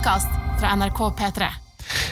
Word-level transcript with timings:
podkast 0.00 0.28
fra 0.60 0.76
NRK 0.76 0.98
P3. 0.98 1.46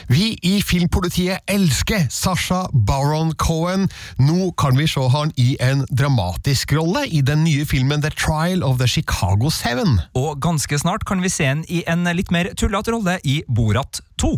Vi 0.08 0.38
i 0.42 0.58
Filmpolitiet 0.62 1.40
elsker 1.48 2.04
Sasha 2.12 2.66
Baron 2.72 3.32
Cohen. 3.40 3.86
Nå 4.18 4.50
kan 4.60 4.76
vi 4.76 4.84
se 4.88 5.00
han 5.08 5.32
i 5.40 5.56
en 5.60 5.86
dramatisk 5.88 6.74
rolle 6.76 7.06
i 7.06 7.22
den 7.24 7.46
nye 7.46 7.64
filmen 7.64 8.02
The 8.04 8.10
Trial 8.10 8.60
of 8.62 8.76
the 8.82 8.88
Chicago 8.88 9.48
Seven. 9.48 10.02
Og 10.12 10.36
ganske 10.40 10.78
snart 10.78 11.06
kan 11.08 11.24
vi 11.24 11.32
se 11.32 11.48
han 11.48 11.64
i 11.68 11.80
en 11.88 12.04
litt 12.12 12.32
mer 12.34 12.52
tullete 12.60 12.92
rolle 12.92 13.16
i 13.24 13.40
Borat 13.48 14.02
2. 14.20 14.34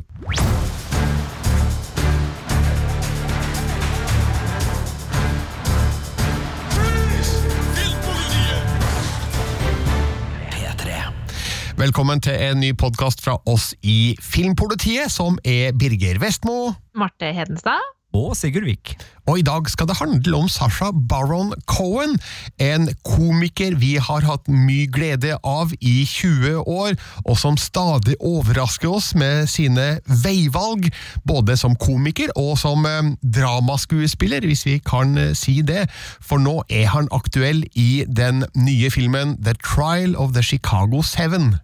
Velkommen 11.81 12.21
til 12.21 12.35
en 12.37 12.59
ny 12.61 12.75
podkast 12.77 13.23
fra 13.25 13.39
oss 13.49 13.71
i 13.81 14.13
Filmpolitiet, 14.21 15.09
som 15.09 15.39
er 15.49 15.73
Birger 15.73 16.19
Vestmo. 16.21 16.75
Marte 16.93 17.31
Hedenstad. 17.33 17.81
Og 18.17 18.35
Sigurd 18.37 18.67
Vik. 18.67 18.97
Og 19.31 19.39
i 19.39 19.45
dag 19.47 19.69
skal 19.71 19.87
det 19.87 19.99
handle 20.01 20.37
om 20.37 20.49
Sasha 20.51 20.91
Baron 21.09 21.53
Cohen, 21.71 22.17
en 22.59 22.89
komiker 23.07 23.77
vi 23.79 23.93
har 24.03 24.25
hatt 24.27 24.49
mye 24.51 24.89
glede 24.91 25.37
av 25.47 25.71
i 25.79 26.03
20 26.09 26.65
år, 26.67 26.97
og 27.25 27.39
som 27.39 27.59
stadig 27.61 28.17
overrasker 28.19 28.91
oss 28.91 29.13
med 29.15 29.47
sine 29.51 30.01
veivalg, 30.25 30.91
både 31.29 31.55
som 31.61 31.79
komiker 31.79 32.33
og 32.35 32.57
som 32.59 32.87
eh, 32.89 33.13
dramaskuespiller, 33.23 34.47
hvis 34.49 34.67
vi 34.67 34.81
kan 34.83 35.15
eh, 35.19 35.35
si 35.39 35.61
det, 35.63 35.87
for 36.19 36.43
nå 36.43 36.61
er 36.67 36.91
han 36.91 37.11
aktuell 37.15 37.63
i 37.79 38.03
den 38.09 38.43
nye 38.59 38.91
filmen 38.91 39.39
The 39.39 39.55
Trial 39.63 40.19
of 40.19 40.35
the 40.35 40.43
Chicago 40.43 41.05
Seven. 41.07 41.55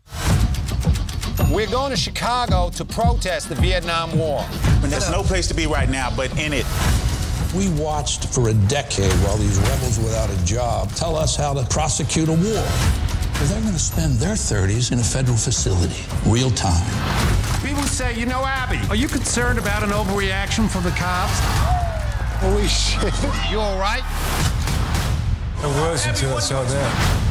We're 1.51 1.71
going 1.71 1.91
to 1.91 1.97
Chicago 1.97 2.71
to 2.71 2.85
protest 2.85 3.49
the 3.49 3.55
Vietnam 3.55 4.19
War. 4.19 4.45
There's 4.81 5.11
no 5.11 5.23
place 5.23 5.47
to 5.49 5.55
be 5.55 5.67
right 5.67 5.89
now 5.89 6.15
but 6.15 6.37
in 6.39 6.53
it. 6.53 6.67
We 7.55 7.69
watched 7.81 8.27
for 8.27 8.49
a 8.49 8.55
decade 8.55 9.13
while 9.23 9.37
these 9.37 9.57
rebels 9.59 9.99
without 9.99 10.29
a 10.29 10.45
job 10.45 10.91
tell 10.93 11.15
us 11.15 11.37
how 11.37 11.55
to 11.55 11.65
prosecute 11.67 12.29
a 12.29 12.33
war. 12.33 12.67
But 13.39 13.49
they're 13.49 13.61
going 13.61 13.73
to 13.75 13.79
spend 13.79 14.15
their 14.15 14.35
30s 14.35 14.91
in 14.91 14.99
a 14.99 15.05
federal 15.05 15.37
facility, 15.37 16.03
real 16.27 16.51
time. 16.51 16.85
People 17.65 17.85
say, 17.85 18.19
you 18.19 18.27
know, 18.27 18.45
Abby, 18.45 18.81
are 18.89 18.97
you 18.97 19.07
concerned 19.07 19.59
about 19.59 19.85
an 19.85 19.91
overreaction 19.91 20.69
from 20.69 20.83
the 20.83 20.91
cops? 20.91 21.39
Holy 22.41 22.67
shit. 22.67 23.15
You 23.51 23.61
all 23.61 23.79
right? 23.79 24.03
I 25.63 25.91
was 25.91 26.07
until 26.07 26.37
I 26.37 26.41
saw 26.41 26.65
that. 26.65 27.26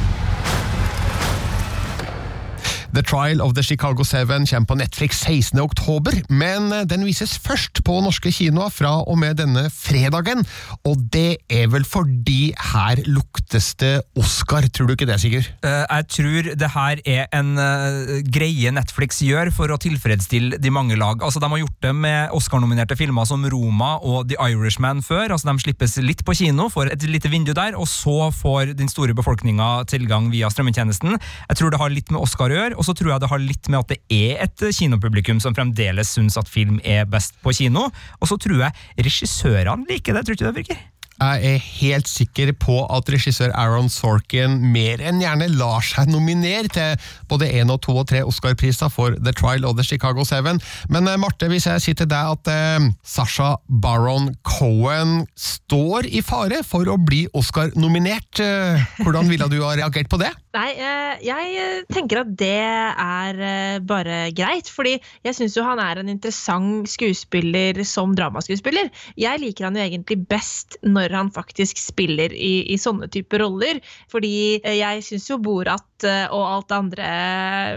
The 2.95 3.03
Trial 3.03 3.41
of 3.43 3.53
the 3.55 3.63
Chicago 3.63 4.03
Seven 4.07 4.45
kommer 4.47 4.67
på 4.69 4.75
Netflix 4.79 5.17
16. 5.25 5.59
oktober, 5.59 6.15
men 6.31 6.69
den 6.87 7.01
vises 7.03 7.33
først 7.43 7.81
på 7.83 7.97
norske 7.99 8.31
kinoer 8.31 8.71
fra 8.71 9.01
og 9.03 9.17
med 9.19 9.35
denne 9.41 9.65
fredagen, 9.67 10.45
og 10.87 11.01
det 11.11 11.41
er 11.51 11.67
vel 11.73 11.83
fordi 11.83 12.53
her 12.71 13.01
luktes 13.03 13.73
det 13.81 13.97
Oscar, 14.15 14.63
tror 14.71 14.87
du 14.87 14.93
ikke 14.95 15.07
det, 15.09 15.17
Sigurd? 15.19 15.49
Eh, 15.67 15.83
jeg 15.83 16.07
tror 16.13 16.47
det 16.61 16.69
her 16.71 17.01
er 17.03 17.27
en 17.35 17.49
eh, 17.59 18.21
greie 18.31 18.71
Netflix 18.71 19.19
gjør 19.27 19.51
for 19.57 19.75
å 19.75 19.79
tilfredsstille 19.81 20.61
de 20.63 20.71
mange 20.71 20.95
lag. 20.95 21.19
Altså, 21.19 21.43
De 21.43 21.51
har 21.51 21.63
gjort 21.65 21.83
det 21.83 21.93
med 21.99 22.31
Oscar-nominerte 22.39 22.95
filmer 22.95 23.27
som 23.27 23.43
Roma 23.43 23.97
og 23.99 24.31
The 24.31 24.39
Irishman 24.39 25.03
før. 25.03 25.35
altså 25.35 25.51
De 25.51 25.65
slippes 25.65 25.97
litt 25.99 26.23
på 26.23 26.37
kino, 26.39 26.69
får 26.71 26.93
et 26.95 27.03
lite 27.11 27.33
vindu 27.33 27.51
der, 27.51 27.75
og 27.75 27.91
så 27.91 28.31
får 28.31 28.71
den 28.79 28.87
store 28.87 29.17
befolkninga 29.19 29.83
tilgang 29.91 30.31
via 30.31 30.47
strømmetjenesten. 30.47 31.19
Jeg 31.51 31.59
tror 31.59 31.75
det 31.75 31.83
har 31.83 31.91
litt 31.91 32.15
med 32.15 32.23
Oscar 32.23 32.55
å 32.55 32.59
gjøre. 32.61 32.79
Og 32.85 32.91
så 32.91 32.97
tror 32.99 33.15
jeg 33.15 33.23
det 33.23 33.31
har 33.31 33.41
litt 33.41 33.69
med 33.73 33.81
at 33.81 33.93
det 33.95 33.97
er 34.13 34.43
et 34.45 34.65
kinopublikum 34.77 35.39
som 35.41 35.55
fremdeles 35.57 36.11
syns 36.13 36.37
at 36.37 36.51
film 36.51 36.77
er 36.85 37.07
best 37.09 37.33
på 37.41 37.53
kino. 37.57 37.87
Og 38.21 38.29
så 38.29 38.37
tror 38.37 38.67
jeg 38.67 39.07
regissørene 39.07 39.89
liker 39.89 40.13
det, 40.13 40.21
tror 40.27 40.35
du 40.35 40.37
ikke 40.37 40.51
det, 40.51 40.55
Birger? 40.59 40.83
Jeg 41.15 41.47
er 41.47 41.61
helt 41.79 42.09
sikker 42.11 42.49
på 42.59 42.81
at 42.91 43.07
regissør 43.07 43.53
Aaron 43.55 43.87
Sorkin 43.87 44.57
mer 44.73 44.99
enn 44.99 45.21
gjerne 45.23 45.47
lar 45.55 45.83
seg 45.85 46.09
nominere 46.11 46.67
til 46.75 47.05
både 47.31 47.47
én 47.55 47.71
og 47.71 47.79
to 47.85 47.95
og 48.01 48.09
tre 48.09 48.19
Oscar-priser 48.27 48.91
for 48.91 49.15
The 49.15 49.31
Trial 49.31 49.63
of 49.63 49.77
the 49.79 49.85
Chicago 49.87 50.25
Seven. 50.27 50.59
Men 50.91 51.07
eh, 51.07 51.15
Marte, 51.15 51.47
hvis 51.47 51.69
jeg 51.69 51.83
sier 51.85 51.99
til 52.01 52.09
deg 52.11 52.33
at 52.35 52.51
eh, 52.51 52.89
Sasha 53.07 53.53
Baron 53.69 54.33
Cohen 54.43 55.21
står 55.39 56.09
i 56.11 56.19
fare 56.25 56.59
for 56.67 56.91
å 56.91 56.97
bli 56.99 57.23
Oscar-nominert, 57.31 58.43
eh, 58.43 58.83
hvordan 58.99 59.31
ville 59.31 59.47
du 59.51 59.61
ha 59.63 59.71
reagert 59.79 60.11
på 60.11 60.19
det? 60.19 60.33
Nei, 60.55 60.67
eh, 60.75 61.23
jeg 61.23 61.87
tenker 61.95 62.25
at 62.25 62.35
det 62.39 62.59
er 62.59 63.39
bare 63.87 64.19
greit, 64.35 64.67
fordi 64.71 64.97
jeg 65.23 65.39
syns 65.39 65.55
jo 65.55 65.63
han 65.63 65.79
er 65.79 66.03
en 66.03 66.11
interessant 66.11 66.91
skuespiller 66.91 67.79
som 67.87 68.11
dramaskuespiller. 68.19 68.91
Jeg 69.19 69.43
liker 69.43 69.69
han 69.69 69.79
jo 69.79 69.87
egentlig 69.87 70.19
best 70.27 70.75
når 70.83 71.04
han 71.13 71.29
faktisk 71.35 71.77
spiller 71.77 72.33
i, 72.33 72.65
i 72.73 72.77
sånne 72.81 73.09
typer 73.13 73.43
roller, 73.43 73.81
fordi 74.11 74.61
eh, 74.63 74.79
jeg 74.79 75.03
syns 75.05 75.29
jo 75.29 75.37
Borat 75.45 76.07
eh, 76.07 76.25
og 76.33 76.45
alt 76.47 76.69
det 76.71 76.79
andre 76.79 77.09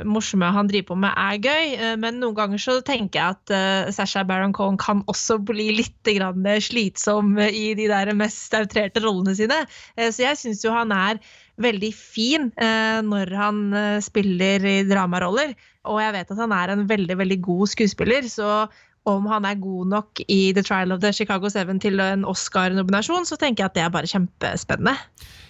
morsomme 0.09 0.49
han 0.55 0.71
driver 0.71 0.94
på 0.94 0.99
med, 1.05 1.12
er 1.12 1.43
gøy, 1.44 1.75
eh, 1.77 1.97
men 2.00 2.22
noen 2.22 2.39
ganger 2.39 2.62
så 2.62 2.78
tenker 2.87 3.21
jeg 3.21 3.37
at 3.37 3.55
eh, 3.55 3.93
Sasha 3.94 4.25
Baron 4.25 4.56
Cohen 4.56 4.81
kan 4.81 5.05
også 5.11 5.41
bli 5.44 5.71
litt 5.77 5.94
slitsom 6.09 7.37
i 7.39 7.75
de 7.77 7.89
der 7.91 8.15
mest 8.16 8.55
outrerte 8.56 9.03
rollene 9.05 9.34
sine, 9.37 9.59
Eh, 9.99 10.10
så 10.15 10.25
jeg 10.27 10.41
syns 10.41 10.65
jo 10.65 10.75
han 10.75 10.93
er 10.95 11.21
veldig 11.59 11.91
fin 11.97 12.50
eh, 12.55 13.00
når 13.05 13.33
han 13.34 13.65
eh, 13.75 13.97
spiller 14.05 14.65
i 14.66 14.77
dramaroller. 14.89 15.55
Og 15.89 16.03
jeg 16.03 16.15
vet 16.15 16.34
at 16.34 16.43
han 16.43 16.55
er 16.55 16.75
en 16.75 16.87
veldig, 16.91 17.16
veldig 17.19 17.41
god 17.45 17.72
skuespiller, 17.72 18.28
så 18.31 18.69
om 19.09 19.27
han 19.31 19.47
er 19.49 19.61
god 19.61 19.93
nok 19.95 20.23
i 20.29 20.53
The 20.57 20.63
Trial 20.63 20.93
of 20.93 21.03
the 21.05 21.13
Chicago 21.13 21.51
Seven 21.53 21.81
til 21.81 22.01
en 22.05 22.27
Oscar-nominasjon, 22.29 23.27
så 23.29 23.39
tenker 23.41 23.65
jeg 23.65 23.71
at 23.73 23.79
det 23.79 23.85
er 23.87 23.95
bare 23.95 24.11
kjempespennende. 24.11 24.97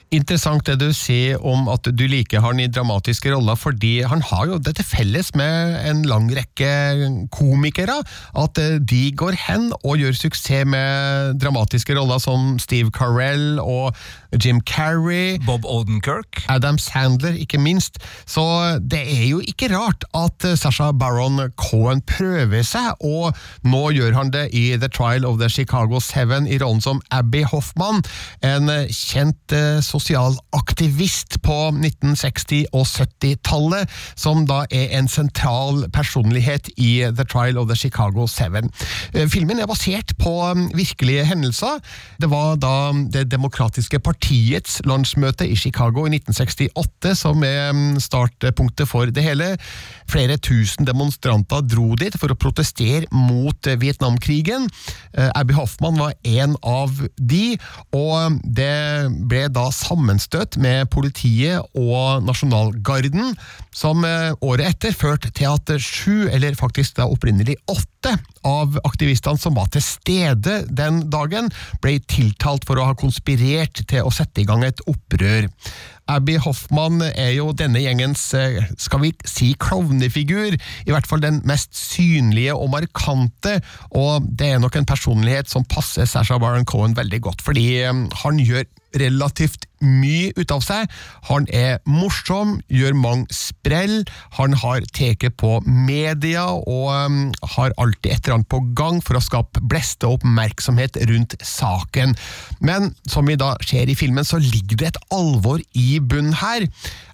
Interessant 0.09 0.65
det 0.65 0.79
du 0.81 0.89
sier 0.97 1.37
om 1.45 1.67
at 1.69 1.85
du 1.93 2.05
liker 2.09 2.41
han 2.41 2.61
i 2.63 2.69
dramatiske 2.73 3.29
roller, 3.29 3.59
fordi 3.61 3.99
han 4.09 4.23
har 4.25 4.47
jo 4.49 4.57
det 4.63 4.79
til 4.79 4.87
felles 4.89 5.35
med 5.37 5.75
en 5.85 6.01
lang 6.09 6.31
rekke 6.33 6.71
komikere, 7.35 7.99
at 8.41 8.61
eh, 8.63 8.79
de 8.81 9.03
går 9.13 9.37
hen 9.49 9.69
og 9.83 10.01
gjør 10.01 10.17
suksess 10.17 10.65
med 10.65 11.37
dramatiske 11.43 11.93
roller 11.99 12.23
som 12.23 12.57
Steve 12.63 12.89
Carell 12.95 13.59
og 13.61 13.93
Jim 14.33 14.63
Carrey. 14.65 15.37
Bob 15.45 15.67
Odenkirk. 15.69 16.41
Adam 16.49 16.79
Sandler, 16.81 17.37
ikke 17.37 17.61
minst. 17.61 18.01
Så 18.25 18.45
det 18.81 19.03
er 19.03 19.27
jo 19.29 19.43
ikke 19.45 19.69
rart 19.75 20.07
at 20.17 20.45
Sasha 20.57 20.91
Baron 20.93 21.51
Cohen 21.61 22.01
prøver 22.09 22.65
seg, 22.65 22.97
og 23.05 23.37
nå 23.69 23.83
gjør 23.97 24.17
han 24.17 24.33
det 24.33 24.49
i 24.57 24.71
The 24.81 24.89
Trial 24.89 25.29
of 25.29 25.37
the 25.43 25.51
Chicago 25.53 26.01
Seven 26.01 26.49
i 26.49 26.57
rollen 26.63 26.81
som 26.85 27.03
Abby 27.13 27.45
Hoffman, 27.45 28.01
en 28.45 28.73
kjent 28.89 29.57
eh, 29.57 29.83
sosialaktivist 29.99 31.41
på 31.43 31.57
1960- 31.73 32.69
og 32.73 32.87
70-tallet, 32.87 33.91
som 34.17 34.45
da 34.49 34.63
er 34.71 34.95
en 34.99 35.09
sentral 35.11 35.85
personlighet 35.95 36.71
i 36.77 37.03
The 37.11 37.27
Trial 37.27 37.59
of 37.59 37.69
the 37.69 37.77
Chicago 37.77 38.27
Seven. 38.31 38.71
Eh, 39.15 39.29
Filmen 39.29 39.59
er 39.59 39.69
basert 39.71 40.15
på 40.21 40.33
um, 40.51 40.69
virkelige 40.75 41.27
hendelser. 41.27 41.81
Det 42.21 42.31
var 42.31 42.57
da 42.57 42.93
Det 43.13 43.27
demokratiske 43.31 43.99
partiets 43.99 44.81
landsmøte 44.87 45.47
i 45.49 45.57
Chicago 45.57 46.07
i 46.07 46.15
1968 46.15 47.17
som 47.19 47.43
er 47.45 47.71
um, 47.73 47.99
startpunktet 48.01 48.89
for 48.89 49.11
det 49.11 49.25
hele. 49.25 49.57
Flere 50.09 50.39
tusen 50.39 50.87
demonstranter 50.87 51.65
dro 51.67 51.95
dit 51.99 52.15
for 52.19 52.33
å 52.33 52.39
protestere 52.39 53.09
mot 53.13 53.67
eh, 53.67 53.79
Vietnamkrigen. 53.81 54.69
Eh, 55.15 55.31
Abby 55.35 55.57
Hoffman 55.59 55.99
var 55.99 56.15
en 56.25 56.57
av 56.63 56.95
de, 57.19 57.59
og 57.97 58.39
det 58.45 59.09
ble 59.29 59.47
da 59.53 59.69
sammenstøt 59.89 60.59
med 60.61 60.89
politiet 60.93 61.65
og 61.77 62.23
Nasjonalgarden, 62.27 63.35
som 63.79 64.03
eh, 64.07 64.33
året 64.43 64.75
etter 64.75 64.97
førte 64.97 65.31
til 65.35 65.51
at 65.53 65.71
sju, 65.83 66.27
eller 66.33 66.59
faktisk 66.59 66.99
da 66.99 67.07
opprinnelig 67.11 67.59
åtte, 67.71 68.17
av 68.47 68.77
aktivistene 68.87 69.41
som 69.41 69.57
var 69.59 69.67
til 69.75 69.83
stede 69.83 70.61
den 70.71 71.03
dagen, 71.11 71.51
ble 71.83 71.97
tiltalt 72.09 72.65
for 72.69 72.79
å 72.79 72.87
ha 72.91 72.97
konspirert 72.99 73.83
til 73.91 74.07
å 74.07 74.13
sette 74.15 74.43
i 74.43 74.47
gang 74.49 74.63
et 74.65 74.83
opprør. 74.89 75.49
Abby 76.09 76.39
Hoffman 76.41 77.03
er 77.11 77.35
jo 77.37 77.51
denne 77.53 77.83
gjengens, 77.83 78.23
eh, 78.39 78.63
skal 78.81 79.03
vi 79.03 79.13
si, 79.29 79.51
klovnefigur, 79.61 80.57
i 80.57 80.95
hvert 80.95 81.07
fall 81.11 81.21
den 81.21 81.43
mest 81.45 81.77
synlige 81.77 82.57
og 82.57 82.71
markante, 82.73 83.59
og 83.91 84.25
det 84.25 84.55
er 84.55 84.63
nok 84.63 84.79
en 84.79 84.89
personlighet 84.89 85.51
som 85.51 85.67
passer 85.69 86.09
Sasha 86.09 86.39
Baron 86.41 86.65
Cohen 86.65 86.97
veldig 86.97 87.21
godt, 87.29 87.45
fordi 87.45 87.69
eh, 87.83 88.05
han 88.25 88.41
gjør 88.41 88.65
relativt 88.97 89.67
mye 89.85 90.33
ut 90.39 90.51
av 90.55 90.63
seg. 90.65 90.89
Han 91.29 91.47
er 91.55 91.79
morsom, 91.85 92.57
gjør 92.73 92.97
mange 92.97 93.29
sprell, 93.69 94.05
han 94.39 94.55
har 94.57 94.85
teket 94.97 95.37
på 95.37 95.59
media 95.67 96.47
og 96.57 96.89
um, 96.89 97.19
har 97.57 97.75
alltid 97.77 98.13
et 98.13 98.25
eller 98.25 98.39
annet 98.39 98.51
på 98.53 98.63
gang 98.79 99.01
for 99.05 99.19
å 99.19 99.23
skape 99.23 99.61
blest 99.69 100.05
og 100.07 100.19
oppmerksomhet 100.19 100.97
rundt 101.11 101.37
saken. 101.45 102.15
Men 102.65 102.95
som 103.09 103.29
vi 103.29 103.37
da 103.39 103.55
ser 103.67 103.91
i 103.91 103.97
filmen, 103.99 104.25
så 104.25 104.41
ligger 104.41 104.81
det 104.81 104.93
et 104.93 105.03
alvor 105.15 105.61
i 105.77 106.01
bunnen 106.01 106.37
her. 106.41 106.69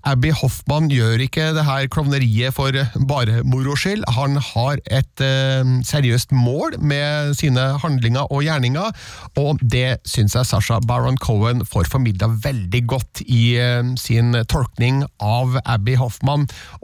Abby 0.04 0.30
Hoffmann 0.36 0.90
gjør 0.92 1.22
ikke 1.24 1.48
det 1.56 1.64
her 1.64 1.88
klovneriet 1.88 2.54
for 2.54 2.76
bare 3.08 3.40
moro 3.48 3.74
skyld. 3.78 4.04
Han 4.14 4.36
har 4.52 4.82
et 4.92 5.24
uh, 5.24 5.64
seriøst 5.86 6.34
mål 6.36 6.78
med 6.84 7.34
sine 7.38 7.66
handlinger 7.82 8.28
og 8.30 8.44
gjerninger, 8.46 8.92
og 9.40 9.62
det 9.62 9.98
syns 10.06 10.36
jeg 10.36 10.50
Sasha 10.50 10.78
Baron 10.84 11.18
Cohen 11.18 11.64
får 11.66 11.88
formidla 11.90 12.28
veldig 12.44 12.84
godt 12.90 13.24
i 13.24 13.56
uh, 13.58 13.94
sin 13.98 14.36
tolkning 14.50 15.02
av 15.24 15.56
Abby 15.64 15.96
Hoffmann. 15.98 16.33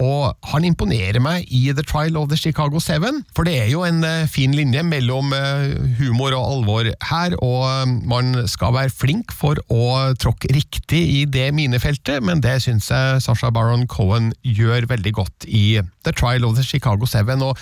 Og 0.01 0.51
han 0.53 0.67
imponerer 0.69 1.21
meg 1.23 1.49
i 1.51 1.67
The 1.75 1.85
Trial 1.87 2.19
of 2.21 2.31
the 2.31 2.39
Chicago 2.39 2.81
Seven, 2.83 3.23
for 3.37 3.49
det 3.49 3.57
er 3.61 3.71
jo 3.73 3.85
en 3.87 4.03
eh, 4.07 4.29
fin 4.31 4.55
linje 4.57 4.83
mellom 4.87 5.35
eh, 5.37 5.77
humor 6.01 6.35
og 6.39 6.55
alvor 6.55 6.91
her, 7.11 7.37
og 7.43 7.63
eh, 7.69 7.95
man 8.11 8.35
skal 8.51 8.75
være 8.77 8.95
flink 8.95 9.35
for 9.37 9.61
å 9.73 10.13
tråkke 10.21 10.53
riktig 10.57 11.03
i 11.21 11.23
det 11.29 11.51
minefeltet, 11.57 12.23
men 12.27 12.43
det 12.45 12.59
syns 12.65 12.91
jeg 12.93 13.25
Sasha 13.25 13.53
Baron 13.55 13.87
Cohen 13.91 14.33
gjør 14.47 14.89
veldig 14.91 15.15
godt 15.23 15.49
i 15.49 15.81
The 16.07 16.15
Trial 16.15 16.47
of 16.49 16.59
the 16.59 16.67
Chicago 16.67 17.09
Seven. 17.11 17.43
og 17.43 17.59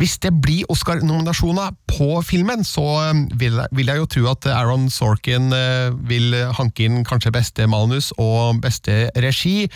hvis 0.00 0.16
det 0.22 0.30
blir 0.42 0.68
Oscar-nominasjoner 0.72 1.74
på 1.90 2.20
filmen, 2.24 2.62
så 2.64 2.84
vil 3.36 3.58
jeg, 3.58 3.68
vil 3.76 3.90
jeg, 3.90 4.00
jo 4.00 4.06
tro 4.08 4.22
at 4.30 4.46
Aaron 4.48 4.86
Sorkin 4.92 5.50
vil 6.08 6.36
hanke 6.56 6.86
inn 6.86 7.02
kanskje 7.04 7.32
beste 7.34 7.66
manus 7.68 8.08
og 8.16 8.62
beste 8.64 9.10
regi. 9.20 9.68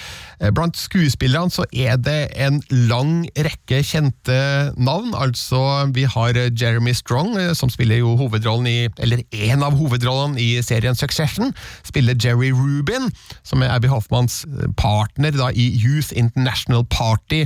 Blant 0.56 0.78
skuespillerne 0.80 1.52
så 1.52 1.66
er 1.72 1.98
det 2.00 2.30
en 2.40 2.62
lang 2.88 3.26
rekke 3.36 3.82
kjente 3.84 4.38
navn. 4.80 5.12
Altså, 5.18 5.60
vi 5.92 6.06
har 6.08 6.38
Jeremy 6.48 6.94
Strong, 6.96 7.36
som 7.58 7.72
spiller 7.72 8.00
jo 8.00 8.14
hovedrollen 8.20 8.70
i 8.70 8.88
Eller 9.04 9.24
en 9.32 9.62
av 9.66 9.76
hovedrollene 9.76 10.40
i 10.40 10.62
serien 10.64 10.96
Succession. 10.96 11.52
Spiller 11.84 12.16
Jerry 12.16 12.52
Rubin, 12.54 13.10
som 13.42 13.62
er 13.62 13.74
Abby 13.74 13.92
Hoffmanns 13.92 14.44
partner 14.80 15.36
da, 15.36 15.50
i 15.52 15.68
Youth 15.84 16.16
International 16.16 16.84
Party, 16.88 17.44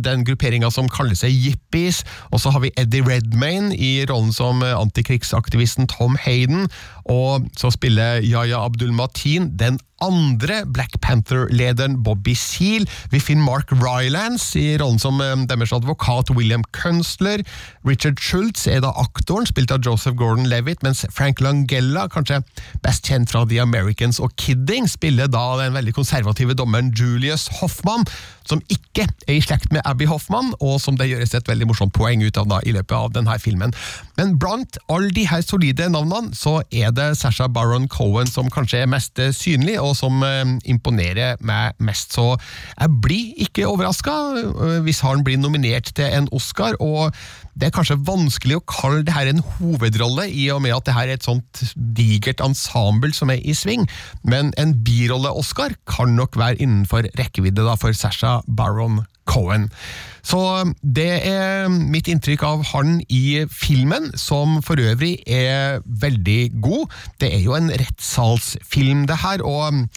den 0.00 0.24
grupperinga 0.24 0.70
som 0.72 0.88
kaller 0.88 1.18
seg 1.18 1.34
Yippie 1.82 2.02
og 2.30 2.40
så 2.40 2.50
har 2.50 2.60
vi 2.60 2.70
Eddie 2.78 3.04
Redmayne 3.06 3.76
i 3.76 4.04
rollen 4.10 4.32
som 4.32 4.62
antikrigsaktivisten 4.62 5.88
Tom 5.88 6.16
Hayden. 6.20 6.68
Og 7.04 7.48
så 7.56 7.70
spiller 7.70 8.22
Yaya 8.22 8.62
Abdul-Mateen 8.64 9.52
den 9.58 9.78
andre 10.02 10.62
Black 10.66 10.98
Panther-lederen 11.04 12.00
Bobby 12.02 12.34
Seale. 12.38 12.88
Vi 13.12 13.20
finner 13.22 13.46
Mark 13.46 13.72
Rylance 13.72 14.58
i 14.58 14.76
rollen 14.80 15.00
som 15.02 15.20
deres 15.48 15.72
advokat 15.74 16.32
William 16.34 16.64
Kunstler. 16.74 17.44
Richard 17.86 18.20
Schultz 18.22 18.66
er 18.70 18.82
da 18.84 18.92
aktoren, 18.98 19.46
spilt 19.48 19.72
av 19.74 19.82
Joseph 19.84 20.16
Gordon-Levitt, 20.18 20.82
mens 20.84 21.04
Frank 21.14 21.40
Langella, 21.42 22.08
kanskje 22.12 22.42
best 22.84 23.06
kjent 23.08 23.30
fra 23.32 23.44
The 23.48 23.62
Americans 23.62 24.20
og 24.22 24.34
Kidding, 24.40 24.88
spiller 24.90 25.30
da 25.30 25.44
den 25.62 25.76
veldig 25.76 25.94
konservative 25.96 26.56
dommeren 26.58 26.92
Julius 26.96 27.48
Hoffmann, 27.60 28.06
som 28.48 28.62
ikke 28.72 29.06
er 29.28 29.36
i 29.36 29.42
slekt 29.42 29.70
med 29.74 29.84
Abby 29.86 30.08
Hoffmann, 30.10 30.52
og 30.60 30.80
som 30.82 30.96
det 30.98 31.08
gjøres 31.10 31.34
et 31.38 31.48
veldig 31.48 31.68
morsomt 31.70 31.94
poeng 31.94 32.24
ut 32.24 32.38
av 32.40 32.48
da 32.50 32.58
i 32.66 32.74
løpet 32.74 32.96
av 32.96 33.12
denne 33.14 33.38
filmen. 33.42 33.74
Men 34.18 34.36
blant 34.42 34.78
alle 34.92 35.12
de 35.14 35.26
her 35.30 35.44
solide 35.46 35.88
navnene, 35.92 36.34
så 36.36 36.60
er 36.74 36.90
det 36.94 37.12
Sasha 37.20 37.46
Baron 37.48 37.88
Cohen 37.92 38.30
som 38.30 38.50
kanskje 38.52 38.82
er 38.82 38.90
mest 38.90 39.20
synlig, 39.38 39.78
og 39.80 39.91
som 39.96 40.22
imponerer 40.68 41.40
meg 41.44 41.78
mest. 41.82 42.14
Så 42.16 42.34
jeg 42.34 42.98
blir 43.04 43.44
ikke 43.46 43.68
overraska 43.70 44.14
hvis 44.84 45.02
han 45.04 45.24
blir 45.26 45.40
nominert 45.40 45.92
til 45.96 46.08
en 46.08 46.28
Oscar, 46.34 46.76
og 46.80 47.14
det 47.58 47.68
er 47.68 47.74
kanskje 47.76 48.00
vanskelig 48.06 48.58
å 48.58 48.64
kalle 48.68 49.02
det 49.06 49.14
her 49.14 49.28
en 49.28 49.42
hovedrolle, 49.58 50.28
i 50.30 50.48
og 50.54 50.62
med 50.64 50.74
at 50.76 50.88
det 50.88 50.96
her 50.96 51.10
er 51.10 51.20
et 51.20 51.26
sånt 51.26 51.64
digert 51.76 52.40
ensemble 52.44 53.12
som 53.16 53.32
er 53.32 53.42
i 53.44 53.54
sving, 53.56 53.86
men 54.24 54.54
en 54.60 54.76
birolle-Oscar 54.84 55.76
kan 55.88 56.16
nok 56.16 56.38
være 56.40 56.62
innenfor 56.62 57.10
rekkevidde 57.18 57.66
da 57.66 57.76
for 57.80 57.96
Sasha 57.96 58.40
Baron 58.48 59.02
Cohen. 59.28 59.68
Så 60.22 60.38
det 60.82 61.10
er 61.26 61.68
mitt 61.68 62.08
inntrykk 62.10 62.44
av 62.46 62.64
han 62.72 63.00
i 63.10 63.42
filmen, 63.50 64.12
som 64.18 64.60
for 64.62 64.78
øvrig 64.78 65.16
er 65.26 65.82
veldig 65.86 66.62
god. 66.62 66.92
Det 67.20 67.32
er 67.34 67.42
jo 67.42 67.56
en 67.58 67.72
rettssalsfilm, 67.72 69.06
det 69.10 69.18
her, 69.24 69.42
og 69.42 69.88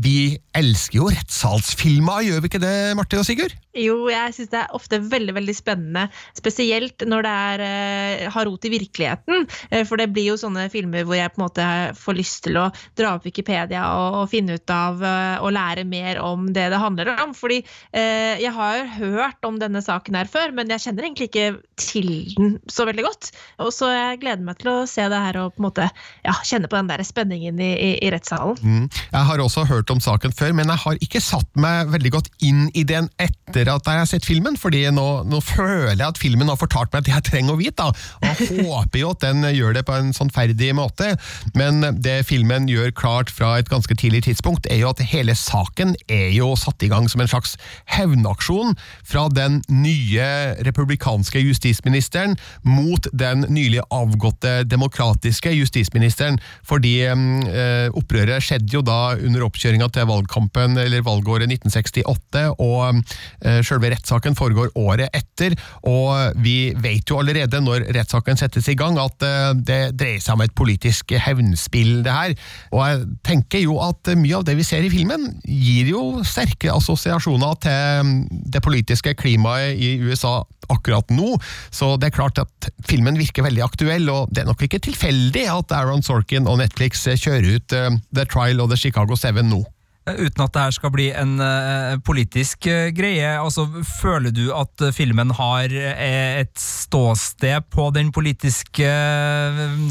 vi 0.00 0.38
elsker 0.56 1.02
jo 1.02 1.10
rettssalsfilmer, 1.12 2.24
gjør 2.24 2.40
vi 2.40 2.48
ikke 2.48 2.62
det, 2.62 2.76
Marte 2.96 3.20
og 3.20 3.26
Sigurd? 3.28 3.52
Jo, 3.72 4.04
jeg 4.12 4.34
syns 4.36 4.50
det 4.52 4.58
er 4.60 4.74
ofte 4.76 4.98
veldig 5.00 5.32
veldig 5.32 5.54
spennende, 5.56 6.04
spesielt 6.36 7.04
når 7.08 7.24
det 7.24 7.32
er, 7.32 7.62
uh, 7.64 8.24
har 8.34 8.48
rot 8.48 8.66
i 8.68 8.72
virkeligheten. 8.72 9.46
Uh, 9.72 9.80
for 9.88 10.00
det 10.00 10.10
blir 10.12 10.28
jo 10.28 10.38
sånne 10.40 10.66
filmer 10.72 11.06
hvor 11.08 11.16
jeg 11.16 11.32
på 11.32 11.40
en 11.40 11.44
måte 11.46 11.68
får 11.96 12.18
lyst 12.18 12.42
til 12.44 12.58
å 12.60 12.66
dra 13.00 13.14
opp 13.16 13.24
Wikipedia 13.24 13.86
og, 13.96 14.18
og 14.20 14.32
finne 14.32 14.58
ut 14.60 14.72
av 14.72 15.00
uh, 15.00 15.44
og 15.44 15.54
lære 15.56 15.86
mer 15.88 16.20
om 16.20 16.50
det 16.52 16.68
det 16.72 16.80
handler 16.80 17.14
om. 17.16 17.32
Fordi 17.36 17.62
jeg 17.92 18.50
har 18.54 18.84
hørt 18.96 19.44
om 19.46 19.58
denne 19.60 19.80
saken 19.84 20.16
her 20.16 20.28
før, 20.30 20.52
men 20.56 20.70
jeg 20.72 20.82
kjenner 20.84 21.06
egentlig 21.06 21.28
ikke 21.30 21.46
til 21.80 22.10
den 22.36 22.54
så 22.70 22.86
veldig 22.88 23.04
godt. 23.04 23.30
Og 23.64 23.72
så 23.74 23.90
jeg 23.92 24.20
gleder 24.22 24.44
meg 24.46 24.60
til 24.60 24.70
å 24.72 24.76
se 24.88 25.04
det 25.10 25.20
her 25.26 25.38
og 25.42 25.56
på 25.56 25.62
en 25.62 25.66
måte 25.66 25.88
ja, 26.24 26.34
kjenne 26.46 26.70
på 26.70 26.78
den 26.78 26.90
der 26.90 27.02
spenningen 27.06 27.60
i, 27.60 27.72
i, 27.72 27.90
i 28.04 28.12
rettssalen. 28.14 28.58
Mm. 28.62 28.86
Jeg 29.12 29.28
har 29.28 29.42
også 29.44 29.66
hørt 29.68 29.81
om 29.90 30.00
saken 30.02 30.32
før, 30.36 30.52
men 30.56 30.70
jeg 30.70 30.82
har 30.84 30.98
ikke 31.04 31.22
satt 31.22 31.48
meg 31.58 31.90
veldig 31.92 32.12
godt 32.14 32.30
inn 32.44 32.68
i 32.78 32.84
den 32.86 33.08
etter 33.20 33.68
at 33.72 33.88
jeg 33.88 34.02
har 34.02 34.08
sett 34.08 34.26
filmen, 34.28 34.56
fordi 34.60 34.84
nå, 34.94 35.06
nå, 35.28 35.40
føler 35.42 35.98
jeg 35.98 36.06
at 36.06 36.20
filmen 36.20 36.50
har 36.52 36.60
fortalt 36.60 36.92
meg 36.92 37.02
at 37.02 37.10
jeg 37.12 37.26
trenger 37.30 37.56
å 37.56 37.60
vite. 37.60 37.82
Da. 37.82 37.88
Og 38.20 38.28
jeg 38.28 38.66
håper 38.68 39.00
jo 39.00 39.12
at 39.14 39.24
den 39.24 39.46
gjør 39.50 39.76
det 39.76 39.84
på 39.88 39.96
en 39.96 40.12
sånn 40.16 40.32
ferdig 40.32 40.72
måte, 40.76 41.14
men 41.58 41.82
det 42.04 42.20
filmen 42.28 42.68
gjør 42.70 42.92
klart 42.96 43.32
fra 43.32 43.56
et 43.58 43.70
ganske 43.72 43.96
tidlig 43.98 44.24
tidspunkt, 44.28 44.68
er 44.70 44.82
jo 44.82 44.92
at 44.92 45.02
hele 45.12 45.34
saken 45.38 45.96
er 46.06 46.30
jo 46.36 46.52
satt 46.58 46.84
i 46.84 46.90
gang 46.92 47.08
som 47.10 47.22
en 47.24 47.30
slags 47.30 47.56
hevnaksjon 47.90 48.76
fra 49.08 49.26
den 49.32 49.60
nye 49.72 50.28
republikanske 50.66 51.42
justisministeren 51.42 52.36
mot 52.66 53.08
den 53.12 53.46
nylig 53.52 53.82
avgåtte 53.92 54.62
demokratiske 54.68 55.52
justisministeren, 55.56 56.38
fordi 56.66 56.94
øh, 57.08 57.88
opprøret 57.98 58.44
skjedde 58.44 58.76
jo 58.76 58.82
da 58.86 59.14
under 59.18 59.46
oppkjøringa 59.72 59.88
til 59.92 60.08
valgkampen, 60.08 60.76
eller 60.80 61.04
valgåret 61.04 61.48
1968, 61.48 62.52
og 62.60 63.00
eh, 63.44 63.60
selve 63.64 63.92
rettssaken 63.92 64.36
foregår 64.36 64.72
året 64.76 65.08
etter, 65.14 65.56
og 65.88 66.36
vi 66.42 66.72
vet 66.76 67.08
jo 67.08 67.20
allerede 67.20 67.60
når 67.62 67.88
rettssaken 67.94 68.36
settes 68.36 68.68
i 68.68 68.76
gang 68.76 68.98
at 69.00 69.22
eh, 69.24 69.52
det 69.56 69.80
dreier 69.96 70.20
seg 70.20 70.36
om 70.36 70.44
et 70.44 70.54
politisk 70.54 71.12
hevnspill, 71.16 72.02
det 72.04 72.12
her. 72.12 72.36
Og 72.72 72.82
jeg 72.84 73.04
tenker 73.24 73.64
jo 73.64 73.78
at 73.82 74.12
mye 74.16 74.40
av 74.40 74.46
det 74.46 74.58
vi 74.58 74.66
ser 74.66 74.84
i 74.84 74.92
filmen, 74.92 75.30
gir 75.44 75.92
jo 75.92 76.22
sterke 76.26 76.72
assosiasjoner 76.72 77.60
til 77.62 78.16
det 78.52 78.62
politiske 78.64 79.14
klimaet 79.18 79.78
i 79.78 79.96
USA 80.02 80.42
akkurat 80.72 81.10
nå, 81.12 81.36
så 81.74 81.94
det 82.00 82.10
er 82.10 82.16
klart 82.16 82.40
at 82.42 82.70
filmen 82.88 83.18
virker 83.18 83.46
veldig 83.46 83.64
aktuell, 83.64 84.08
og 84.12 84.32
det 84.32 84.44
er 84.44 84.50
nok 84.50 84.64
ikke 84.66 84.82
tilfeldig 84.86 85.46
at 85.52 85.74
Aaron 85.76 86.04
Sorkin 86.06 86.48
og 86.50 86.60
Netflix 86.62 87.04
kjører 87.06 87.56
ut 87.56 87.76
uh, 87.76 87.90
The 88.14 88.26
Trial 88.28 88.62
og 88.62 88.72
the 88.72 88.80
Chicago 88.80 89.18
Seven 89.18 89.50
nå. 89.52 89.61
Uten 90.02 90.42
at 90.42 90.50
det 90.50 90.62
her 90.64 90.74
skal 90.74 90.90
bli 90.90 91.04
en 91.14 91.36
uh, 91.38 91.94
politisk 92.02 92.66
uh, 92.66 92.88
greie, 92.94 93.26
altså 93.38 93.68
føler 93.86 94.34
du 94.34 94.48
at 94.54 94.82
filmen 94.96 95.30
har 95.38 95.70
et 95.72 96.52
ståsted 96.58 97.68
på 97.70 97.84
den 97.94 98.10
politiske 98.14 98.88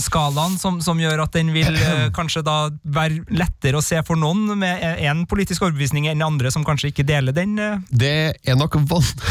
skalaen 0.04 0.58
som, 0.60 0.82
som, 0.84 1.00
gjør 1.00 1.24
at 1.24 1.36
den 1.38 1.54
vil 1.56 1.70
kanskje 2.18 2.44
da 2.44 2.58
være 2.84 3.24
lettere 3.32 3.80
å 3.80 3.86
se 3.86 4.02
for 4.08 4.20
noen 4.20 4.60
med 4.60 4.84
én 5.00 5.24
politisk 5.30 5.64
overbevisning 5.64 6.10
enn 6.12 6.26
andre 6.26 6.52
som 6.52 6.66
kanskje 6.68 6.92
ikke 6.92 7.08
deler 7.08 7.36
den? 7.36 7.56
Det 7.90 8.12
er, 8.36 8.60
nok 8.60 8.76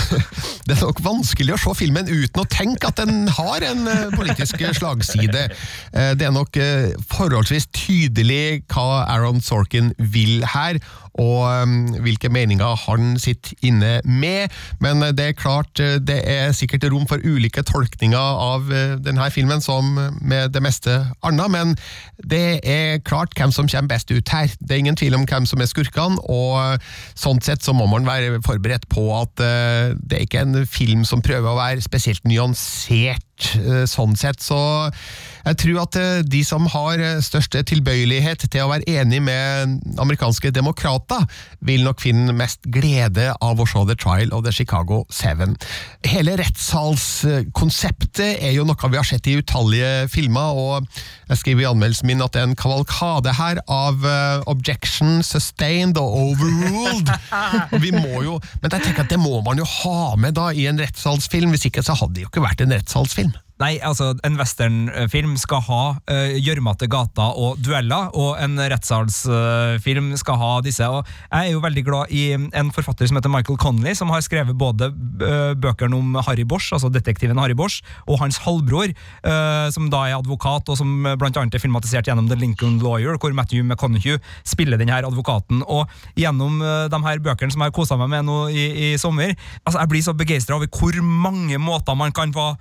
det 0.66 0.78
er 0.78 0.80
nok 0.80 1.02
vanskelig 1.04 1.58
å 1.58 1.60
se 1.60 1.76
filmen 1.82 2.08
uten 2.08 2.40
å 2.40 2.48
tenke 2.48 2.88
at 2.88 3.02
den 3.02 3.28
har 3.36 3.68
en 3.68 3.84
politisk 4.16 4.64
slagside. 4.80 5.46
Det 5.92 6.26
er 6.26 6.34
nok 6.34 6.56
forholdsvis 7.12 7.68
tydelig 7.76 8.62
hva 8.72 9.04
Aaron 9.04 9.44
Sorkin 9.44 9.92
vil 9.98 10.40
her 10.48 10.69
her, 10.76 11.09
og 11.20 11.62
um, 11.62 11.76
hvilke 12.04 12.30
meninger 12.32 12.78
han 12.86 13.14
sitter 13.20 13.56
inne 13.66 13.92
med. 14.04 14.52
Men 14.80 15.04
det 15.16 15.26
er 15.26 15.38
klart, 15.38 15.80
uh, 15.80 15.98
det 16.00 16.20
er 16.24 16.54
sikkert 16.56 16.88
rom 16.92 17.06
for 17.10 17.22
ulike 17.24 17.64
tolkninger 17.66 18.16
av 18.18 18.70
uh, 18.70 18.96
denne 19.02 19.30
filmen, 19.34 19.60
som 19.60 19.92
med 20.20 20.54
det 20.54 20.62
meste 20.64 20.96
annet, 21.26 21.52
men 21.52 21.76
det 22.30 22.60
er 22.64 23.02
klart 23.04 23.34
hvem 23.36 23.52
som 23.52 23.68
kommer 23.68 23.94
best 23.94 24.10
ut 24.12 24.32
her. 24.32 24.50
Det 24.60 24.76
er 24.76 24.84
ingen 24.84 24.98
tvil 24.98 25.18
om 25.18 25.26
hvem 25.28 25.48
som 25.48 25.60
er 25.60 25.70
skurkene, 25.70 26.20
og 26.30 26.56
uh, 26.58 26.92
sånn 27.18 27.42
sett 27.44 27.64
så 27.64 27.74
må 27.76 27.88
man 27.90 28.08
være 28.08 28.40
forberedt 28.46 28.88
på 28.90 29.10
at 29.16 29.32
det 29.40 30.16
er 30.16 30.22
ikke 30.24 30.42
en 30.44 30.62
film 30.68 31.02
som 31.08 31.22
prøver 31.24 31.50
å 31.50 31.58
være 31.58 31.82
spesielt 31.84 32.24
nyansert 32.28 33.24
sånn 33.88 34.16
sett. 34.20 34.42
Så 34.44 34.58
jeg 35.46 35.58
tror 35.62 35.80
at 35.82 35.96
de 36.28 36.40
som 36.44 36.66
har 36.72 37.00
største 37.24 37.62
tilbøyelighet 37.70 38.44
til 38.52 38.66
å 38.66 38.70
være 38.72 39.00
enig 39.00 39.22
med 39.24 39.80
amerikanske 40.00 40.52
demokrater, 40.54 41.09
gata, 41.10 41.26
vil 41.60 41.84
nok 41.84 42.00
finne 42.00 42.32
mest 42.36 42.60
glede 42.70 43.34
av 43.42 43.60
å 43.60 43.66
se 43.68 43.84
The 43.86 43.96
Trial 43.98 44.32
of 44.32 44.44
the 44.44 44.52
Chicago 44.52 45.04
Seven. 45.10 45.56
Hele 46.06 46.36
rettssalskonseptet 46.40 48.40
er 48.40 48.52
jo 48.54 48.64
noe 48.64 48.90
vi 48.90 48.98
har 48.98 49.06
sett 49.06 49.26
i 49.28 49.36
utallige 49.40 50.08
filmer, 50.10 50.54
og 50.54 50.86
jeg 51.30 51.38
skriver 51.42 51.62
i 51.64 51.70
anmeldelsen 51.70 52.08
min 52.10 52.22
at 52.24 52.32
det 52.34 52.42
er 52.42 52.48
en 52.50 52.58
kavalkade 52.58 53.34
her 53.38 53.60
av 53.70 54.04
uh, 54.04 54.42
objection, 54.50 55.22
sustained 55.26 55.98
og 56.00 56.16
overruled. 56.30 57.08
vi 57.84 57.92
må 57.94 58.24
jo, 58.26 58.40
men 58.62 58.72
jeg 58.72 58.86
tenker 58.86 59.02
at 59.04 59.12
det 59.12 59.20
må 59.20 59.42
man 59.46 59.60
jo 59.60 59.66
ha 59.68 60.16
med 60.20 60.32
da 60.38 60.46
i 60.54 60.66
en 60.70 60.80
rettssalsfilm, 60.80 61.50
hvis 61.54 61.68
ikke 61.70 61.86
så 61.86 61.98
hadde 61.98 62.14
det 62.18 62.26
jo 62.26 62.30
ikke 62.32 62.46
vært 62.46 62.60
en 62.64 62.76
rettssalsfilm. 62.76 63.34
Nei, 63.60 63.74
altså, 63.84 64.14
en 64.24 64.38
westernfilm 64.40 65.34
skal 65.40 65.60
ha 65.66 65.80
uh, 66.08 66.36
gjørmete 66.40 66.86
gater 66.88 67.36
og 67.36 67.58
dueller, 67.60 68.08
og 68.16 68.38
en 68.40 68.56
rettssalsfilm 68.56 70.08
uh, 70.14 70.16
skal 70.20 70.38
ha 70.40 70.52
disse. 70.64 70.88
Og 70.88 71.04
jeg 71.26 71.50
er 71.50 71.52
jo 71.52 71.60
veldig 71.60 71.84
glad 71.84 72.14
i 72.16 72.22
en 72.32 72.72
forfatter 72.72 73.10
som 73.10 73.20
heter 73.20 73.32
Michael 73.32 73.60
Connolly, 73.60 73.92
som 73.98 74.12
har 74.14 74.24
skrevet 74.24 74.56
både 74.56 74.88
uh, 74.88 75.52
bøkene 75.60 75.98
om 75.98 76.16
Harry 76.24 76.48
Bosch, 76.48 76.72
altså 76.72 76.88
detektiven 76.88 77.40
Harry 77.42 77.58
Bosch, 77.58 77.84
og 78.08 78.22
hans 78.24 78.40
halvbror, 78.46 78.96
uh, 79.28 79.68
som 79.76 79.92
da 79.92 80.06
er 80.08 80.16
advokat, 80.16 80.72
og 80.72 80.80
som 80.80 80.96
blant 81.20 81.36
annet 81.36 81.60
er 81.60 81.60
filmatisert 81.60 82.08
gjennom 82.08 82.32
The 82.32 82.40
Lincoln 82.40 82.80
Lawyer, 82.80 83.20
hvor 83.20 83.36
Matthew 83.36 83.66
McConaughey 83.66 84.16
spiller 84.40 84.80
denne 84.80 85.04
advokaten. 85.04 85.66
Og 85.68 85.84
gjennom 86.16 86.62
de 86.64 86.98
her 87.04 87.20
bøkene 87.20 87.52
som 87.52 87.60
jeg 87.60 87.74
har 87.74 87.76
kosa 87.76 88.00
meg 88.00 88.08
med 88.16 88.24
nå 88.24 88.42
i, 88.48 88.68
i 88.88 88.92
sommer, 89.00 89.36
altså 89.66 89.82
jeg 89.82 89.92
blir 89.92 90.04
så 90.08 90.16
begeistra 90.16 90.56
over 90.56 90.70
hvor 90.72 90.96
mange 91.04 91.60
måter 91.60 91.98
man 91.98 92.16
kan 92.16 92.32
få 92.32 92.54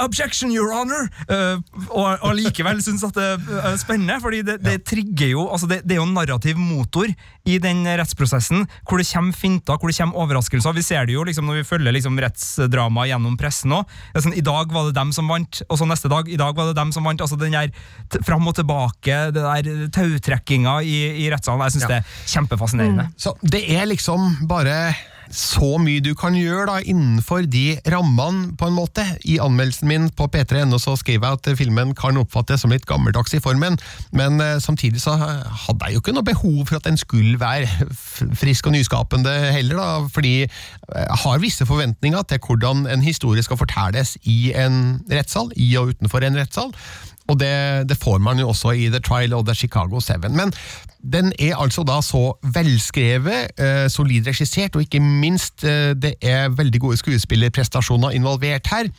Objection, 0.00 0.50
your 0.50 0.72
honor! 0.72 1.04
Uh, 1.28 1.60
og, 1.92 2.16
allikevel 2.24 2.40
likevel 2.40 2.80
syns 2.84 3.04
at 3.04 3.16
det 3.16 3.26
er 3.60 3.76
spennende, 3.80 4.16
fordi 4.22 4.40
det, 4.46 4.56
det 4.64 4.78
trigger 4.88 5.34
jo 5.34 5.44
altså 5.52 5.68
det, 5.68 5.82
det, 5.84 5.96
er 5.96 6.00
jo 6.00 6.06
en 6.08 6.14
narrativ 6.16 6.56
motor 6.58 7.10
i 7.44 7.58
den 7.60 7.84
rettsprosessen, 7.84 8.64
hvor 8.88 9.02
det 9.02 9.06
kommer 9.10 9.36
finter, 9.36 9.76
hvor 9.76 9.90
det 9.90 9.98
kommer 9.98 10.24
overraskelser. 10.24 10.74
Vi 10.78 10.84
ser 10.86 11.06
det 11.06 11.16
jo 11.16 11.26
liksom 11.28 11.46
når 11.48 11.60
vi 11.60 11.68
følger 11.68 11.94
liksom 11.94 12.18
rettsdrama 12.24 13.06
gjennom 13.10 13.36
pressen 13.38 13.76
òg. 13.76 13.94
Sånn, 14.16 14.36
I 14.38 14.44
dag 14.46 14.72
var 14.72 14.88
det 14.88 14.96
dem 14.96 15.12
som 15.14 15.28
vant, 15.30 15.62
og 15.68 15.80
så 15.80 15.88
neste 15.88 16.10
dag 16.12 16.30
i 16.30 16.40
dag 16.40 16.56
var 16.56 16.70
det 16.70 16.78
dem 16.78 16.94
som 16.94 17.06
vant. 17.06 17.20
altså 17.20 17.38
den 17.40 17.52
der 17.54 17.72
Fram 18.24 18.46
og 18.48 18.56
tilbake, 18.56 19.18
det 19.34 19.42
der 19.42 19.86
tautrekkinga 19.92 20.80
i, 20.86 20.98
i 21.24 21.30
rettssalen. 21.32 21.64
Jeg 21.68 21.76
syns 21.76 21.88
ja. 21.88 21.94
det 21.94 22.00
er 22.00 22.28
kjempefascinerende. 22.34 23.08
Mm. 23.10 23.16
Så 23.20 23.34
det 23.42 23.64
er 23.76 23.88
liksom 23.90 24.46
bare 24.48 24.94
så 25.32 25.76
mye 25.80 26.02
du 26.04 26.12
kan 26.18 26.36
gjøre 26.36 26.66
da, 26.68 26.78
innenfor 26.84 27.46
de 27.50 27.78
rammene, 27.92 28.52
på 28.58 28.68
en 28.68 28.76
måte. 28.76 29.04
I 29.28 29.38
anmeldelsen 29.42 29.88
min 29.88 30.08
på 30.16 30.28
p3.no 30.32 30.78
så 30.82 30.94
skriver 31.00 31.28
jeg 31.28 31.40
at 31.40 31.58
filmen 31.58 31.94
kan 31.98 32.20
oppfattes 32.20 32.62
som 32.62 32.72
litt 32.72 32.86
gammeldags 32.88 33.34
i 33.36 33.42
formen, 33.42 33.78
men 34.12 34.40
eh, 34.44 34.58
samtidig 34.62 35.02
så 35.02 35.16
hadde 35.18 35.88
jeg 35.88 35.96
jo 35.96 36.02
ikke 36.02 36.16
noe 36.16 36.26
behov 36.26 36.58
for 36.68 36.78
at 36.78 36.88
den 36.88 37.00
skulle 37.00 37.40
være 37.40 37.88
frisk 38.38 38.68
og 38.68 38.76
nyskapende 38.76 39.32
heller, 39.56 39.80
da, 39.80 40.10
fordi 40.12 40.34
jeg 40.42 41.20
har 41.24 41.42
visse 41.42 41.66
forventninger 41.66 42.28
til 42.28 42.42
hvordan 42.46 42.86
en 42.92 43.04
historie 43.04 43.42
skal 43.44 43.60
fortelles 43.60 44.16
i 44.28 44.52
en 44.58 45.00
rettssal, 45.10 45.50
i 45.56 45.72
og 45.80 45.94
utenfor 45.94 46.24
en 46.26 46.38
rettssal. 46.38 46.72
Og 47.30 47.38
det, 47.40 47.88
det, 47.88 47.96
får 48.02 48.18
man 48.18 48.40
jo 48.40 48.50
også 48.50 48.74
i 48.74 48.88
The 48.90 49.00
Trial 49.00 49.34
of 49.34 49.46
the 49.46 49.54
Chicago 49.54 50.00
Seven. 50.00 50.36
Men 50.36 50.52
den 51.02 51.32
er 51.38 51.56
altså 51.58 51.82
da 51.82 52.00
så 52.04 52.38
velskrevet, 52.54 53.52
eh, 53.58 53.88
solid 53.90 54.26
regissert, 54.26 54.76
og 54.76 54.82
ikke 54.86 55.00
minst 55.00 55.64
eh, 55.64 55.94
det 55.98 56.14
er 56.22 56.48
veldig 56.48 56.80
gode 56.80 56.96
skuespillerprestasjoner 56.96 58.10
involvert 58.10 58.66
her. 58.70 58.90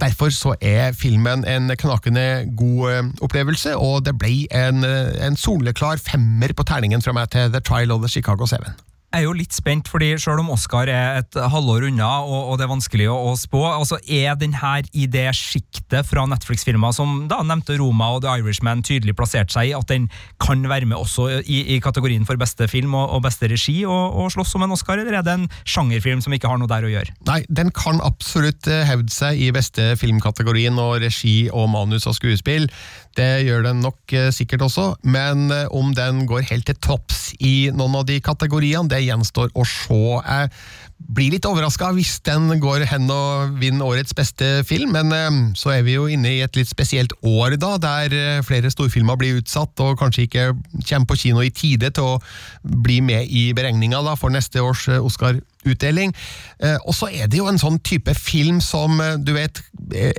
Derfor 0.00 0.30
så 0.34 0.54
er 0.60 0.92
filmen 0.92 1.44
en 1.48 1.70
knakende 1.78 2.50
god 2.58 2.90
eh, 2.90 3.04
opplevelse, 3.22 3.76
og 3.76 4.06
det 4.06 4.18
ble 4.18 4.46
en, 4.50 4.84
eh, 4.84 5.26
en 5.26 5.36
soleklar 5.36 6.02
femmer 6.02 6.52
på 6.56 6.66
terningen 6.66 7.02
fra 7.02 7.14
meg 7.14 7.30
til 7.30 7.52
The 7.52 7.60
Trial 7.60 7.94
of 7.94 8.02
the 8.02 8.10
Chicago 8.10 8.46
Seven. 8.46 8.74
Jeg 9.14 9.22
er 9.22 9.28
jo 9.28 9.36
litt 9.38 9.54
spent, 9.54 9.86
fordi 9.88 10.08
selv 10.20 10.42
om 10.42 10.50
Oscar 10.52 10.90
er 10.90 11.20
et 11.22 11.36
halvår 11.38 11.86
unna, 11.88 12.08
og, 12.26 12.50
og 12.50 12.58
det 12.58 12.66
er 12.66 12.72
vanskelig 12.72 13.06
å, 13.08 13.14
å, 13.30 13.34
spå, 13.38 13.62
altså 13.68 14.00
er 14.02 14.34
den 14.36 14.56
her 14.58 14.84
i 14.92 15.06
det 15.08 15.28
sjiktet 15.38 16.08
fra 16.08 16.26
Netflix-filmer 16.28 16.92
som 16.92 17.22
da 17.30 17.38
nevnte 17.46 17.78
Roma 17.80 18.10
og 18.16 18.24
The 18.24 18.34
Irishman 18.42 18.82
tydelig 18.84 19.14
plassert 19.16 19.54
seg 19.54 19.70
i, 19.70 19.76
at 19.78 19.88
den 19.88 20.10
kan 20.42 20.66
være 20.68 20.90
med 20.90 20.98
også 20.98 21.28
i, 21.38 21.62
i 21.76 21.78
kategorien 21.80 22.26
for 22.28 22.36
beste 22.40 22.68
film 22.68 22.98
og, 22.98 23.06
og 23.14 23.24
beste 23.24 23.48
regi 23.52 23.78
og, 23.86 24.18
og, 24.18 24.28
slåss 24.34 24.56
om 24.58 24.66
en 24.66 24.76
Oscar, 24.76 25.00
eller 25.00 25.20
er 25.20 25.24
det 25.24 25.38
en 25.38 25.48
sjangerfilm 25.62 26.20
som 26.24 26.34
ikke 26.36 26.50
har 26.50 26.60
noe 26.60 26.70
der 26.70 26.84
å 26.84 26.92
gjøre? 26.92 27.16
Nei, 27.30 27.40
den 27.48 27.72
kan 27.76 28.02
absolutt 28.04 28.68
eh, 28.68 28.84
hevde 28.90 29.14
seg 29.14 29.38
i 29.40 29.52
beste 29.54 29.94
filmkategorien 30.02 30.76
og 30.82 30.98
regi 31.06 31.46
og 31.54 31.70
manus 31.72 32.10
og 32.10 32.18
skuespill. 32.18 32.68
Det 33.16 33.46
gjør 33.46 33.62
den 33.64 33.78
nok 33.80 34.12
eh, 34.12 34.28
sikkert 34.34 34.66
også, 34.66 34.90
men 35.08 35.48
eh, 35.54 35.68
om 35.72 35.94
den 35.96 36.26
går 36.28 36.44
helt 36.50 36.66
til 36.68 36.76
topps 36.84 37.30
i 37.40 37.70
noen 37.72 37.96
av 38.02 38.04
de 38.08 38.18
kategoriene, 38.20 38.90
det 38.92 39.06
gjenstår 39.06 39.54
å 39.56 39.64
se. 39.64 39.96
Jeg 39.96 40.50
blir 41.16 41.32
litt 41.32 41.48
overraska 41.48 41.90
hvis 41.96 42.18
den 42.26 42.50
går 42.60 42.84
hen 42.90 43.08
og 43.12 43.56
vinner 43.60 43.88
årets 43.88 44.16
beste 44.16 44.50
film, 44.68 44.92
men 44.98 45.16
eh, 45.16 45.40
så 45.56 45.72
er 45.78 45.86
vi 45.88 45.96
jo 45.96 46.06
inne 46.12 46.34
i 46.34 46.42
et 46.44 46.60
litt 46.60 46.68
spesielt 46.68 47.16
år, 47.24 47.56
da, 47.62 47.76
der 47.80 48.44
flere 48.44 48.72
storfilmer 48.72 49.16
blir 49.20 49.40
utsatt 49.40 49.80
og 49.80 49.96
kanskje 50.02 50.28
ikke 50.28 50.48
kommer 50.82 51.08
på 51.08 51.20
kino 51.24 51.44
i 51.44 51.52
tide 51.54 51.94
til 51.96 52.16
å 52.16 52.20
bli 52.62 53.00
med 53.00 53.32
i 53.32 53.48
beregninga 53.56 54.04
for 54.20 54.34
neste 54.34 54.60
års 54.60 54.90
eh, 54.92 55.00
Oscar-utdeling. 55.66 56.14
Og 56.86 56.94
så 56.94 57.10
er 57.10 57.28
det 57.28 57.40
jo 57.40 57.48
en 57.50 57.60
sånn 57.60 57.78
type 57.84 58.14
film 58.14 58.60
som 58.64 59.00
du 59.18 59.32
vet 59.36 59.60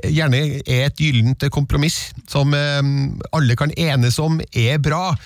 gjerne 0.04 0.60
er 0.60 0.86
et 0.88 1.00
gyllent 1.00 1.48
kompromiss, 1.50 2.12
som 2.28 2.54
alle 2.54 3.56
kan 3.58 3.72
enes 3.76 4.18
om 4.22 4.40
er 4.52 4.78
bra. 4.78 5.16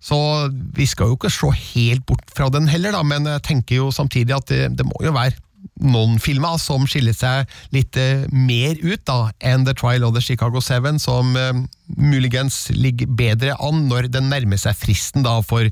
Så 0.00 0.16
vi 0.76 0.86
skal 0.88 1.10
jo 1.10 1.18
ikke 1.18 1.32
se 1.32 1.50
helt 1.74 2.06
bort 2.08 2.24
fra 2.32 2.48
den 2.52 2.68
heller, 2.70 2.94
da, 2.96 3.02
men 3.04 3.28
jeg 3.28 3.44
tenker 3.44 3.82
jo 3.82 3.90
samtidig 3.92 4.36
at 4.36 4.48
det, 4.48 4.70
det 4.78 4.86
må 4.88 4.96
jo 5.04 5.12
være 5.12 5.36
noen 5.80 6.18
filmer 6.20 6.56
som 6.60 6.86
skiller 6.88 7.14
seg 7.16 7.48
litt 7.74 7.96
mer 8.32 8.80
ut 8.80 9.02
da, 9.08 9.30
enn 9.44 9.66
The 9.66 9.74
Trial 9.76 10.04
of 10.06 10.14
the 10.16 10.22
Chicago 10.24 10.60
Seven, 10.64 10.98
som 11.00 11.34
uh, 11.36 11.52
muligens 11.96 12.68
ligger 12.72 13.10
bedre 13.16 13.56
an 13.60 13.86
når 13.90 14.10
den 14.12 14.30
nærmer 14.32 14.60
seg 14.60 14.76
fristen 14.80 15.24
da, 15.26 15.38
for 15.44 15.68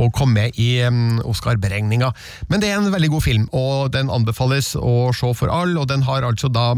å 0.00 0.08
komme 0.14 0.32
med 0.46 0.58
i 0.60 0.80
Oscar-beregninga. 1.28 2.12
Men 2.48 2.62
det 2.62 2.70
er 2.70 2.78
en 2.78 2.92
veldig 2.92 3.10
god 3.12 3.24
film, 3.24 3.44
og 3.52 3.92
den 3.94 4.10
anbefales 4.12 4.72
å 4.78 5.12
se 5.16 5.32
for 5.36 5.52
alle. 5.52 5.78
og 5.80 5.88
Den 5.90 6.04
har 6.06 6.24
altså 6.26 6.48
da 6.52 6.72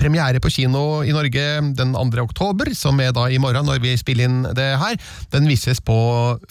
premiere 0.00 0.42
på 0.42 0.52
kino 0.52 1.02
i 1.06 1.14
Norge 1.16 1.46
den 1.78 1.94
2. 1.96 2.22
oktober, 2.22 2.72
som 2.76 3.00
er 3.00 3.14
da 3.16 3.28
i 3.30 3.40
morgen 3.40 3.66
når 3.68 3.80
vi 3.84 3.96
spiller 4.00 4.28
inn 4.28 4.42
det 4.56 4.68
her. 4.80 4.98
Den 5.32 5.48
vises 5.48 5.80
på 5.84 5.96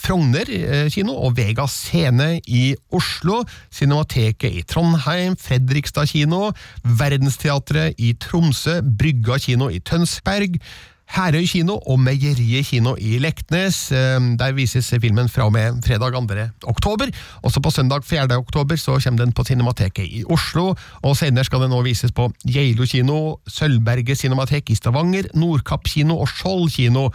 Frogner 0.02 0.50
eh, 0.50 0.90
kino 0.94 1.16
og 1.16 1.38
Vega 1.38 1.68
Scene 1.70 2.38
i 2.48 2.72
Oslo, 2.96 3.44
Cinemateket 3.74 4.62
i 4.62 4.66
Trondheim, 4.68 5.38
Fredrikstad 5.40 6.10
kino, 6.10 6.52
Verdensteatret 6.84 7.98
i 8.02 8.14
Tromsø, 8.22 8.80
Brygga 8.82 9.40
kino 9.42 9.70
i 9.74 9.82
Tønsberg. 9.84 10.58
Herøy 11.16 11.46
kino 11.48 11.78
og 11.88 12.00
Meieriet 12.04 12.68
kino 12.68 12.96
i 13.00 13.18
Leknes. 13.24 13.80
Eh, 13.96 14.20
der 14.40 14.56
vises 14.58 14.90
filmen 15.02 15.30
fra 15.32 15.48
og 15.48 15.54
med 15.56 15.82
fredag 15.88 16.14
2. 16.14 16.46
oktober. 16.68 17.12
Også 17.48 17.64
på 17.64 17.72
søndag 17.72 18.04
4. 18.04 18.38
oktober 18.38 18.76
så 18.76 19.00
kommer 19.04 19.24
den 19.26 19.34
på 19.34 19.44
Cinemateket 19.44 20.06
i 20.06 20.24
Oslo. 20.30 20.76
og 21.02 21.18
Senere 21.18 21.44
skal 21.44 21.62
den 21.62 21.70
nå 21.70 21.82
vises 21.82 22.12
på 22.12 22.32
Geilo 22.46 22.86
kino, 22.86 23.38
Sølvberget 23.48 24.18
cinematek 24.18 24.70
i 24.70 24.76
Stavanger, 24.76 25.32
Nordkapp 25.34 25.88
kino 25.88 26.20
og 26.20 26.28
Skjold 26.28 26.72
kino. 26.76 27.10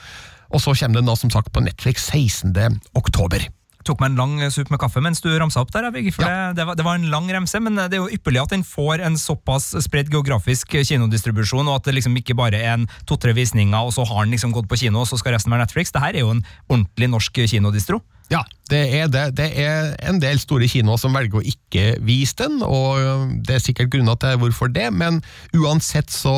Og 0.52 0.60
så 0.60 0.74
kommer 0.74 1.00
den 1.00 1.08
da 1.08 1.16
som 1.16 1.30
sagt 1.30 1.52
på 1.52 1.60
Netflix 1.60 2.08
16. 2.10 2.80
oktober 2.94 3.48
tok 3.86 4.02
meg 4.02 4.12
en 4.12 4.20
lang 4.20 4.52
sup 4.54 4.70
med 4.72 4.80
kaffe 4.82 5.02
mens 5.04 5.22
du 5.24 5.30
ramsa 5.30 5.62
opp 5.62 5.72
der. 5.74 5.88
Jeg, 5.90 6.14
for 6.16 6.26
ja. 6.26 6.52
det, 6.52 6.60
det, 6.60 6.66
var, 6.68 6.78
det, 6.78 6.86
var, 6.86 7.00
en 7.00 7.10
lang 7.12 7.30
remse, 7.32 7.60
men 7.62 7.78
det 7.78 7.98
er 7.98 8.02
jo 8.02 8.10
ypperlig 8.12 8.42
at 8.44 8.54
den 8.54 8.64
får 8.66 9.04
en 9.06 9.18
såpass 9.20 9.72
spredt 9.84 10.12
geografisk 10.12 10.76
kinodistribusjon, 10.78 11.68
og 11.68 11.80
at 11.80 11.88
det 11.88 11.98
liksom 11.98 12.16
ikke 12.20 12.36
bare 12.38 12.60
er 12.62 12.76
en 12.76 12.88
to-tre 13.08 13.34
visninger, 13.36 13.78
og 13.78 13.94
så 13.96 14.06
har 14.08 14.24
den 14.24 14.34
liksom 14.36 14.54
gått 14.54 14.70
på 14.70 14.80
kino, 14.84 15.02
og 15.02 15.10
så 15.10 15.20
skal 15.20 15.36
resten 15.36 15.54
være 15.54 15.66
Netflix. 15.66 15.94
Det 15.94 16.02
her 16.04 16.16
er 16.16 16.26
jo 16.26 16.34
en 16.36 16.44
ordentlig 16.68 17.10
norsk 17.12 17.44
kinodistro. 17.50 18.02
Ja, 18.32 18.40
det 18.70 18.80
er 18.96 19.08
det. 19.12 19.24
Det 19.36 19.48
er 19.60 19.90
en 20.08 20.20
del 20.22 20.38
store 20.40 20.64
kinoer 20.70 20.96
som 21.00 21.12
velger 21.12 21.42
å 21.42 21.44
ikke 21.44 21.98
vise 22.00 22.38
den, 22.38 22.62
og 22.64 23.34
det 23.44 23.58
er 23.58 23.64
sikkert 23.64 23.90
grunner 23.92 24.16
til 24.20 24.38
hvorfor 24.40 24.70
det, 24.72 24.86
men 24.96 25.20
uansett 25.52 26.08
så 26.12 26.32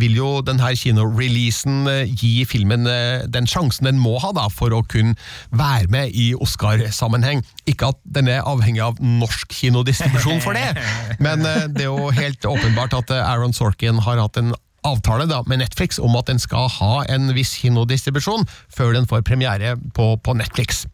vil 0.00 0.16
jo 0.18 0.30
denne 0.46 0.72
kinoreleasen 0.80 1.86
uh, 1.86 2.02
gi 2.08 2.42
filmen 2.50 2.88
uh, 2.90 3.22
den 3.30 3.46
sjansen 3.50 3.86
den 3.86 4.00
må 4.02 4.16
ha 4.24 4.32
da, 4.34 4.48
for 4.50 4.74
å 4.74 4.82
kunne 4.90 5.14
være 5.54 5.86
med 5.94 6.16
i 6.18 6.32
Oscar-sammenheng. 6.34 7.44
Ikke 7.70 7.92
at 7.94 8.00
den 8.18 8.30
er 8.32 8.42
avhengig 8.42 8.82
av 8.88 8.98
norsk 8.98 9.54
kinodistribusjon 9.54 10.42
for 10.42 10.58
det, 10.58 10.82
men 11.24 11.46
uh, 11.46 11.68
det 11.70 11.86
er 11.86 11.92
jo 11.92 12.10
helt 12.16 12.50
åpenbart 12.56 12.98
at 12.98 13.14
Aaron 13.20 13.54
Sorkin 13.54 14.02
har 14.02 14.18
hatt 14.24 14.42
en 14.42 14.50
avtale 14.86 15.26
da, 15.30 15.42
med 15.46 15.62
Netflix 15.62 15.98
om 15.98 16.16
at 16.18 16.30
den 16.30 16.40
skal 16.42 16.70
ha 16.80 17.04
en 17.12 17.32
viss 17.36 17.56
kinodistribusjon 17.62 18.46
før 18.72 18.94
den 18.96 19.08
får 19.10 19.24
premiere 19.26 19.76
på, 19.96 20.14
på 20.24 20.36
Netflix. 20.38 20.86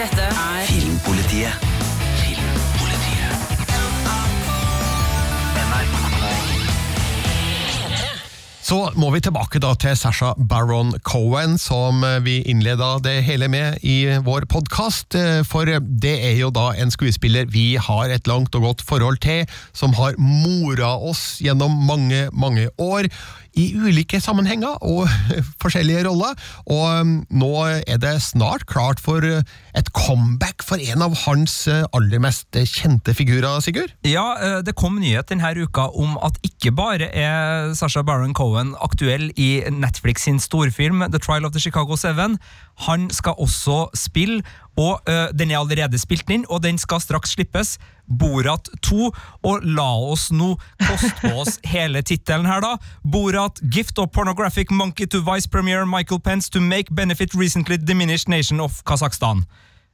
Dette 0.00 0.24
er 0.24 0.64
Filmpolitiet. 0.70 1.69
Så 8.70 8.84
må 8.94 9.08
vi 9.10 9.18
tilbake 9.18 9.58
da 9.58 9.72
til 9.74 9.96
Sasha 9.98 10.28
Baron 10.38 10.92
Cohen, 11.02 11.56
som 11.58 12.04
vi 12.22 12.36
innleda 12.46 12.92
det 13.02 13.16
hele 13.26 13.48
med 13.50 13.82
i 13.82 14.04
vår 14.22 14.46
podkast. 14.52 15.16
For 15.50 15.66
det 15.82 16.12
er 16.28 16.38
jo 16.38 16.52
da 16.54 16.68
en 16.78 16.94
skuespiller 16.94 17.50
vi 17.50 17.72
har 17.82 18.14
et 18.14 18.30
langt 18.30 18.54
og 18.54 18.68
godt 18.68 18.86
forhold 18.86 19.18
til, 19.26 19.42
som 19.74 19.98
har 19.98 20.14
mora 20.22 20.94
oss 21.02 21.40
gjennom 21.42 21.82
mange, 21.90 22.28
mange 22.30 22.70
år 22.78 23.10
i 23.58 23.64
ulike 23.74 24.20
sammenhenger 24.22 24.78
og 24.86 25.08
forskjellige 25.62 26.04
roller. 26.06 26.38
Og 26.70 26.84
um, 27.00 27.14
nå 27.34 27.50
er 27.82 27.98
det 27.98 28.14
snart 28.22 28.68
klart 28.70 29.02
for 29.02 29.26
uh, 29.26 29.42
et 29.74 29.90
comeback 29.96 30.62
for 30.62 30.78
en 30.78 31.02
av 31.02 31.16
hans 31.24 31.56
aller 31.70 32.22
mest 32.22 32.54
kjente 32.54 33.14
figurer, 33.18 33.58
Sigurd? 33.64 33.90
Ja, 34.06 34.60
det 34.62 34.76
kom 34.78 35.00
nyhet 35.00 35.30
denne 35.30 35.50
uka 35.58 35.88
om 35.98 36.14
at 36.22 36.38
ikke 36.46 36.70
bare 36.76 37.10
er 37.10 37.74
Sasha 37.74 38.04
Baron 38.06 38.34
Cohen 38.36 38.59
aktuell 38.82 39.30
i 39.40 39.62
Netflix 39.72 40.26
sin 40.26 40.40
storfilm 40.42 41.04
The 41.10 41.20
Trial 41.22 41.46
of 41.48 41.54
the 41.54 41.62
Chicago 41.62 41.96
Seven, 41.96 42.38
han 42.86 43.08
skal 43.10 43.38
også 43.38 43.88
spille, 43.94 44.42
og 44.78 45.00
uh, 45.08 45.28
den 45.36 45.50
er 45.50 45.60
allerede 45.60 45.98
spilt 46.00 46.30
inn, 46.30 46.46
og 46.48 46.62
den 46.64 46.78
skal 46.80 47.02
straks 47.02 47.34
slippes. 47.36 47.76
Borat 48.10 48.68
2. 48.82 49.10
Og 49.46 49.66
la 49.76 49.88
oss 50.10 50.30
nå 50.34 50.54
koste 50.82 51.12
på 51.20 51.32
oss 51.42 51.58
hele 51.74 52.02
tittelen 52.02 52.48
her, 52.48 52.62
da. 52.64 52.76
Borat 53.04 53.60
Gift 53.72 53.98
of 53.98 54.10
Pornographic 54.14 54.70
Monkey 54.70 55.06
to 55.06 55.22
Vice 55.26 55.48
Premier 55.48 55.86
Michael 55.86 56.20
Pence 56.20 56.50
to 56.50 56.60
make 56.60 56.94
benefit 56.94 57.34
recently 57.34 57.78
diminished 57.78 58.28
nation 58.28 58.60
of 58.60 58.82
Kasakhstan. 58.84 59.44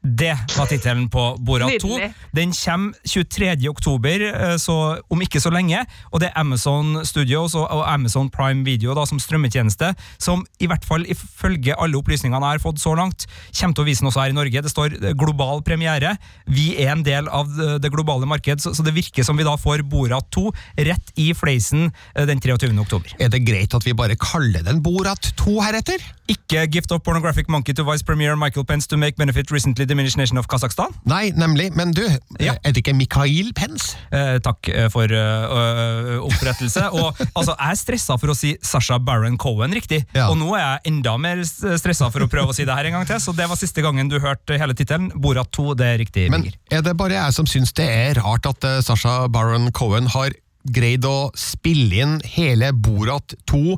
Det 0.07 0.37
var 0.55 0.69
tittelen 0.71 1.09
på 1.11 1.23
Borat 1.43 1.81
2. 1.83 1.97
Den 2.37 2.53
kommer 2.55 2.95
23. 3.11 3.69
oktober, 3.69 4.23
eh, 4.29 4.57
så 4.63 5.01
om 5.11 5.21
ikke 5.25 5.41
så 5.43 5.51
lenge. 5.51 5.81
Og 6.13 6.21
det 6.23 6.29
er 6.31 6.39
Amazon 6.39 7.01
Studios 7.05 7.57
og 7.59 7.83
Amazon 7.91 8.29
Prime 8.31 8.63
Video 8.65 8.95
da, 8.95 9.03
som 9.05 9.19
strømmetjeneste, 9.19 9.89
som 10.23 10.45
i 10.63 10.69
hvert 10.71 10.85
fall 10.87 11.03
ifølge 11.11 11.75
alle 11.75 11.99
opplysningene 11.99 12.39
jeg 12.47 12.61
har 12.61 12.63
fått 12.63 12.79
så 12.79 12.95
langt, 12.95 13.27
kommer 13.59 13.75
til 13.75 13.83
å 13.83 13.89
vise 13.89 14.01
den 14.05 14.11
også 14.13 14.23
her 14.23 14.31
i 14.31 14.37
Norge. 14.39 14.63
Det 14.63 14.71
står 14.71 14.95
eh, 15.03 15.13
global 15.19 15.63
premiere. 15.67 16.15
Vi 16.47 16.77
er 16.79 16.93
en 16.95 17.03
del 17.03 17.27
av 17.29 17.51
det- 17.57 17.81
det 17.83 17.91
globale 17.93 18.27
marked, 18.27 18.61
så 18.63 18.85
det 18.85 18.95
virker 18.95 19.25
som 19.25 19.37
vi 19.37 19.43
da 19.45 19.57
får 19.57 19.83
Borat 19.91 20.31
2 20.31 20.53
rett 20.79 21.11
i 21.17 21.33
fleisen 21.35 21.91
eh, 22.15 22.25
den 22.27 22.39
23. 22.41 22.79
oktober. 22.79 23.11
Er 23.19 23.29
det 23.29 23.43
greit 23.45 23.75
at 23.75 23.83
vi 23.85 23.93
bare 23.93 24.15
kaller 24.17 24.63
den 24.63 24.81
Borat 24.83 25.33
2 25.37 25.59
heretter? 25.63 25.99
Ikke 26.29 26.67
Gift 26.71 26.91
of 26.93 27.03
Pornographic 27.03 27.49
Monkey 27.49 27.73
to 27.75 27.85
Vice 27.85 28.03
Premier 28.05 28.35
Michael 28.37 28.65
Pence 28.65 28.87
to 28.89 28.97
make 28.97 29.17
benefit 29.17 29.51
recently 29.51 29.85
diminished 29.97 30.21
nation 30.21 30.37
of 30.39 30.47
Kasakhstan? 30.53 30.93
Nei, 31.09 31.31
nemlig. 31.37 31.71
Men 31.77 31.93
du, 31.97 32.03
Ja. 32.39 32.55
er 32.63 32.73
det 32.77 32.83
ikke 32.85 32.95
Mikhail 32.97 33.53
Pence? 33.57 33.97
Eh, 34.13 34.37
takk 34.45 34.69
eh, 34.69 34.89
for 34.93 35.09
øh, 35.09 36.21
opprettelse. 36.29 36.85
Og 36.93 37.17
altså, 37.35 37.57
Jeg 37.57 37.71
er 37.73 37.81
stressa 37.81 38.19
for 38.21 38.33
å 38.33 38.37
si 38.37 38.55
Sasha 38.63 38.99
Baron 39.01 39.39
Cohen 39.41 39.73
riktig, 39.73 40.05
Ja. 40.15 40.29
og 40.29 40.37
nå 40.39 40.53
er 40.57 40.65
jeg 40.85 40.93
enda 40.93 41.17
mer 41.19 41.43
stressa 41.45 42.11
for 42.13 42.21
å 42.27 42.29
prøve 42.29 42.53
å 42.53 42.55
si 42.57 42.65
det 42.69 42.75
her 42.77 42.85
en 42.91 42.99
gang 43.01 43.07
til. 43.09 43.17
Så 43.23 43.35
det 43.37 43.49
var 43.49 43.57
siste 43.57 43.83
gangen 43.83 44.09
du 44.13 44.19
hørte 44.21 44.59
hele 44.61 44.75
tittelen. 44.77 45.11
Borat 45.17 45.51
2, 45.57 45.75
det 45.81 45.87
er 45.87 45.99
riktig. 46.05 46.29
Men 46.31 46.51
er 46.71 46.83
det 46.85 46.97
bare 46.97 47.17
jeg 47.17 47.33
som 47.33 47.47
syns 47.49 47.73
det 47.77 47.89
er 47.89 48.21
rart 48.21 48.47
at 48.47 48.65
uh, 48.69 48.81
Sasha 48.85 49.27
Baron 49.33 49.71
Cohen 49.73 50.07
har 50.13 50.31
greid 50.67 51.05
å 51.07 51.31
spille 51.39 52.03
inn 52.03 52.17
hele 52.27 52.73
Borat 52.75 53.37
2 53.47 53.77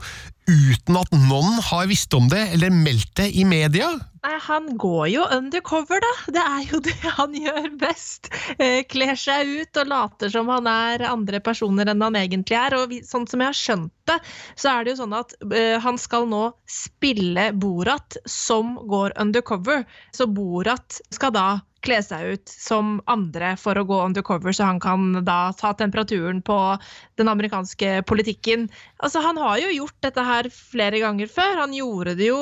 uten 0.48 0.96
at 0.96 1.10
noen 1.12 1.58
har 1.68 1.84
visst 1.90 2.14
om 2.16 2.28
det 2.32 2.46
eller 2.54 2.72
meldt 2.72 3.10
det 3.20 3.26
i 3.36 3.44
media? 3.44 3.90
Han 4.48 4.76
går 4.76 5.06
jo 5.12 5.24
undercover, 5.34 6.00
da. 6.04 6.12
Det 6.36 6.42
er 6.42 6.66
jo 6.68 6.80
det 6.88 6.96
han 7.18 7.36
gjør 7.36 7.68
best. 7.80 8.30
Eh, 8.58 8.82
kler 8.88 9.14
seg 9.18 9.48
ut 9.62 9.80
og 9.82 9.92
later 9.92 10.32
som 10.32 10.50
han 10.52 10.68
er 10.70 11.06
andre 11.08 11.40
personer 11.44 11.88
enn 11.90 12.04
han 12.04 12.18
egentlig 12.20 12.58
er. 12.60 12.76
Og 12.78 12.94
sånn 13.08 13.28
som 13.30 13.44
jeg 13.44 13.52
har 13.52 13.58
skjønt 13.58 13.94
det, 14.10 14.18
så 14.58 14.72
er 14.72 14.84
det 14.84 14.94
jo 14.94 15.00
sånn 15.02 15.16
at 15.18 15.34
uh, 15.44 15.76
han 15.84 16.00
skal 16.00 16.28
nå 16.30 16.42
spille 16.68 17.50
Borat 17.58 18.18
som 18.28 18.76
går 18.88 19.16
undercover. 19.20 19.84
Så 20.16 20.28
Borat 20.30 21.00
skal 21.14 21.34
da 21.36 21.48
kle 21.84 21.98
seg 22.02 22.34
ut 22.34 22.50
som 22.50 22.98
andre 23.10 23.52
for 23.60 23.78
å 23.78 23.84
gå 23.86 23.98
undercover, 24.02 24.54
så 24.54 24.66
han 24.68 24.80
kan 24.82 25.20
da 25.26 25.52
ta 25.56 25.72
temperaturen 25.78 26.40
på 26.42 26.56
den 27.20 27.30
amerikanske 27.30 28.02
politikken. 28.08 28.66
Altså, 28.98 29.22
han 29.22 29.38
har 29.40 29.60
jo 29.62 29.70
gjort 29.72 29.96
dette 30.02 30.24
her 30.26 30.48
flere 30.54 31.00
ganger 31.02 31.30
før. 31.30 31.62
Han 31.62 31.76
gjorde 31.76 32.16
det 32.18 32.30
jo 32.30 32.40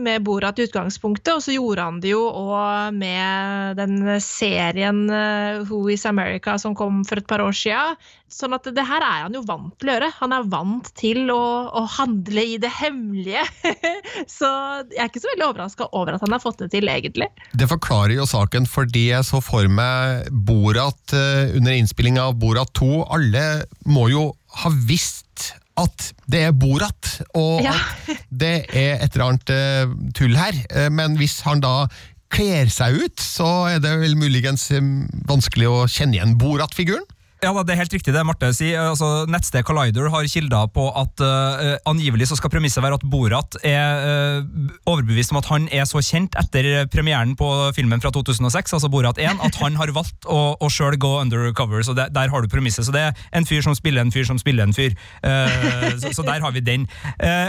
med 0.00 0.24
Borat 0.24 0.60
i 0.60 0.68
utgangspunktet, 0.68 1.32
og 1.34 1.44
så 1.44 1.56
gjorde 1.56 1.88
han 1.90 2.00
det 2.00 2.14
jo 2.14 2.24
òg 2.28 2.96
med 2.96 3.80
den 3.80 4.00
serien 4.24 5.04
eh, 5.12 5.60
Who 5.68 5.84
is 5.92 6.06
America 6.08 6.56
som 6.60 6.76
kom 6.76 7.04
for 7.08 7.20
et 7.20 7.28
par 7.28 7.44
år 7.44 7.56
sia. 7.56 7.84
Sånn 8.30 8.54
at 8.56 8.68
det 8.72 8.86
her 8.86 9.02
er 9.02 9.26
han 9.26 9.36
jo 9.36 9.44
vant 9.46 9.74
til 9.80 9.90
å 9.90 9.96
gjøre. 9.98 10.12
Han 10.22 10.36
er 10.36 10.50
vant 10.50 10.92
til 11.00 11.30
å, 11.32 11.40
å 11.80 11.82
handle 11.96 12.42
i 12.54 12.58
det 12.60 12.70
hemmelige. 12.80 13.42
så 14.36 14.50
jeg 14.90 15.00
er 15.00 15.08
ikke 15.08 15.22
så 15.24 15.30
veldig 15.32 15.46
overraska 15.48 15.88
over 15.96 16.16
at 16.18 16.24
han 16.26 16.34
har 16.36 16.42
fått 16.44 16.60
det 16.62 16.70
til, 16.74 16.90
egentlig. 16.92 17.30
Det 17.56 17.68
forklarer 17.70 18.18
jo 18.18 18.26
saken, 18.28 18.68
fordi 18.68 19.06
jeg 19.10 19.26
så 19.28 19.40
for 19.44 19.66
meg 19.72 20.28
Borat 20.46 21.16
eh, 21.16 21.56
under 21.56 21.76
innspillinga 21.80 22.28
av 22.30 22.36
Borat 22.42 22.72
2. 22.78 22.90
Alle 23.16 23.46
må 23.88 24.06
jo 24.12 24.28
ha 24.60 24.72
visst 24.86 25.54
at 25.80 26.10
det 26.28 26.42
er 26.50 26.52
Borat, 26.60 27.14
og 27.38 27.62
Ja. 27.64 27.72
at 27.72 28.24
det 28.28 28.54
er 28.76 28.98
et 29.00 29.14
eller 29.14 29.26
annet 29.30 29.52
eh, 29.54 29.92
tull 30.18 30.36
her. 30.36 30.56
Eh, 30.68 30.90
Men 30.92 31.16
hvis 31.16 31.38
han 31.46 31.62
da 31.64 31.86
kler 32.30 32.68
seg 32.70 32.98
ut, 33.00 33.22
så 33.22 33.46
er 33.72 33.80
det 33.82 33.94
vel 34.02 34.12
muligens 34.20 34.68
vanskelig 35.26 35.66
å 35.70 35.78
kjenne 35.90 36.18
igjen 36.18 36.36
Borat-figuren? 36.38 37.06
Ja, 37.40 37.54
Det 37.64 37.72
er 37.72 37.80
helt 37.80 37.94
riktig 37.94 38.12
det 38.12 38.20
Marte 38.26 38.50
sier. 38.52 38.90
Altså, 38.90 39.24
Nettstedet 39.30 39.64
Collider 39.64 40.10
har 40.12 40.26
kilder 40.28 40.68
på 40.74 40.84
at 40.92 41.22
uh, 41.24 41.78
angivelig 41.88 42.28
så 42.28 42.36
skal 42.36 42.52
premisset 42.52 42.84
være 42.84 42.98
at 42.98 43.04
Borat 43.08 43.56
er 43.64 44.40
uh, 44.44 44.74
overbevist 44.90 45.32
om 45.32 45.38
at 45.40 45.48
han 45.48 45.68
er 45.72 45.86
så 45.88 46.02
kjent 46.04 46.36
etter 46.36 46.84
premieren 46.92 47.32
på 47.40 47.48
filmen 47.76 48.02
fra 48.02 48.12
2006, 48.12 48.74
altså 48.76 48.90
Borat 48.92 49.20
1, 49.20 49.40
at 49.46 49.56
han 49.62 49.78
har 49.80 49.92
valgt 49.96 50.28
å, 50.28 50.40
å 50.60 50.68
sjøl 50.68 50.98
gå 51.00 51.14
undercover. 51.22 51.80
Så 51.86 51.94
det, 51.96 52.10
Der 52.12 52.28
har 52.28 52.44
du 52.44 52.50
premisset. 52.52 52.84
Så 52.84 52.92
det 52.92 53.06
er 53.06 53.24
en 53.32 53.48
fyr 53.48 53.64
som 53.64 53.76
spiller 53.78 54.04
en 54.04 54.12
fyr 54.12 54.28
som 54.28 54.40
spiller 54.40 54.68
en 54.68 54.76
fyr. 54.76 54.92
Uh, 55.24 55.96
så, 55.96 56.12
så 56.20 56.26
der 56.26 56.44
har 56.44 56.52
vi 56.52 56.60
den. 56.64 56.84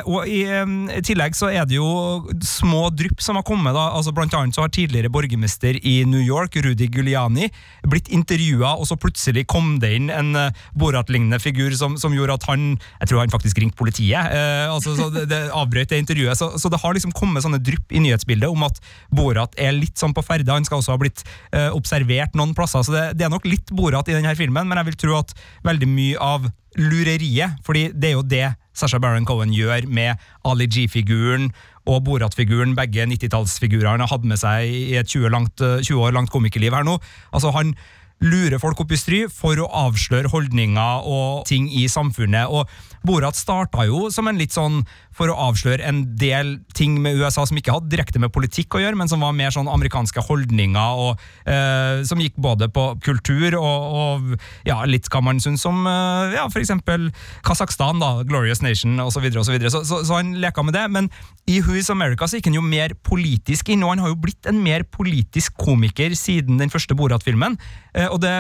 Og 0.08 0.24
i 0.30 0.46
um, 0.64 0.88
tillegg 1.04 1.36
så 1.36 1.52
er 1.52 1.68
det 1.68 1.76
jo 1.76 2.32
små 2.48 2.88
drypp 2.96 3.20
som 3.24 3.36
har 3.40 3.46
kommet. 3.48 3.76
da, 3.76 3.90
altså 3.98 4.16
Blant 4.16 4.36
annet 4.40 4.56
så 4.56 4.64
har 4.64 4.72
tidligere 4.72 5.12
borgermester 5.12 5.76
i 5.84 6.00
New 6.08 6.24
York, 6.24 6.56
Rudy 6.64 6.88
Giuliani, 6.88 7.52
blitt 7.92 8.08
intervjua, 8.14 8.78
og 8.78 8.88
så 8.88 8.96
plutselig 9.00 9.48
kom 9.52 9.81
inn 9.90 10.12
en 10.14 10.36
uh, 10.38 10.62
Borat-lignende 10.78 11.40
figur 11.42 11.74
som, 11.78 11.98
som 11.98 12.14
gjorde 12.16 12.38
at 12.38 12.48
han 12.50 12.78
Jeg 13.02 13.10
tror 13.10 13.22
han 13.24 13.34
faktisk 13.34 13.62
ringte 13.62 13.80
politiet. 13.80 14.32
Uh, 14.32 14.76
altså, 14.76 14.96
så 14.98 15.10
det, 15.14 15.26
det 15.32 15.42
avbrøt 15.58 15.90
det 15.92 16.02
intervjuet. 16.04 16.38
Så, 16.38 16.52
så 16.62 16.72
det 16.72 16.82
har 16.84 16.96
liksom 16.96 17.16
kommet 17.18 17.46
sånne 17.46 17.62
drypp 17.64 17.92
i 17.92 18.04
nyhetsbildet 18.04 18.52
om 18.52 18.68
at 18.68 18.82
Borat 19.10 19.58
er 19.58 19.76
litt 19.76 19.98
sånn 20.00 20.16
på 20.16 20.24
ferde. 20.26 20.54
Han 20.54 20.68
skal 20.68 20.82
også 20.82 20.96
ha 20.96 21.02
blitt 21.02 21.26
uh, 21.56 21.72
observert 21.78 22.38
noen 22.38 22.56
plasser, 22.58 22.86
så 22.86 22.96
det, 22.96 23.06
det 23.20 23.28
er 23.28 23.34
nok 23.34 23.50
litt 23.50 23.74
Borat 23.76 24.10
i 24.12 24.18
denne 24.18 24.38
filmen, 24.38 24.68
men 24.68 24.82
jeg 24.82 24.92
vil 24.92 25.00
tro 25.06 25.20
at 25.20 25.36
veldig 25.66 25.90
mye 25.90 26.22
av 26.22 26.50
lureriet, 26.80 27.60
fordi 27.68 27.90
det 27.92 28.12
er 28.12 28.16
jo 28.16 28.24
det 28.24 28.46
Sasha 28.78 29.00
Baron 29.04 29.26
Cohen 29.28 29.52
gjør 29.52 29.88
med 29.92 30.20
Ali 30.48 30.68
G-figuren 30.72 31.50
og 31.90 32.04
Borat-figuren, 32.06 32.76
begge 32.78 33.08
90-tallsfigurer 33.10 33.90
han 33.90 34.04
har 34.04 34.12
hatt 34.12 34.28
med 34.28 34.40
seg 34.40 34.70
i 34.70 34.96
et 35.00 35.10
20, 35.10 35.32
langt, 35.34 35.64
eh, 35.66 35.82
20 35.82 36.06
år 36.06 36.16
langt 36.16 36.32
komikerliv 36.32 36.76
her 36.78 36.86
nå. 36.88 37.00
Altså 37.34 37.52
Han 37.52 37.76
lurer 38.22 38.62
folk 38.62 38.80
opp 38.84 38.94
i 38.94 39.00
stry 39.00 39.22
for 39.34 39.60
å 39.62 39.70
avsløre 39.88 40.32
holdninger 40.32 41.08
og 41.10 41.46
ting 41.50 41.70
i 41.74 41.88
samfunnet. 41.92 42.52
Og 42.52 42.70
Borat 43.06 43.38
starta 43.38 43.88
jo 43.90 44.12
som 44.14 44.28
en 44.30 44.38
litt 44.38 44.54
sånn 44.54 44.84
for 45.16 45.32
å 45.32 45.38
avsløre 45.50 45.84
en 45.90 46.04
del 46.20 46.54
ting 46.78 47.00
med 47.02 47.18
USA 47.20 47.44
som 47.48 47.58
ikke 47.58 47.74
hadde 47.74 47.90
direkte 47.92 48.22
med 48.22 48.32
politikk 48.34 48.78
å 48.78 48.82
gjøre, 48.84 48.98
men 49.00 49.10
som 49.12 49.24
var 49.26 49.34
mer 49.36 49.52
sånn 49.54 49.70
amerikanske 49.70 50.24
holdninger, 50.28 51.02
og 51.02 51.50
eh, 51.50 52.04
som 52.08 52.22
gikk 52.22 52.38
både 52.42 52.70
på 52.72 52.86
kultur 53.04 53.58
og, 53.60 53.98
og 53.98 54.68
ja, 54.70 54.80
litt 54.88 55.10
hva 55.12 55.24
man 55.26 55.42
syns 55.44 55.66
om 55.68 55.84
eh, 55.90 56.38
ja, 56.38 56.46
eksempel 56.62 57.10
Kasakhstan, 57.48 58.00
da, 58.02 58.14
Glorious 58.28 58.62
Nation 58.64 59.02
osv. 59.02 59.28
Så, 59.34 59.44
så, 59.44 59.60
så, 59.68 59.84
så, 59.84 60.02
så 60.08 60.20
han 60.20 60.36
leka 60.42 60.64
med 60.66 60.78
det. 60.78 60.86
Men 60.94 61.10
i 61.50 61.60
Who 61.66 61.76
is 61.80 61.90
America 61.94 62.30
så 62.30 62.38
gikk 62.38 62.52
han 62.52 62.60
jo 62.60 62.66
mer 62.66 62.94
politisk 63.08 63.74
inn, 63.74 63.84
og 63.84 63.96
han 63.96 64.06
har 64.06 64.14
jo 64.14 64.22
blitt 64.22 64.48
en 64.50 64.62
mer 64.62 64.86
politisk 64.86 65.58
komiker 65.60 66.14
siden 66.18 66.62
den 66.62 66.72
første 66.72 66.96
Borat-filmen. 66.98 67.58
Eh, 67.98 68.11
og 68.12 68.22
det 68.24 68.36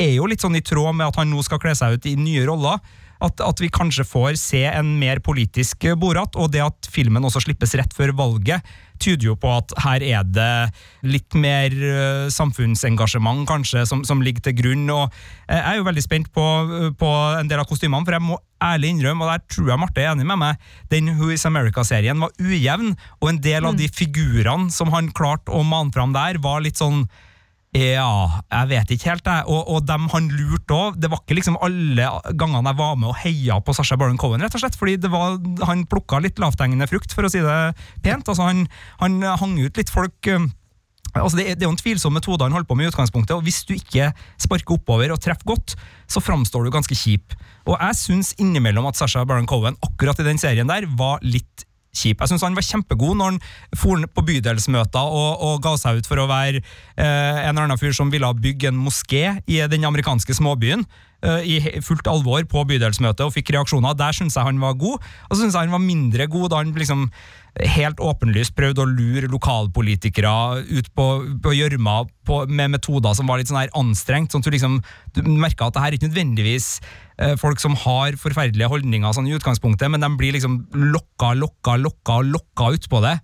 er 0.00 0.12
jo 0.16 0.26
litt 0.30 0.42
sånn 0.42 0.58
i 0.58 0.64
tråd 0.64 0.96
med 0.98 1.08
at 1.10 1.22
han 1.22 1.30
nå 1.32 1.42
skal 1.46 1.60
kle 1.62 1.74
seg 1.78 1.96
ut 1.96 2.10
i 2.10 2.18
nye 2.18 2.44
roller. 2.48 2.82
At, 3.22 3.38
at 3.38 3.60
vi 3.62 3.68
kanskje 3.70 4.02
får 4.06 4.34
se 4.40 4.64
en 4.66 4.96
mer 4.98 5.20
politisk 5.22 5.86
Borat, 5.98 6.34
og 6.34 6.50
det 6.50 6.62
at 6.64 6.88
filmen 6.90 7.22
også 7.22 7.44
slippes 7.44 7.76
rett 7.78 7.94
før 7.94 8.10
valget, 8.18 8.66
tyder 9.02 9.28
jo 9.28 9.36
på 9.38 9.50
at 9.50 9.74
her 9.82 10.02
er 10.02 10.26
det 10.26 10.54
litt 11.06 11.36
mer 11.38 11.70
eh, 11.70 12.26
samfunnsengasjement 12.34 13.46
kanskje 13.46 13.84
som, 13.86 14.02
som 14.06 14.22
ligger 14.22 14.48
til 14.48 14.56
grunn. 14.58 14.84
og 14.90 15.14
Jeg 15.46 15.62
er 15.62 15.78
jo 15.78 15.86
veldig 15.86 16.04
spent 16.04 16.32
på, 16.34 16.46
på 16.98 17.12
en 17.38 17.50
del 17.50 17.62
av 17.62 17.68
kostymene, 17.70 18.06
for 18.06 18.18
jeg 18.18 18.26
må 18.26 18.38
ærlig 18.62 18.92
innrømme, 18.94 19.26
og 19.26 19.32
der 19.32 19.46
tror 19.50 19.72
jeg 19.72 19.82
Marte 19.82 20.02
er 20.02 20.12
enig 20.12 20.26
med 20.28 20.42
meg, 20.42 20.70
den 20.90 21.14
Who 21.18 21.32
is 21.34 21.46
America-serien 21.46 22.22
var 22.22 22.34
ujevn, 22.42 22.94
og 23.20 23.30
en 23.30 23.42
del 23.42 23.66
av 23.70 23.78
de 23.78 23.90
figurene 23.90 24.70
som 24.74 24.90
han 24.94 25.10
klarte 25.14 25.54
å 25.54 25.62
mane 25.66 25.94
fram 25.94 26.14
der, 26.14 26.42
var 26.42 26.62
litt 26.66 26.82
sånn 26.82 27.06
Ja, 27.72 28.42
jeg 28.52 28.68
vet 28.68 28.90
ikke 28.92 29.08
helt, 29.08 29.28
jeg. 29.28 29.44
Og, 29.48 29.62
og 29.72 29.84
dem 29.88 30.04
han 30.12 30.26
lurte 30.28 30.76
òg. 30.76 30.96
Det 31.00 31.08
var 31.08 31.22
ikke 31.22 31.38
liksom 31.38 31.56
alle 31.64 32.08
gangene 32.36 32.68
jeg 32.68 32.78
var 32.82 32.98
med 33.00 33.08
og 33.08 33.20
heia 33.22 33.56
på 33.64 33.72
Sasha 33.72 33.96
Baron 33.96 34.20
Cohen, 34.20 34.44
rett 34.44 34.52
og 34.58 34.60
slett. 34.60 34.76
Fordi 34.76 34.98
var, 35.08 35.38
han 35.64 35.86
plukka 35.88 36.20
litt 36.20 36.40
lavthengende 36.42 36.88
frukt, 36.90 37.16
for 37.16 37.24
å 37.24 37.32
si 37.32 37.40
det 37.40 37.60
pent. 38.04 38.28
Altså, 38.28 38.44
han, 38.44 38.66
han 39.00 39.16
hang 39.40 39.56
ut 39.62 39.80
litt 39.80 39.92
folk 39.92 40.28
eh, 40.28 40.50
Altså 41.12 41.36
det, 41.36 41.44
er, 41.44 41.58
jo 41.60 41.68
en 41.68 41.76
tvilsom 41.76 42.14
metode 42.16 42.46
han 42.46 42.54
holder 42.54 42.68
på 42.70 42.76
med 42.78 42.86
i 42.86 42.88
utgangspunktet, 42.88 43.34
og 43.36 43.44
hvis 43.44 43.58
du 43.68 43.74
ikke 43.74 44.06
sparker 44.40 44.78
oppover 44.78 45.12
og 45.12 45.20
treffer 45.20 45.44
godt, 45.50 45.74
så 46.08 46.22
framstår 46.24 46.64
du 46.64 46.70
ganske 46.72 46.96
kjip. 46.96 47.34
Og 47.66 47.76
jeg 47.76 47.98
syns 48.00 48.32
innimellom 48.40 48.88
at 48.88 48.96
Sasha 48.96 49.26
Baron 49.28 49.48
Cohen 49.50 49.76
akkurat 49.84 50.22
i 50.22 50.26
den 50.30 50.40
serien 50.40 50.70
der 50.70 50.88
var 50.96 51.20
litt 51.20 51.66
kjip. 51.92 52.20
Jeg 52.22 52.32
syns 52.32 52.44
han 52.46 52.56
var 52.56 52.66
kjempegod 52.66 53.18
når 53.18 53.34
han 53.34 53.40
for 53.78 54.02
på 54.16 54.24
bydelsmøter 54.28 55.14
og, 55.20 55.44
og 55.44 55.62
ga 55.64 55.76
seg 55.80 56.00
ut 56.00 56.08
for 56.08 56.22
å 56.22 56.28
være 56.30 56.62
eh, 56.62 57.04
en 57.04 57.52
eller 57.52 57.66
annen 57.66 57.80
fyr 57.80 57.94
som 57.96 58.12
ville 58.12 58.28
bygge 58.42 58.72
en 58.72 58.80
moské 58.80 59.24
i 59.46 59.60
den 59.68 59.84
amerikanske 59.88 60.36
småbyen. 60.38 60.86
eh, 61.22 61.44
I 61.44 61.82
fullt 61.84 62.08
alvor 62.08 62.44
på 62.48 62.64
bydelsmøtet 62.72 63.26
og 63.26 63.34
fikk 63.36 63.52
reaksjoner. 63.54 63.96
Der 63.98 64.16
syns 64.16 64.36
jeg 64.36 64.48
han 64.48 64.60
var 64.62 64.78
god. 64.80 65.04
Og 65.28 65.36
så 65.36 65.42
syns 65.44 65.54
jeg 65.54 65.68
han 65.68 65.76
var 65.76 65.84
mindre 65.84 66.26
god 66.32 66.50
da 66.50 66.62
han 66.62 66.72
liksom 66.72 67.10
helt 67.60 68.00
åpenlyst 68.00 68.54
prøvde 68.56 68.80
å 68.80 68.88
lure 68.88 69.28
lokalpolitikere 69.28 70.62
ut 70.72 70.88
på 70.96 71.52
gjørma 71.52 71.98
med 72.48 72.72
metoder 72.72 73.12
som 73.16 73.28
var 73.28 73.40
litt 73.40 73.50
sånn 73.50 73.60
her 73.60 73.74
anstrengt. 73.76 74.32
sånn 74.32 74.40
at 74.40 74.48
Du 74.48 74.54
liksom, 74.54 74.80
du 75.12 75.22
merka 75.28 75.66
at 75.66 75.76
det 75.76 75.82
her 75.82 75.92
er 75.92 75.98
ikke 75.98 76.08
nødvendigvis 76.08 76.80
eh, 77.18 77.36
folk 77.36 77.60
som 77.60 77.76
har 77.76 78.16
forferdelige 78.16 78.70
holdninger 78.72 79.12
sånn 79.12 79.28
i 79.28 79.36
utgangspunktet, 79.36 79.90
men 79.92 80.00
de 80.00 80.10
blir 80.16 80.32
liksom 80.32 80.62
lokka, 80.72 81.34
lokka, 81.36 81.76
lokka, 81.76 82.22
lokka 82.24 82.72
utpå 82.78 83.02
det. 83.04 83.18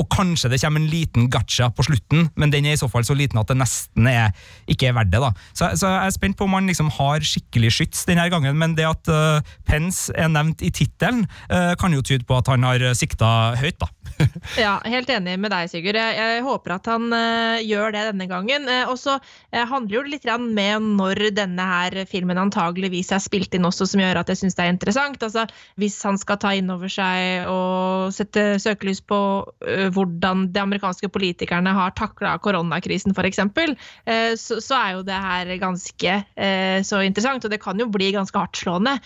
Og 0.00 0.08
kanskje 0.12 0.50
det 0.52 0.60
kommer 0.62 0.82
en 0.82 0.90
liten 0.90 1.28
gacha 1.32 1.70
på 1.70 1.86
slutten, 1.86 2.28
men 2.40 2.52
den 2.52 2.66
er 2.66 2.76
i 2.76 2.80
så 2.80 2.88
fall 2.90 3.06
så 3.06 3.16
liten 3.16 3.38
at 3.40 3.50
det 3.50 3.58
nesten 3.60 4.08
er, 4.10 4.32
ikke 4.70 4.90
er 4.90 4.96
verdt 4.98 5.12
det. 5.14 5.22
da. 5.22 5.32
Så, 5.52 5.70
så 5.78 5.92
jeg 5.92 6.10
er 6.10 6.16
spent 6.16 6.38
på 6.38 6.48
om 6.48 6.56
han 6.58 6.70
liksom 6.70 6.90
har 6.98 7.24
skikkelig 7.24 7.74
skyts 7.78 8.06
denne 8.08 8.26
gangen, 8.32 8.58
men 8.58 8.74
det 8.78 8.88
at 8.88 9.12
uh, 9.12 9.54
Pence 9.68 10.12
er 10.18 10.32
nevnt 10.32 10.64
i 10.64 10.72
tittelen, 10.74 11.26
uh, 11.52 11.74
kan 11.78 11.94
jo 11.94 12.02
tyde 12.02 12.26
på 12.26 12.38
at 12.40 12.50
han 12.50 12.66
har 12.66 12.90
sikta 12.98 13.54
høyt, 13.60 13.78
da. 13.82 13.90
Ja, 14.58 14.78
helt 14.84 15.10
enig 15.10 15.34
med 15.40 15.52
deg, 15.52 15.68
Sigurd. 15.70 15.96
Jeg, 15.98 16.16
jeg 16.18 16.42
håper 16.44 16.76
at 16.76 16.88
han 16.90 17.08
uh, 17.12 17.60
gjør 17.64 17.94
det 17.94 18.04
denne 18.10 18.26
gangen. 18.30 18.68
Uh, 18.68 18.90
og 18.92 18.98
så 19.00 19.16
uh, 19.18 19.62
handler 19.70 20.06
det 20.06 20.14
litt 20.14 20.28
med 20.44 20.86
når 20.98 21.20
denne 21.36 21.66
her 21.68 21.96
filmen 22.10 22.40
antageligvis 22.40 23.12
er 23.14 23.22
spilt 23.22 23.54
inn 23.56 23.66
også, 23.68 23.88
som 23.90 24.02
gjør 24.02 24.20
at 24.22 24.30
jeg 24.32 24.42
syns 24.42 24.58
det 24.58 24.66
er 24.66 24.74
interessant. 24.74 25.22
Altså, 25.24 25.46
hvis 25.80 25.98
han 26.06 26.18
skal 26.20 26.40
ta 26.42 26.54
inn 26.56 26.72
over 26.72 26.92
seg 26.92 27.48
og 27.50 28.14
sette 28.14 28.58
søkelys 28.62 29.02
på 29.04 29.18
hvordan 29.94 30.48
de 30.54 30.62
amerikanske 30.62 31.08
politikerne 31.12 31.74
har 31.76 31.94
takla 31.98 32.36
koronakrisen, 32.42 33.14
f.eks., 33.14 33.42
uh, 33.44 34.32
så, 34.40 34.60
så 34.62 34.80
er 34.80 34.96
jo 34.98 35.04
det 35.06 35.20
her 35.28 35.54
ganske 35.60 36.16
så 36.84 37.00
interessant. 37.04 37.44
Og 37.46 37.52
det 37.52 37.60
kan 37.62 37.78
jo 37.80 37.86
bli 37.92 38.10
ganske 38.14 38.38
hardtslående. 38.38 38.96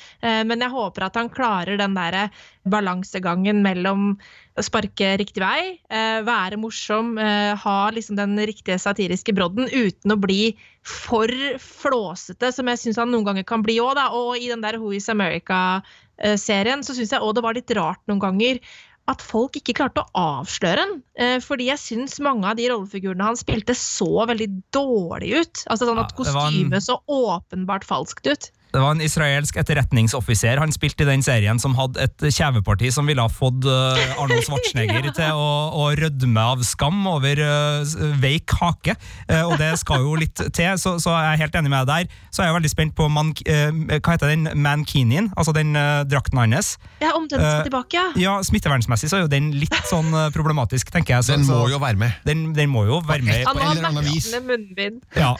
Men 0.48 0.62
jeg 0.62 0.72
håper 0.72 1.06
at 1.06 1.16
han 1.18 1.30
klarer 1.32 1.78
den 1.80 1.96
derre 1.96 2.28
balansegangen 2.72 3.62
mellom 3.64 4.10
å 4.58 4.64
sparke 4.64 5.12
riktig 5.20 5.42
vei, 5.42 5.78
eh, 5.90 6.20
være 6.26 6.58
morsom, 6.60 7.16
eh, 7.18 7.54
ha 7.54 7.78
liksom 7.94 8.16
den 8.18 8.36
riktige 8.38 8.78
satiriske 8.78 9.34
brodden 9.34 9.68
uten 9.70 10.14
å 10.14 10.20
bli 10.20 10.56
for 10.82 11.28
flåsete, 11.62 12.52
som 12.52 12.66
jeg 12.66 12.82
syns 12.82 13.00
han 13.00 13.10
noen 13.12 13.24
ganger 13.24 13.46
kan 13.46 13.62
bli 13.62 13.78
òg. 13.78 13.98
Og 14.12 14.36
i 14.36 14.48
den 14.48 14.60
der 14.60 14.78
Who 14.78 14.92
is 14.92 15.08
America-serien 15.08 16.84
så 16.84 16.94
syns 16.94 17.12
jeg 17.12 17.20
òg 17.20 17.34
det 17.34 17.44
var 17.44 17.54
litt 17.54 17.70
rart 17.76 18.00
noen 18.08 18.20
ganger 18.20 18.60
at 19.08 19.24
folk 19.24 19.56
ikke 19.56 19.76
klarte 19.78 20.04
å 20.04 20.22
avsløre 20.42 20.82
den. 20.82 20.94
Eh, 21.16 21.38
fordi 21.44 21.70
jeg 21.70 21.80
syns 21.80 22.18
mange 22.24 22.48
av 22.48 22.58
de 22.58 22.68
rollefigurene 22.68 23.24
han 23.24 23.38
spilte, 23.40 23.76
så 23.76 24.26
veldig 24.28 24.48
dårlig 24.74 25.32
ut. 25.40 25.64
Altså 25.72 25.88
sånn 25.88 26.02
at 26.02 26.14
kostymet 26.18 26.84
så 26.84 26.98
åpenbart 27.08 27.88
falskt 27.88 28.28
ut. 28.28 28.50
Det 28.68 28.80
var 28.82 28.92
en 28.92 29.00
israelsk 29.00 29.56
etterretningsoffiser 29.62 30.60
han 30.60 30.72
spilte 30.74 31.06
i 31.06 31.08
den 31.08 31.22
serien 31.24 31.60
som 31.60 31.72
hadde 31.78 32.04
et 32.04 32.24
kjeveparti 32.28 32.90
som 32.92 33.08
ville 33.08 33.24
ha 33.24 33.30
fått 33.32 33.64
eh, 33.64 34.18
Arnold 34.20 34.44
Schwarzenegger 34.44 35.08
til 35.16 35.40
å, 35.40 35.48
å 35.72 35.86
rødme 35.96 36.44
av 36.52 36.64
skam 36.66 37.00
over 37.08 37.40
uh, 37.40 37.96
veik 38.20 38.52
hake. 38.60 38.96
Uh, 39.30 39.46
og 39.48 39.56
det 39.60 39.70
skal 39.80 40.04
jo 40.04 40.12
litt 40.20 40.36
til, 40.36 40.76
så, 40.80 40.96
så 41.00 41.14
jeg 41.16 41.38
er 41.38 41.42
helt 41.44 41.56
enig 41.60 41.72
med 41.72 41.88
deg 41.88 42.10
der. 42.10 42.20
Så 42.34 42.44
er 42.44 42.50
jeg 42.50 42.58
veldig 42.58 42.72
spent 42.74 42.96
på 42.98 43.08
man, 43.12 43.32
hva 43.32 44.12
heter 44.12 44.30
den 44.34 44.50
mankinien, 44.60 45.30
altså 45.38 45.54
den 45.56 45.72
drakten 46.08 46.38
hans. 46.42 46.74
Ja, 47.00 47.14
om 47.16 47.24
den 47.30 47.40
skal 47.40 47.64
tilbake, 47.66 47.96
ja. 47.96 48.06
Ja, 48.20 48.36
Smittevernsmessig 48.44 49.10
så 49.10 49.18
er 49.18 49.24
jo 49.24 49.32
den 49.32 49.50
litt 49.56 49.74
sånn 49.88 50.12
problematisk, 50.34 50.92
tenker 50.94 51.16
jeg. 51.16 51.26
Så, 51.26 51.38
Den 51.38 51.48
må 51.48 51.64
jo 51.72 51.80
være 51.82 51.98
med. 52.00 52.20
Den, 52.28 52.44
den 52.56 52.70
må 52.72 52.84
jo 52.88 53.00
være 53.08 53.24
med. 53.26 53.48
Han 53.48 53.58
vis. 54.04 54.28
merkende 54.28 54.44
munnbind. 54.52 55.02
Ja, 55.16 55.34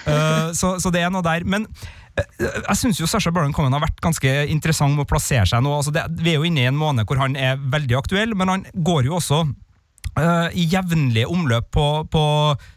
så, 0.57 0.77
så 0.83 0.93
det 0.95 1.05
er 1.05 1.13
noe 1.15 1.25
der. 1.27 1.47
Men 1.49 1.69
jeg 2.19 2.79
syns 2.81 3.01
Sasha 3.11 3.33
Baron 3.35 3.55
Cohen 3.57 3.75
har 3.77 3.85
vært 3.85 4.01
ganske 4.05 4.35
interessant 4.51 4.97
med 4.97 5.07
å 5.07 5.11
plassere 5.11 5.47
seg 5.49 5.63
nå. 5.65 5.73
Altså 5.79 5.95
det, 5.95 6.05
vi 6.21 6.35
er 6.35 6.41
jo 6.41 6.49
inne 6.49 6.65
i 6.65 6.69
en 6.71 6.79
måned 6.79 7.09
hvor 7.09 7.21
han 7.23 7.37
er 7.39 7.61
veldig 7.61 7.99
aktuell, 8.01 8.37
men 8.39 8.53
han 8.53 8.67
går 8.75 9.09
jo 9.09 9.19
også 9.19 9.45
øh, 10.17 10.49
i 10.57 10.65
jevnlige 10.73 11.29
omløp 11.29 11.69
på, 11.75 11.87
på 12.13 12.23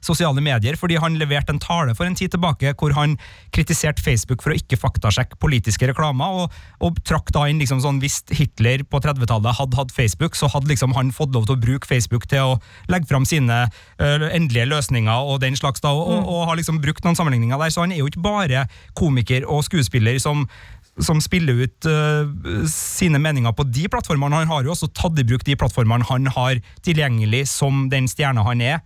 sosiale 0.04 0.42
medier, 0.44 0.78
fordi 0.80 1.00
han 1.02 1.18
leverte 1.20 1.54
en 1.54 1.62
tale 1.62 1.96
for 1.96 2.08
en 2.08 2.18
tid 2.18 2.34
tilbake 2.34 2.74
hvor 2.80 2.96
han 2.98 3.18
kritiserte 3.56 4.04
Facebook 4.04 4.44
for 4.44 4.54
å 4.54 4.60
ikke 4.60 4.80
faktasjekke 4.80 5.40
politiske 5.42 5.88
reklamer, 5.90 6.44
og, 6.44 6.60
og 6.84 7.00
trakk 7.08 7.32
da 7.36 7.46
inn 7.50 7.62
liksom 7.62 7.82
sånn 7.84 8.02
hvis 8.04 8.22
Hitler 8.36 8.86
på 8.88 9.02
30-tallet 9.04 9.60
hadde 9.60 9.80
hatt 9.80 9.96
Facebook, 9.96 10.38
så 10.40 10.50
hadde 10.52 10.72
liksom 10.72 10.96
han 10.98 11.14
fått 11.16 11.36
lov 11.36 11.48
til 11.48 11.58
å 11.58 11.64
bruke 11.64 11.90
Facebook 11.90 12.28
til 12.32 12.54
å 12.54 12.60
legge 12.92 13.10
fram 13.10 13.28
sine 13.28 13.64
uh, 13.68 14.28
endelige 14.32 14.70
løsninger 14.72 15.32
og 15.32 15.42
den 15.44 15.58
slags, 15.60 15.84
da, 15.84 15.94
og, 15.94 16.08
og, 16.10 16.30
og 16.32 16.46
har 16.52 16.60
liksom 16.60 16.82
brukt 16.84 17.06
noen 17.06 17.18
sammenligninger 17.20 17.60
der. 17.62 17.74
Så 17.74 17.86
han 17.86 17.94
er 17.94 18.02
jo 18.02 18.10
ikke 18.12 18.26
bare 18.26 18.66
komiker 18.98 19.48
og 19.50 19.66
skuespiller 19.68 20.20
som 20.22 20.48
som 21.06 21.22
spiller 21.24 21.66
ut 21.66 21.90
uh, 21.90 22.30
sine 22.70 23.20
meninger 23.22 23.54
på 23.58 23.66
de 23.68 23.88
plattformene. 23.92 24.44
Han 24.44 24.52
har 24.52 24.66
jo 24.66 24.74
også 24.76 24.92
tatt 24.96 25.20
i 25.20 25.28
bruk 25.28 25.46
de 25.48 25.58
plattformene 25.60 26.08
han 26.10 26.30
har 26.36 26.62
tilgjengelig 26.86 27.46
som 27.52 27.88
den 27.92 28.10
stjerna 28.12 28.46
han 28.48 28.64
er, 28.64 28.82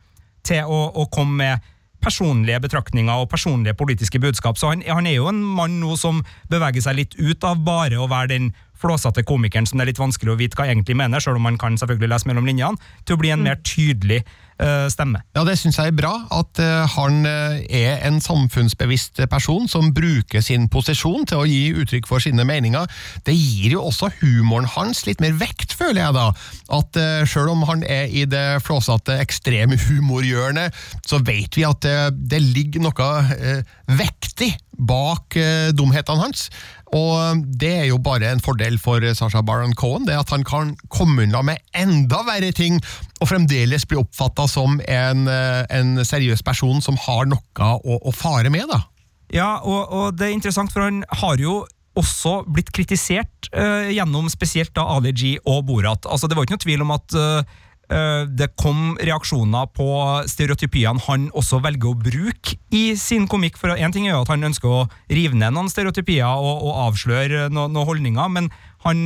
til 0.45 0.67
å, 0.69 0.81
å 0.93 1.07
komme 1.13 1.39
med 1.41 1.71
personlige 2.05 2.59
betraktninger 2.61 3.23
og 3.23 3.29
personlige 3.31 3.73
politiske 3.77 4.19
budskap. 4.21 4.59
Så 4.59 4.69
han, 4.69 4.83
han 4.85 5.07
er 5.09 5.17
jo 5.17 5.29
en 5.31 5.41
mann 5.41 5.79
nå 5.81 5.95
som 5.97 6.21
beveger 6.51 6.83
seg 6.85 6.99
litt 6.99 7.17
ut 7.17 7.43
av 7.47 7.63
bare 7.65 7.97
å 7.97 8.09
være 8.11 8.33
den 8.35 8.51
flåsete 8.79 9.23
komikeren 9.25 9.65
som 9.65 9.79
det 9.79 9.85
er 9.85 9.93
litt 9.93 10.01
vanskelig 10.01 10.33
å 10.33 10.39
vite 10.39 10.59
hva 10.59 10.67
egentlig 10.69 10.97
mener, 10.99 11.23
selv 11.23 11.39
om 11.39 11.47
man 11.47 11.57
kan 11.59 11.77
selvfølgelig 11.79 12.11
lese 12.11 12.29
mellom 12.29 12.47
linjene, 12.49 12.91
til 13.07 13.15
å 13.15 13.21
bli 13.21 13.31
en 13.33 13.45
mer 13.45 13.61
tydelig 13.65 14.21
stemme. 14.91 15.19
Ja, 15.35 15.43
det 15.47 15.57
syns 15.59 15.79
jeg 15.79 15.91
er 15.91 15.97
bra. 15.97 16.13
At 16.31 16.59
eh, 16.63 16.85
han 16.95 17.25
eh, 17.27 17.65
er 17.67 18.05
en 18.07 18.21
samfunnsbevisst 18.23 19.19
person 19.31 19.67
som 19.71 19.91
bruker 19.95 20.43
sin 20.45 20.69
posisjon 20.71 21.27
til 21.27 21.41
å 21.41 21.47
gi 21.49 21.73
uttrykk 21.75 22.07
for 22.07 22.23
sine 22.23 22.45
meninger. 22.47 22.87
Det 23.27 23.35
gir 23.35 23.75
jo 23.75 23.83
også 23.89 24.11
humoren 24.21 24.69
hans 24.75 25.03
litt 25.09 25.23
mer 25.23 25.35
vekt, 25.39 25.75
føler 25.75 26.05
jeg 26.05 26.17
da. 26.17 26.29
At 26.75 26.99
sjøl 27.29 27.51
om 27.51 27.65
han 27.69 27.83
er 27.83 28.07
i 28.09 28.25
det 28.29 28.61
flåsete 28.65 29.19
ekstremhumorhjørnet, 29.23 30.75
så 31.05 31.19
vet 31.25 31.57
vi 31.57 31.65
at 31.67 31.83
det, 31.85 31.97
det 32.31 32.41
ligger 32.43 32.85
noe 32.87 33.09
eh, 33.35 33.75
vektig 33.91 34.53
bak 34.75 35.37
eh, 35.39 35.71
dumhetene 35.75 36.25
hans. 36.25 36.49
Og 36.95 37.43
det 37.59 37.71
er 37.81 37.87
jo 37.89 37.99
bare 37.99 38.29
en 38.31 38.43
fordel 38.43 38.77
for 38.79 39.03
Sasha 39.17 39.41
Baron 39.43 39.75
Cohen, 39.75 40.07
det 40.07 40.15
at 40.15 40.31
han 40.31 40.45
kan 40.47 40.75
komme 40.93 41.25
unna 41.25 41.41
med 41.43 41.59
enda 41.75 42.21
verre 42.27 42.53
ting, 42.55 42.79
og 43.19 43.29
fremdeles 43.31 43.87
bli 43.89 43.99
oppfatta 43.99 44.47
som 44.47 44.79
en, 44.79 45.27
eh, 45.27 45.63
en 45.75 45.99
seriøs 46.05 46.43
person 46.45 46.79
som 46.83 46.99
har 47.07 47.27
noe 47.27 47.71
å, 47.83 47.99
å 47.99 48.15
fare 48.15 48.51
med, 48.53 48.69
da. 48.71 48.85
Ja, 49.33 49.57
og, 49.65 49.91
og 49.91 50.19
det 50.19 50.29
er 50.29 50.37
interessant, 50.37 50.71
for 50.71 50.85
han 50.85 51.03
har 51.23 51.41
jo 51.41 51.63
også 51.95 52.41
blitt 52.51 52.71
kritisert 52.75 53.49
uh, 53.55 53.87
gjennom 53.91 54.27
spesielt 54.31 54.73
da 54.75 54.85
Ali 54.95 55.13
G 55.15 55.35
og 55.43 55.63
Borat. 55.69 56.07
Altså, 56.09 56.27
det 56.27 56.37
var 56.37 56.47
ikke 56.47 56.57
noe 56.57 56.65
tvil 56.65 56.83
om 56.83 56.91
at 56.95 57.15
eh, 57.15 57.37
eh, 57.39 57.63
det 57.87 58.47
kom 58.57 58.95
reaksjoner 58.97 59.67
på 59.77 59.85
stereotypiene 60.31 61.03
han 61.05 61.27
også 61.37 61.59
velger 61.61 61.91
å 61.91 61.99
bruke 61.99 62.55
i 62.73 62.95
sin 62.97 63.27
komikk. 63.29 63.59
For 63.61 63.75
en 63.75 63.93
ting 63.93 64.07
er 64.07 64.15
jo 64.15 64.23
at 64.23 64.31
han 64.33 64.47
ønsker 64.47 64.71
å 64.71 64.81
rive 65.11 65.37
ned 65.37 65.53
noen 65.53 65.69
stereotypier 65.69 66.25
og, 66.25 66.65
og 66.65 66.81
avsløre 66.87 67.47
no, 67.53 67.67
noen 67.69 67.85
holdninger, 67.91 68.31
men 68.33 68.49
han 68.87 69.05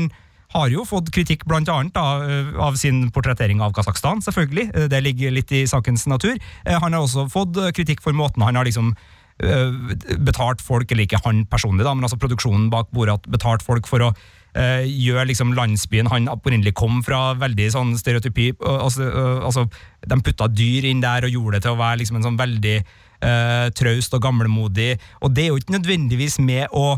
har 0.55 0.71
jo 0.73 0.81
fått 0.87 1.11
kritikk 1.13 1.43
blant 1.45 1.69
annet 1.69 1.97
eh, 1.99 2.55
av 2.57 2.73
sin 2.79 3.03
portrettering 3.13 3.59
av 3.61 3.75
Kasakhstan, 3.77 4.23
selvfølgelig. 4.25 4.69
Eh, 4.73 4.87
Det 4.89 5.03
ligger 5.05 5.35
litt 5.35 5.51
i 5.53 5.65
sakens 5.69 6.07
natur. 6.09 6.39
Eh, 6.65 6.79
Han 6.81 6.95
har 6.95 7.03
også 7.05 7.27
fått 7.29 7.59
eh, 7.61 7.69
kritikk 7.75 8.01
for 8.01 8.17
måten 8.17 8.41
han 8.41 8.57
har 8.57 8.65
liksom 8.65 8.95
eh, 9.43 9.69
betalt 10.17 10.63
folk, 10.65 10.89
eller 10.89 11.05
ikke 11.05 11.21
han 11.27 11.43
personlig, 11.45 11.85
da, 11.85 11.93
men 11.93 12.07
altså 12.07 12.17
produksjonen 12.17 12.71
bak 12.73 12.89
Borat 12.95 13.29
betalt 13.29 13.61
folk 13.61 13.85
for 13.91 14.07
å 14.07 14.13
eh, 14.55 14.87
gjør 14.87 15.29
liksom 15.29 15.53
landsbyen 15.57 16.09
han 16.11 16.31
opprinnelig 16.31 16.73
kom 16.77 17.03
fra, 17.05 17.33
veldig 17.39 17.69
sånn 17.75 17.93
stereotypi. 17.99 18.51
Altså, 18.63 19.09
eh, 19.09 19.45
altså, 19.45 19.67
de 20.05 20.21
putta 20.25 20.49
dyr 20.51 20.89
inn 20.89 21.03
der 21.03 21.27
og 21.27 21.35
gjorde 21.35 21.57
det 21.57 21.67
til 21.67 21.75
å 21.75 21.81
være 21.81 22.01
liksom 22.01 22.19
en 22.19 22.27
sånn 22.29 22.41
veldig 22.41 22.75
eh, 22.79 23.69
traust 23.77 24.17
og 24.17 24.25
gamlemodig, 24.25 24.93
og 25.21 25.33
det 25.35 25.45
er 25.45 25.53
jo 25.53 25.61
ikke 25.61 25.77
nødvendigvis 25.79 26.41
med 26.43 26.67
å 26.73 26.97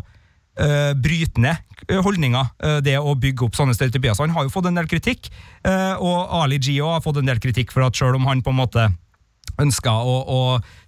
Uh, 0.59 0.91
bryte 0.99 1.39
ned 1.39 1.95
holdninger, 2.03 2.49
uh, 2.59 2.81
det 2.83 2.97
å 2.99 3.13
bygge 3.15 3.45
opp 3.47 3.55
sånne 3.55 3.71
stereotypier. 3.71 4.11
Så 4.13 4.25
han 4.25 4.33
har 4.35 4.43
jo 4.43 4.51
fått 4.51 4.67
en 4.67 4.75
del 4.75 4.89
kritikk, 4.91 5.29
uh, 5.63 5.95
og 5.95 6.33
Ali 6.41 6.57
G 6.59 6.75
også 6.75 6.91
har 6.91 7.05
fått 7.05 7.19
en 7.21 7.31
del 7.31 7.39
kritikk 7.41 7.71
for 7.71 7.85
at 7.87 7.95
selv 7.95 8.19
om 8.19 8.27
han 8.27 8.43
på 8.43 8.51
en 8.51 8.59
måte 8.59 8.83
ønska 9.61 9.91
å, 9.91 10.15
å 10.21 10.39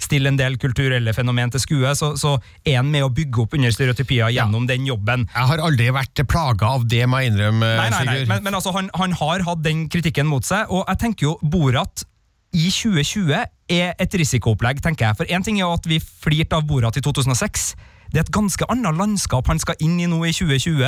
stille 0.01 0.31
en 0.31 0.39
del 0.39 0.57
kulturelle 0.61 1.13
fenomen 1.15 1.51
til 1.53 1.63
skue, 1.63 1.93
så, 1.97 2.13
så 2.19 2.37
er 2.63 2.79
han 2.79 2.91
med 2.93 3.05
å 3.05 3.11
bygge 3.13 3.43
opp 3.43 3.57
under 3.57 3.73
stereotypier 3.73 4.33
gjennom 4.35 4.67
den 4.69 4.87
jobben. 4.87 5.27
Jeg 5.33 5.51
har 5.51 5.65
aldri 5.65 5.89
vært 5.95 6.23
plaga 6.29 6.73
av 6.77 6.87
det, 6.89 7.03
må 7.09 7.21
jeg 7.21 7.33
innrømme, 7.33 7.73
Nei, 7.79 7.89
nei, 7.91 8.03
nei, 8.07 8.17
men, 8.29 8.43
men 8.47 8.57
altså, 8.57 8.73
han, 8.75 8.89
han 8.97 9.15
har 9.19 9.45
hatt 9.47 9.63
den 9.65 9.87
kritikken 9.91 10.29
mot 10.29 10.45
seg, 10.47 10.71
og 10.71 10.85
jeg 10.87 11.01
tenker 11.03 11.31
jo 11.31 11.37
Borat 11.43 12.05
i 12.53 12.69
2020 12.69 13.33
er 13.73 13.95
et 13.97 14.15
risikoopplegg, 14.19 14.81
tenker 14.83 15.09
jeg. 15.09 15.17
For 15.17 15.33
én 15.33 15.45
ting 15.45 15.57
er 15.57 15.65
jo 15.65 15.73
at 15.73 15.87
vi 15.89 15.97
flirte 15.99 16.59
av 16.59 16.67
Borat 16.69 16.97
i 16.99 17.01
2006. 17.01 17.71
Det 18.13 18.21
er 18.21 18.27
et 18.27 18.35
ganske 18.35 18.65
annet 18.69 18.93
landskap 18.93 19.47
han 19.49 19.57
skal 19.61 19.79
inn 19.81 19.97
i 19.97 20.05
nå 20.05 20.19
i 20.27 20.33
2020. 20.37 20.83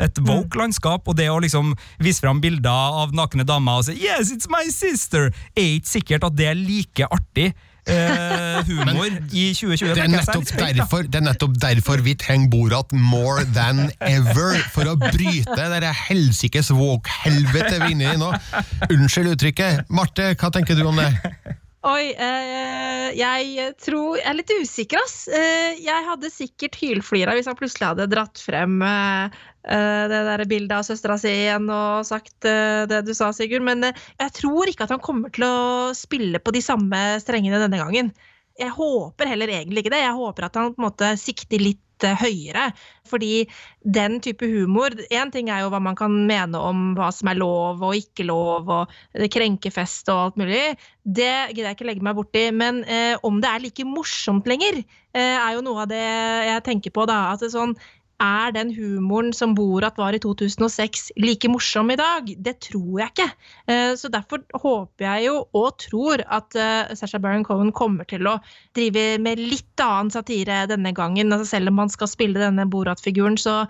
Et 0.00 0.20
woke 0.24 0.56
landskap, 0.56 1.04
og 1.04 1.18
det 1.18 1.28
å 1.28 1.40
liksom 1.44 1.74
vise 2.00 2.24
fram 2.24 2.40
bilder 2.40 3.02
av 3.04 3.12
nakne 3.12 3.44
damer 3.44 3.82
og 3.82 3.84
si 3.84 3.98
'Yes, 4.00 4.32
it's 4.32 4.48
my 4.48 4.64
sister', 4.72 5.28
er 5.56 5.76
ikke 5.76 5.92
sikkert 5.92 6.24
at 6.24 6.36
det 6.36 6.48
er 6.48 6.56
like 6.56 7.04
artig. 7.04 7.52
Uh, 7.88 8.60
humor 8.68 9.08
i 9.32 9.52
2020. 9.52 9.94
Det 9.94 10.02
er, 10.04 10.08
nettopp 10.08 10.48
derfor, 10.56 11.02
det 11.02 11.20
er 11.20 11.24
nettopp 11.24 11.54
derfor 11.60 12.02
vi 12.04 12.14
trenger 12.14 12.48
Borat 12.48 12.92
more 12.92 13.44
than 13.44 13.90
ever, 14.00 14.56
for 14.72 14.88
å 14.88 14.96
bryte 15.00 15.68
det 15.80 15.94
helsikes 16.08 16.70
woke-helvete 16.76 17.80
vi 17.80 17.88
er 17.88 17.90
inne 17.92 18.12
i 18.14 18.20
nå. 18.20 18.32
Unnskyld 18.88 19.34
uttrykket. 19.34 19.88
Marte, 19.88 20.32
hva 20.32 20.52
tenker 20.52 20.76
du 20.76 20.86
om 20.88 20.96
det? 20.96 21.12
Oi, 21.80 22.12
eh, 22.12 23.06
jeg 23.16 23.70
tror 23.80 24.18
Jeg 24.18 24.26
er 24.28 24.34
litt 24.36 24.50
usikker, 24.52 25.00
ass. 25.00 25.22
Eh, 25.32 25.78
jeg 25.80 26.04
hadde 26.04 26.28
sikkert 26.28 26.76
hylflira 26.76 27.32
hvis 27.32 27.48
han 27.48 27.56
plutselig 27.56 27.88
hadde 27.88 28.08
dratt 28.12 28.36
frem 28.44 28.82
eh, 28.84 29.38
eh, 29.64 30.02
det 30.12 30.18
der 30.28 30.44
bildet 30.50 30.74
av 30.76 30.84
søstera 30.84 31.16
si 31.20 31.32
igjen 31.32 31.70
og 31.72 32.04
sagt 32.04 32.44
eh, 32.44 32.84
det 32.90 33.00
du 33.08 33.14
sa, 33.16 33.30
Sigurd. 33.32 33.64
Men 33.64 33.88
eh, 33.88 34.02
jeg 34.20 34.36
tror 34.42 34.68
ikke 34.68 34.84
at 34.84 34.92
han 34.92 35.00
kommer 35.00 35.32
til 35.32 35.46
å 35.48 35.96
spille 35.96 36.42
på 36.44 36.52
de 36.52 36.60
samme 36.64 37.00
strengene 37.24 37.62
denne 37.64 37.80
gangen. 37.80 38.12
Jeg 38.60 38.74
håper 38.76 39.30
heller 39.30 39.52
egentlig 39.54 39.84
ikke 39.84 39.94
det. 39.94 40.02
Jeg 40.04 40.18
håper 40.18 40.46
at 40.46 40.58
han 40.58 40.74
på 40.74 40.82
en 40.82 40.86
måte 40.90 41.14
sikter 41.20 41.62
litt 41.62 42.04
eh, 42.04 42.18
høyere. 42.20 42.66
Fordi 43.08 43.46
den 43.82 44.18
type 44.22 44.46
humor 44.46 44.94
Én 45.08 45.32
ting 45.32 45.48
er 45.50 45.64
jo 45.64 45.70
hva 45.72 45.80
man 45.82 45.96
kan 45.98 46.12
mene 46.28 46.60
om 46.60 46.90
hva 46.98 47.08
som 47.14 47.30
er 47.32 47.40
lov 47.40 47.80
og 47.86 47.96
ikke 47.96 48.26
lov, 48.28 48.68
og 48.70 49.30
krenkefest 49.32 50.12
og 50.12 50.24
alt 50.26 50.40
mulig. 50.42 50.64
Det 51.04 51.32
gidder 51.54 51.70
jeg 51.70 51.78
ikke 51.78 51.88
legge 51.88 52.04
meg 52.04 52.18
borti. 52.20 52.44
Men 52.52 52.84
eh, 52.84 53.16
om 53.26 53.40
det 53.40 53.50
er 53.50 53.64
like 53.64 53.88
morsomt 53.88 54.50
lenger, 54.50 54.82
eh, 55.16 55.38
er 55.38 55.56
jo 55.56 55.64
noe 55.64 55.86
av 55.86 55.90
det 55.92 56.04
jeg 56.04 56.66
tenker 56.68 56.94
på. 56.94 57.08
da, 57.08 57.22
at 57.32 57.40
det 57.40 57.50
er 57.50 57.56
sånn 57.56 57.74
er 58.20 58.52
den 58.56 58.72
humoren 58.76 59.32
som 59.36 59.54
Borat 59.56 59.98
var 60.00 60.16
i 60.16 60.20
2006 60.22 61.10
like 61.20 61.48
morsom 61.52 61.90
i 61.92 61.98
dag? 62.00 62.32
Det 62.38 62.56
tror 62.70 63.02
jeg 63.04 63.12
ikke. 63.14 63.28
Eh, 63.66 63.94
Så 64.00 64.08
derfor 64.12 64.42
håper 64.54 65.04
jeg 65.06 65.26
jo, 65.28 65.44
og 65.52 65.78
tror, 65.82 66.24
at 66.28 66.52
Sasha 66.54 67.10
Sacha 67.10 67.18
Baron 67.18 67.44
Cohen 67.44 67.72
kommer 67.72 68.06
til 68.06 68.22
å 68.30 68.36
drive 68.76 69.18
med 69.18 69.38
litt 69.40 69.80
annen 69.82 70.10
satire 70.14 70.66
denne 70.70 70.92
gangen. 70.94 71.32
Altså 71.32 71.56
selv 71.56 71.72
om 71.72 71.78
han 71.82 71.90
skal 71.90 72.06
spille 72.08 72.38
denne 72.38 72.68
Borat-figuren, 72.70 73.36
så, 73.40 73.64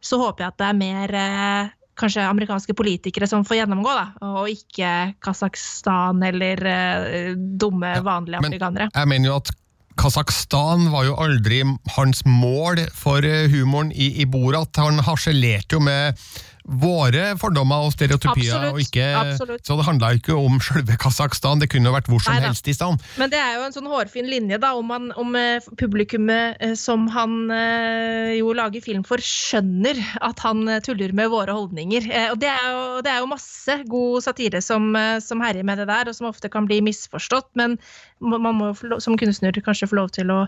så 0.00 0.18
håper 0.20 0.44
jeg 0.44 0.52
at 0.54 0.60
det 0.62 0.68
er 0.68 0.78
mer 0.78 1.14
eh, 1.18 1.72
Kanskje 1.94 2.24
amerikanske 2.26 2.74
politikere 2.74 3.26
som 3.30 3.44
får 3.46 3.60
gjennomgå, 3.60 3.92
da, 3.94 4.08
og 4.26 4.48
ikke 4.50 4.88
Kasakhstan 5.22 6.24
eller 6.26 6.58
uh, 6.66 7.36
dumme, 7.38 7.92
vanlige 8.02 8.40
men- 8.42 8.50
afrikanere. 8.50 8.88
Jeg 8.90 9.10
mener 9.12 9.30
jo 9.30 9.36
at 9.38 9.52
Kasakhstan 10.00 10.88
var 10.92 11.06
jo 11.08 11.18
aldri 11.22 11.62
hans 11.96 12.24
mål 12.26 12.82
for 12.94 13.24
eh, 13.26 13.46
humoren 13.52 13.92
i, 13.92 14.10
i 14.22 14.26
Borat. 14.26 14.74
Han 14.82 15.02
harselerte 15.06 15.78
jo 15.78 15.82
med 15.84 16.18
våre 16.64 17.34
fordommer 17.40 17.84
og 17.84 17.92
stereotypier. 17.92 18.54
Absolutt, 18.56 18.72
og 18.72 18.80
ikke, 18.80 19.08
absolutt. 19.20 19.64
Så 19.66 19.76
det 19.76 19.84
handla 19.84 20.12
ikke 20.16 20.36
om 20.38 20.56
selve 20.64 20.96
Kasakhstan, 21.00 21.60
det 21.60 21.68
kunne 21.72 21.92
vært 21.92 22.08
hvor 22.08 22.22
som 22.24 22.32
Neida. 22.32 22.48
helst 22.48 22.68
i 22.70 22.74
stedet. 22.76 23.04
Men 23.20 23.32
det 23.32 23.40
er 23.40 23.58
jo 23.58 23.66
en 23.66 23.76
sånn 23.76 23.90
hårfin 23.90 24.30
linje 24.30 24.58
da, 24.62 24.72
om, 24.78 24.92
han, 24.94 25.10
om 25.20 25.36
eh, 25.38 25.66
publikummet 25.80 26.62
eh, 26.64 26.72
som 26.78 27.04
han 27.12 27.52
eh, 27.52 28.34
jo 28.38 28.54
lager 28.56 28.84
film 28.84 29.04
for, 29.06 29.20
skjønner 29.20 30.00
at 30.24 30.40
han 30.44 30.64
tuller 30.86 31.12
med 31.16 31.30
våre 31.32 31.52
holdninger. 31.56 32.08
Og 32.32 32.40
det 32.40 32.50
er, 32.50 32.64
jo, 32.72 32.86
det 33.04 33.12
er 33.12 33.20
jo 33.20 33.32
masse 33.34 33.78
god 33.90 34.24
satire 34.24 34.62
som, 34.64 34.94
som 35.24 35.42
herjer 35.44 35.66
med 35.66 35.82
det 35.82 35.88
der, 35.90 36.08
og 36.08 36.16
som 36.16 36.30
ofte 36.30 36.50
kan 36.52 36.68
bli 36.68 36.80
misforstått. 36.84 37.50
Men 37.60 37.76
man 38.24 38.56
må 38.56 38.72
som 39.02 39.18
kunstner 39.20 39.54
kanskje 39.64 39.88
få 39.90 39.98
lov 39.98 40.12
til 40.16 40.32
å 40.32 40.44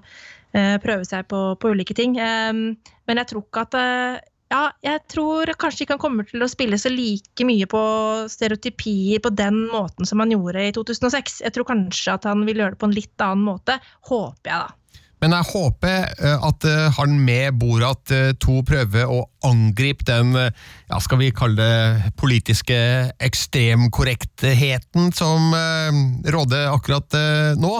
eh, 0.57 0.77
prøve 0.83 1.05
seg 1.09 1.29
på, 1.31 1.43
på 1.61 1.75
ulike 1.75 1.97
ting. 1.97 2.17
Eh, 2.17 2.53
men 3.07 3.23
jeg 3.23 3.31
tror 3.33 3.45
ikke 3.45 3.67
at 3.69 3.79
ja, 4.53 4.63
jeg 4.85 5.03
tror 5.11 5.51
kanskje 5.59 5.85
ikke 5.85 5.97
han 5.97 6.03
kommer 6.03 6.27
til 6.29 6.45
å 6.45 6.51
spille 6.51 6.79
så 6.79 6.93
like 6.93 7.47
mye 7.49 7.67
på 7.71 7.83
stereotypier 8.31 9.23
på 9.25 9.33
den 9.35 9.65
måten 9.73 10.07
som 10.07 10.23
han 10.23 10.35
gjorde 10.35 10.69
i 10.69 10.73
2006. 10.77 11.41
Jeg 11.43 11.55
tror 11.57 11.67
kanskje 11.67 12.15
at 12.15 12.29
han 12.31 12.47
vil 12.47 12.63
gjøre 12.63 12.77
det 12.77 12.83
på 12.83 12.91
en 12.91 12.95
litt 12.97 13.27
annen 13.27 13.47
måte. 13.49 13.81
Håper 14.07 14.53
jeg, 14.53 14.67
da. 14.69 14.87
Men 15.25 15.33
jeg 15.33 15.49
håper 15.49 16.11
eh, 16.29 16.43
at 16.45 16.65
eh, 16.69 16.87
han 16.99 17.15
med 17.25 17.57
Borat 17.57 18.03
to 18.37 18.59
2 18.61 18.65
prøver 18.69 19.09
å 19.09 19.23
angripe 19.49 20.05
den, 20.05 20.35
eh, 20.37 20.51
ja, 20.91 21.01
skal 21.01 21.23
vi 21.23 21.31
kalle 21.35 21.57
det 21.57 22.13
politiske 22.21 22.77
ekstremkorrektheten 23.25 25.09
som 25.17 25.57
eh, 25.57 26.03
råder 26.37 26.69
akkurat 26.69 27.17
eh, 27.17 27.57
nå, 27.57 27.73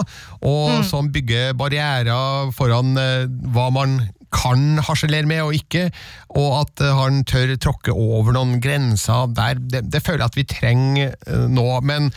og 0.49 0.81
som 0.89 1.11
bygger 1.13 1.53
barrierer 1.61 2.49
foran 2.57 2.97
eh, 2.97 3.29
hva 3.53 3.69
man 3.75 3.99
kan 4.33 4.81
harselere 4.83 5.27
med 5.29 5.43
og 5.45 5.55
ikke, 5.57 5.87
og 6.35 6.49
at 6.61 6.83
eh, 6.83 6.97
han 6.97 7.23
tør 7.27 7.55
tråkke 7.61 7.95
over 7.95 8.35
noen 8.35 8.57
grenser 8.63 9.31
der. 9.37 9.61
Det, 9.61 9.85
det 9.91 10.03
føler 10.05 10.25
jeg 10.25 10.33
at 10.33 10.39
vi 10.39 10.49
trenger 10.51 11.15
eh, 11.15 11.47
nå, 11.51 11.69
men 11.87 12.11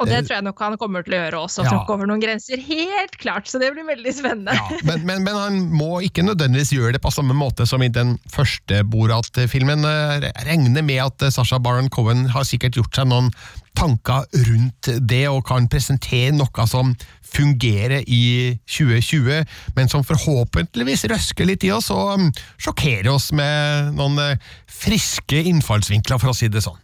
Og 0.00 0.08
det 0.10 0.16
Eh, 0.18 0.22
tror 0.26 0.36
jeg 0.38 0.44
nok 0.46 0.62
han 0.64 0.76
kommer 0.80 1.04
til 1.06 1.14
å 1.14 1.20
gjøre 1.22 1.40
også, 1.46 1.64
ja. 1.64 1.70
tråkke 1.70 1.94
over 1.94 2.10
noen 2.10 2.22
grenser. 2.22 2.58
Helt 2.58 3.16
klart, 3.20 3.48
så 3.50 3.60
det 3.62 3.70
blir 3.74 3.86
veldig 3.86 4.14
spennende. 4.14 4.54
Ja, 4.58 4.78
men, 4.88 5.04
men, 5.06 5.22
men 5.26 5.38
han 5.38 5.60
må 5.70 6.00
ikke 6.06 6.24
nødvendigvis 6.26 6.74
gjøre 6.74 6.96
det 6.96 7.02
på 7.04 7.12
samme 7.14 7.36
måte 7.36 7.66
som 7.68 7.82
i 7.84 7.90
den 7.92 8.16
første 8.32 8.82
Borat-filmen. 8.90 9.86
Jeg 9.86 10.32
regner 10.48 10.86
med 10.86 11.02
at 11.04 11.28
Sasha 11.34 11.60
Baron 11.62 11.92
Cohen 11.94 12.26
har 12.34 12.46
sikkert 12.48 12.80
gjort 12.80 12.98
seg 12.98 13.10
noen 13.10 13.30
tanker 13.74 14.26
rundt 14.48 14.90
det, 15.02 15.24
og 15.30 15.44
kan 15.48 15.66
presentere 15.70 16.34
noe 16.34 16.66
som 16.70 16.94
fungerer 17.34 18.04
i 18.06 18.54
2020, 18.70 19.42
men 19.74 19.90
som 19.90 20.06
forhåpentligvis 20.06 21.06
røsker 21.10 21.48
litt 21.48 21.66
i 21.66 21.72
oss 21.74 21.90
og 21.94 22.20
um, 22.20 22.28
sjokkerer 22.62 23.10
oss 23.10 23.32
med 23.34 23.94
noen 23.98 24.20
eh, 24.22 24.52
friske 24.70 25.42
innfallsvinkler, 25.50 26.22
for 26.22 26.30
å 26.30 26.36
si 26.36 26.50
det 26.52 26.62
sånn. 26.64 26.78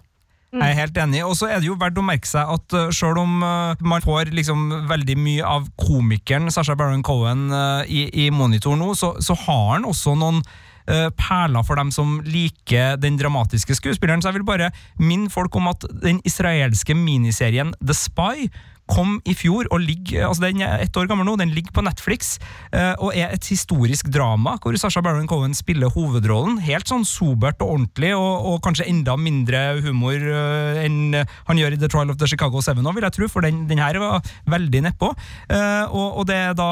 Jeg 0.51 0.67
er 0.67 0.79
helt 0.81 0.97
enig, 0.99 1.21
og 1.23 1.37
så 1.39 1.47
er 1.47 1.61
det 1.63 1.69
jo 1.69 1.77
verdt 1.79 1.99
å 2.01 2.03
merke 2.03 2.27
seg 2.27 2.49
at 2.51 2.75
uh, 2.75 2.89
selv 2.95 3.21
om 3.23 3.37
uh, 3.45 3.79
man 3.87 4.03
får 4.03 4.33
liksom 4.35 4.65
veldig 4.91 5.15
mye 5.23 5.47
av 5.47 5.69
komikeren 5.79 6.51
Sasha 6.51 6.75
Baron 6.79 7.05
Cohen 7.07 7.53
uh, 7.55 7.87
i, 7.87 8.09
i 8.25 8.31
monitor 8.35 8.75
nå, 8.79 8.91
så, 8.99 9.13
så 9.23 9.37
har 9.47 9.77
han 9.77 9.87
også 9.89 10.17
noen 10.19 10.43
perler 10.91 11.63
for 11.63 11.79
dem 11.79 11.93
som 11.95 12.17
liker 12.27 12.97
den 12.99 13.15
dramatiske 13.15 13.77
skuespilleren. 13.79 14.25
Så 14.25 14.33
jeg 14.33 14.41
vil 14.41 14.47
bare 14.49 14.73
minne 14.99 15.31
folk 15.31 15.55
om 15.55 15.69
at 15.71 15.85
den 16.03 16.19
israelske 16.27 16.97
miniserien 16.99 17.71
The 17.79 17.95
Spy 17.95 18.49
kom 18.90 19.19
i 19.29 19.35
fjor 19.38 19.69
og 19.71 19.83
ligger, 19.83 20.27
altså 20.29 20.49
den 20.49 20.62
er 20.64 20.83
ett 20.83 20.97
år 20.99 21.09
gammel 21.11 21.27
nå, 21.29 21.37
den 21.40 21.53
ligger 21.55 21.73
på 21.75 21.85
Netflix 21.85 22.35
eh, 22.75 22.93
og 22.99 23.14
er 23.14 23.35
et 23.35 23.47
historisk 23.51 24.11
drama 24.12 24.57
hvor 24.61 24.77
Sasha 24.81 25.03
Baron 25.05 25.29
Cohen 25.31 25.55
spiller 25.57 25.93
hovedrollen. 25.95 26.59
Helt 26.64 26.90
sånn 26.90 27.07
sobert 27.09 27.62
og 27.62 27.75
ordentlig, 27.77 28.12
og, 28.19 28.49
og 28.51 28.59
kanskje 28.64 28.88
enda 28.90 29.16
mindre 29.21 29.81
humor 29.85 30.16
eh, 30.19 30.83
enn 30.85 31.21
han 31.21 31.61
gjør 31.61 31.77
i 31.77 31.81
The 31.81 31.90
Trial 31.93 32.12
of 32.12 32.19
the 32.21 32.29
Chicago 32.31 32.62
7 32.64 32.81
òg, 32.81 32.93
vil 32.97 33.07
jeg 33.07 33.16
tro, 33.16 33.31
for 33.31 33.47
den, 33.47 33.64
den 33.71 33.83
her 33.83 33.99
var 34.03 34.27
veldig 34.51 34.85
nedpå. 34.88 35.12
Eh, 35.53 35.85
og, 35.87 36.21
og 36.23 36.29
det 36.31 36.40
er 36.40 36.59
da 36.59 36.71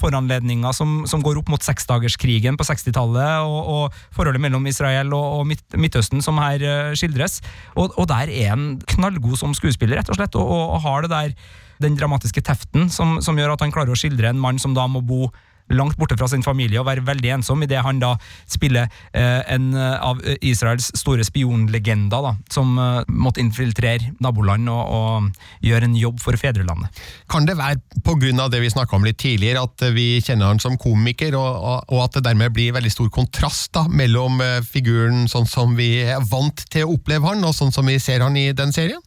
foranledninger 0.00 0.74
som, 0.76 1.00
som 1.10 1.22
går 1.24 1.40
opp 1.40 1.52
mot 1.52 1.64
seksdagerskrigen 1.64 2.58
på 2.58 2.66
60-tallet, 2.66 3.46
og, 3.46 3.60
og 3.60 4.02
forholdet 4.16 4.42
mellom 4.42 4.66
Israel 4.70 5.14
og, 5.16 5.46
Midt 5.50 5.78
Midtøsten 5.80 6.22
som 6.22 6.38
her 6.42 6.62
skildres. 6.98 7.40
Og, 7.78 7.96
der 8.10 8.30
er 8.32 8.52
han 8.52 8.68
knallgod 8.90 9.38
som 9.40 9.54
skuespiller, 9.56 10.00
rett 10.00 10.10
og 10.12 10.18
slett, 10.18 10.36
og 10.38 10.78
har 10.84 11.06
det 11.06 11.12
der 11.12 11.34
den 11.82 11.98
dramatiske 11.98 12.42
teften 12.46 12.90
som, 12.92 13.18
som 13.24 13.38
gjør 13.38 13.56
at 13.56 13.64
han 13.64 13.72
klarer 13.74 13.94
å 13.94 13.98
skildre 13.98 14.30
en 14.30 14.40
mann 14.40 14.60
som 14.60 14.76
da 14.76 14.86
må 14.90 15.02
bo 15.04 15.28
langt 15.70 15.96
borte 15.98 16.16
fra 16.18 16.28
sin 16.28 16.44
familie 16.44 16.80
og 16.80 16.88
være 16.88 17.04
veldig 17.06 17.32
ensom, 17.36 17.62
idet 17.64 17.82
han 17.84 18.00
da 18.02 18.14
spiller 18.50 18.88
eh, 19.14 19.40
en 19.54 19.70
eh, 19.76 19.96
av 20.02 20.20
Israels 20.42 20.90
store 20.98 21.24
spionlegender, 21.26 22.26
da, 22.26 22.34
som 22.52 22.74
eh, 22.78 23.02
måtte 23.08 23.42
infiltrere 23.42 24.12
naboland 24.22 24.70
og, 24.72 24.80
og 24.90 25.66
gjøre 25.66 25.90
en 25.90 25.98
jobb 25.98 26.20
for 26.22 26.38
fedrelandet. 26.40 27.02
Kan 27.30 27.46
det 27.48 27.58
være 27.60 27.80
av 28.40 28.50
det 28.52 28.60
vi 28.62 28.72
snakka 28.72 28.96
om 28.96 29.06
litt 29.06 29.18
tidligere, 29.20 29.62
at 29.62 29.86
vi 29.94 30.20
kjenner 30.24 30.50
han 30.50 30.60
som 30.62 30.78
komiker, 30.80 31.36
og, 31.38 31.86
og 31.88 32.02
at 32.04 32.18
det 32.18 32.26
dermed 32.26 32.54
blir 32.54 32.74
veldig 32.74 32.92
stor 32.92 33.10
kontrast 33.14 33.72
da, 33.76 33.86
mellom 33.88 34.40
eh, 34.44 34.58
figuren 34.66 35.28
sånn 35.30 35.48
som 35.48 35.76
vi 35.78 36.00
er 36.02 36.20
vant 36.30 36.66
til 36.70 36.86
å 36.86 36.96
oppleve 36.96 37.30
han, 37.30 37.44
og 37.46 37.54
sånn 37.56 37.72
som 37.74 37.86
vi 37.86 37.98
ser 38.02 38.24
han 38.26 38.36
i 38.36 38.50
den 38.56 38.74
serien? 38.74 39.00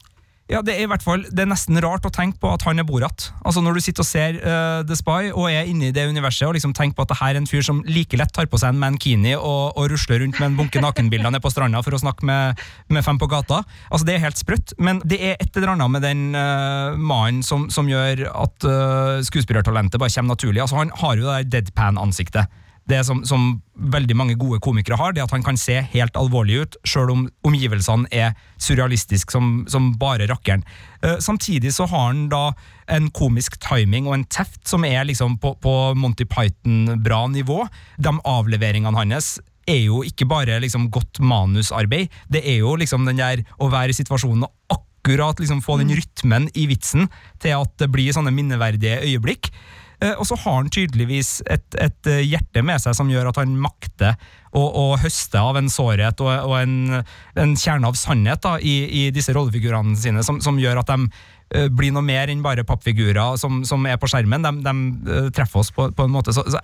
Ja, 0.52 0.60
det 0.60 0.74
er 0.76 0.84
i 0.84 0.88
hvert 0.92 1.04
fall, 1.06 1.22
det 1.32 1.40
er 1.40 1.48
nesten 1.48 1.80
rart 1.80 2.04
å 2.04 2.12
tenke 2.12 2.36
på 2.42 2.50
at 2.52 2.66
han 2.68 2.82
er 2.82 2.84
Borat. 2.84 3.30
Altså 3.48 3.62
Når 3.64 3.78
du 3.78 3.82
sitter 3.86 4.04
og 4.04 4.08
ser 4.10 4.40
uh, 4.44 4.82
The 4.84 4.98
Spy 5.00 5.30
og 5.32 5.48
er 5.48 5.70
inne 5.72 5.88
i 5.88 5.94
det 5.96 6.04
universet 6.12 6.50
og 6.50 6.58
liksom 6.58 6.74
tenker 6.76 6.98
på 6.98 7.06
at 7.06 7.14
det 7.14 7.20
her 7.22 7.32
er 7.32 7.40
en 7.40 7.48
fyr 7.48 7.64
som 7.64 7.80
like 7.88 8.20
lett 8.20 8.34
tar 8.36 8.50
på 8.52 8.60
seg 8.60 8.74
en 8.74 8.82
mankini 8.82 9.38
og, 9.38 9.72
og 9.80 9.88
rusler 9.94 10.20
rundt 10.20 10.42
med 10.42 10.50
en 10.50 10.58
bunke 10.60 10.84
nakenbilder 10.84 11.32
nede 11.32 11.44
på 11.44 11.52
stranda 11.54 11.80
for 11.86 11.96
å 11.96 12.02
snakke 12.04 12.28
med, 12.28 12.60
med 12.92 13.08
fem 13.08 13.22
på 13.22 13.30
gata. 13.32 13.62
Altså 13.88 14.10
Det 14.10 14.18
er 14.18 14.26
helt 14.26 14.42
sprøtt, 14.42 14.76
men 14.84 15.00
det 15.08 15.22
er 15.24 15.40
et 15.40 15.56
eller 15.56 15.78
annet 15.78 15.96
med 15.96 16.04
den 16.04 16.26
uh, 16.36 17.00
mannen 17.00 17.40
som, 17.48 17.70
som, 17.72 17.88
gjør 17.88 18.26
at 18.34 18.68
uh, 18.68 19.24
skuespillertalentet 19.24 20.02
bare 20.02 20.12
kommer 20.12 20.36
naturlig. 20.36 20.60
Altså 20.66 20.82
Han 20.82 20.92
har 21.00 21.16
jo 21.16 21.24
det 21.24 21.38
der 21.38 21.50
deadpan-ansiktet 21.56 22.52
det 22.90 23.04
som, 23.08 23.22
som, 23.28 23.62
veldig 23.74 24.16
mange 24.16 24.36
gode 24.40 24.60
komikere 24.64 24.98
har, 25.00 25.14
det 25.16 25.24
at 25.24 25.32
han 25.34 25.44
kan 25.44 25.58
se 25.60 25.80
helt 25.94 26.18
alvorlig 26.20 26.60
ut, 26.62 26.76
sjøl 26.88 27.10
om 27.14 27.24
omgivelsene 27.48 28.10
er 28.14 28.36
surrealistiske 28.62 29.34
som, 29.34 29.64
som 29.72 29.92
bare 30.00 30.28
rakkeren. 30.30 30.66
Uh, 31.04 31.18
samtidig 31.24 31.74
så 31.76 31.88
har 31.90 32.12
han 32.12 32.28
da 32.32 32.44
en 32.94 33.10
komisk 33.16 33.58
timing 33.64 34.08
og 34.08 34.18
en 34.18 34.28
teft 34.30 34.62
som 34.70 34.86
er 34.88 35.08
liksom 35.10 35.40
på, 35.42 35.56
på 35.64 35.74
Monty 36.00 36.28
Python-bra 36.30 37.26
nivå. 37.34 37.64
De 37.98 38.14
avleveringene 38.36 39.00
hans 39.00 39.38
er 39.70 39.86
jo 39.86 40.02
ikke 40.04 40.28
bare 40.28 40.60
liksom 40.60 40.90
godt 40.92 41.22
manusarbeid, 41.24 42.12
det 42.32 42.44
er 42.44 42.60
jo 42.62 42.76
liksom 42.80 43.08
den 43.08 43.22
der 43.22 43.46
å 43.64 43.72
være 43.72 43.94
i 43.94 44.00
situasjonen 44.00 44.44
og 44.48 44.84
akkurat 45.04 45.40
liksom 45.40 45.64
få 45.64 45.78
den 45.82 45.92
rytmen 45.96 46.50
i 46.56 46.68
vitsen 46.70 47.10
til 47.44 47.58
at 47.60 47.72
det 47.80 47.90
blir 47.92 48.16
sånne 48.16 48.32
minneverdige 48.36 49.02
øyeblikk. 49.04 49.50
Eh, 50.04 50.14
og 50.20 50.28
så 50.28 50.38
har 50.44 50.60
han 50.60 50.72
tydeligvis 50.74 51.38
et, 51.52 51.68
et, 51.80 52.00
eh, 52.10 52.24
hjerte 52.28 52.64
med 52.66 52.82
seg 52.84 52.96
som 52.98 53.12
gjør 53.12 53.30
at 53.32 53.40
han 53.40 53.54
makter 53.60 54.18
å, 54.52 54.62
å 54.64 54.86
høste 55.00 55.40
av 55.40 55.58
en 55.58 55.70
sårhet 55.72 56.20
og, 56.24 56.32
og 56.50 56.56
en, 56.60 56.76
en, 57.40 57.54
kjerne 57.58 57.90
av 57.90 57.98
sannhet 57.98 58.44
da, 58.44 58.58
i, 58.60 58.76
i, 58.84 59.04
disse 59.16 59.34
rollefigurene 59.36 59.96
sine, 59.98 60.26
som, 60.26 60.42
som 60.44 60.60
gjør 60.60 60.84
at 60.84 60.92
de 60.92 61.08
bli 61.74 61.92
noe 61.94 62.06
mer 62.06 62.32
enn 62.32 62.44
bare 62.44 62.66
pappfigurer 62.68 63.38
som, 63.40 63.62
som 63.68 63.86
er 63.90 64.00
på 64.02 64.10
skjermen. 64.10 64.44
De, 64.44 64.52
de 64.66 64.74
uh, 65.10 65.30
treffer 65.36 65.62
oss 65.62 65.72
på, 65.76 65.88
på, 65.96 66.08
en 66.08 66.14
måte. 66.14 66.34
Så, 66.36 66.46
så 66.50 66.62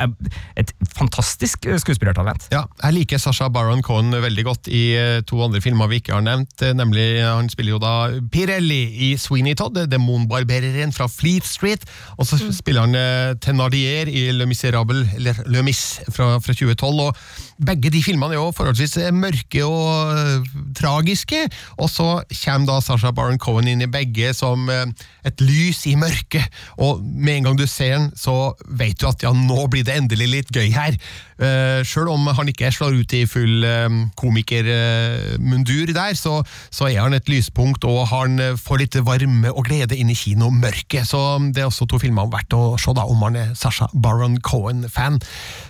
Et 0.60 0.72
fantastisk 0.96 1.68
eh, 1.70 1.78
skuespillertalent. 1.82 2.50
Ja, 2.54 2.66
jeg 2.84 2.98
liker 2.98 3.22
Sasha 3.22 3.50
Baron 3.54 3.84
Cohen 3.86 4.12
veldig 4.12 4.46
godt 4.48 4.70
i 4.72 4.84
to 5.30 5.42
andre 5.46 5.62
filmer 5.64 5.90
vi 5.92 6.00
ikke 6.02 6.16
har 6.16 6.26
nevnt. 6.26 6.64
nemlig 6.76 7.08
Han 7.24 7.50
spiller 7.52 7.76
jo 7.76 7.82
da 7.82 7.94
Pirelli 8.32 8.82
i 9.10 9.12
Sweeney 9.20 9.56
Todd, 9.60 9.78
demonbarbereren 9.92 10.94
fra 10.96 11.10
Fleet 11.12 11.48
Street. 11.48 11.86
Og 12.18 12.28
så 12.28 12.40
mm. 12.42 12.52
spiller 12.56 12.88
han 12.88 13.40
Tenardier 13.44 14.10
i 14.10 14.30
Le 14.36 14.48
Miserable, 14.50 15.06
eller 15.16 15.44
Le 15.50 15.64
Mis 15.66 16.00
fra, 16.10 16.38
fra 16.44 16.56
2012. 16.56 17.06
og 17.10 17.49
Begge 17.60 17.92
de 17.92 18.02
filmene 18.04 18.36
er 18.36 18.40
jo 18.40 18.54
forholdsvis 18.56 18.98
mørke 19.16 19.66
og 19.68 20.14
uh, 20.16 20.50
tragiske. 20.78 21.42
Og 21.78 21.90
så 21.92 22.10
kommer 22.44 22.70
da 22.70 22.80
Sasha 22.84 23.12
Baron 23.16 23.42
Cohen 23.42 23.68
inn 23.68 23.84
i 23.84 23.92
begge 23.92 24.34
som 24.38 24.70
et 24.70 25.42
lys 25.44 25.84
i 25.90 25.96
mørket, 26.00 26.46
og 26.80 27.02
med 27.04 27.40
en 27.40 27.50
gang 27.50 27.60
du 27.60 27.66
ser 27.68 27.98
den, 27.98 28.10
så 28.18 28.54
vet 28.80 29.00
du 29.02 29.08
at 29.10 29.24
ja, 29.26 29.34
nå 29.36 29.66
blir 29.72 29.86
det 29.88 29.98
endelig 30.00 30.30
litt 30.32 30.54
gøy 30.56 30.70
her. 30.74 30.96
Uh, 31.40 31.80
Sjøl 31.88 32.10
om 32.12 32.28
han 32.36 32.50
ikke 32.52 32.72
slår 32.74 32.98
ut 33.00 33.14
i 33.16 33.24
full 33.30 33.64
uh, 33.64 33.88
komikermundur 34.20 35.94
der, 35.96 36.18
så, 36.18 36.42
så, 36.68 36.90
er 36.90 37.00
han 37.00 37.16
et 37.16 37.30
lyspunkt, 37.32 37.86
og 37.88 38.10
han 38.12 38.40
får 38.60 38.82
litt 38.82 38.98
varme 39.08 39.52
og 39.54 39.70
glede 39.70 39.96
inn 39.96 40.12
i 40.12 40.18
kinomørket. 40.18 41.08
Så 41.08 41.22
det 41.54 41.64
er 41.64 41.70
også 41.70 41.88
to 41.90 42.00
filmer 42.02 42.30
verdt 42.32 42.56
å 42.58 42.76
se 42.82 42.94
da, 42.98 43.06
om 43.08 43.24
han 43.24 43.40
er 43.40 43.54
Sasha 43.58 43.88
Baron 43.94 44.40
Cohen-fan. 44.44 45.20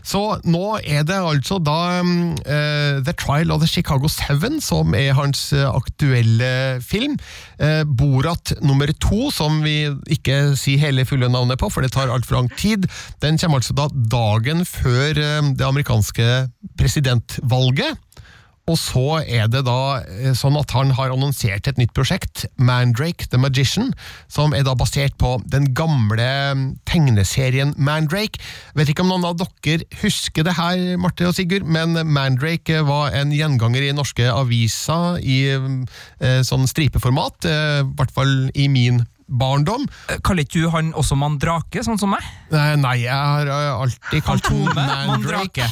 Så 0.01 0.23
nå 0.47 0.79
er 0.81 1.05
det 1.07 1.19
altså 1.19 1.59
da 1.61 1.99
um, 2.01 2.33
The 2.45 3.13
Trial 3.13 3.53
of 3.53 3.61
the 3.61 3.69
Chicago 3.69 4.09
Seven 4.09 4.59
som 4.63 4.95
er 4.97 5.13
hans 5.17 5.49
aktuelle 5.53 6.79
film. 6.85 7.19
Borat 7.59 8.53
nummer 8.63 8.87
to, 9.03 9.29
som 9.35 9.59
vi 9.65 9.89
ikke 10.07 10.55
sier 10.59 10.79
hele 10.79 11.03
fulle 11.07 11.27
navnet 11.31 11.59
på, 11.59 11.67
for 11.73 11.83
det 11.83 11.91
tar 11.91 12.11
altfor 12.11 12.37
lang 12.39 12.51
tid, 12.55 12.87
den 13.19 13.39
kommer 13.41 13.59
altså 13.59 13.75
da 13.75 13.89
dagen 13.91 14.63
før 14.67 15.19
det 15.19 15.65
amerikanske 15.67 16.29
presidentvalget. 16.79 17.99
Og 18.69 18.77
så 18.77 19.05
er 19.23 19.49
det 19.49 19.63
da 19.65 20.01
eh, 20.03 20.33
sånn 20.37 20.57
at 20.59 20.73
han 20.75 20.93
har 20.97 21.13
annonsert 21.13 21.67
et 21.69 21.79
nytt 21.81 21.93
prosjekt, 21.97 22.45
Mandrake 22.61 23.25
the 23.31 23.39
Magician, 23.41 23.91
som 24.29 24.53
er 24.53 24.65
da 24.67 24.75
basert 24.77 25.17
på 25.21 25.37
den 25.49 25.71
gamle 25.77 26.29
mm, 26.53 26.65
tegneserien 26.89 27.73
Mandrake. 27.77 28.41
Vet 28.77 28.91
ikke 28.93 29.05
om 29.05 29.13
noen 29.13 29.27
av 29.31 29.39
dere 29.39 29.87
husker 30.03 30.45
det 30.45 30.55
her, 30.59 30.83
Marte 31.01 31.27
og 31.29 31.35
Sigurd, 31.37 31.65
men 31.65 31.97
Mandrake 32.13 32.83
var 32.85 33.15
en 33.17 33.33
gjenganger 33.33 33.89
i 33.89 33.93
norske 33.95 34.29
aviser 34.29 35.21
i 35.23 35.39
mm, 35.57 35.79
eh, 36.21 36.41
sånn 36.45 36.69
stripeformat, 36.69 37.49
eh, 37.49 37.79
i 37.81 37.93
hvert 37.97 38.13
fall 38.13 38.35
i 38.53 38.69
min 38.71 39.03
barndom. 39.29 39.85
Kaller 40.25 40.45
ikke 40.45 40.61
du 40.61 40.71
han 40.73 40.93
også 40.97 41.17
Mandrake, 41.17 41.83
sånn 41.85 41.99
som 42.01 42.13
meg? 42.13 42.25
Nei, 42.53 42.97
jeg 43.03 43.13
har 43.13 43.49
alltid 43.49 44.25
kalt 44.25 44.49
han 44.49 44.65
Mandrake. 44.77 45.69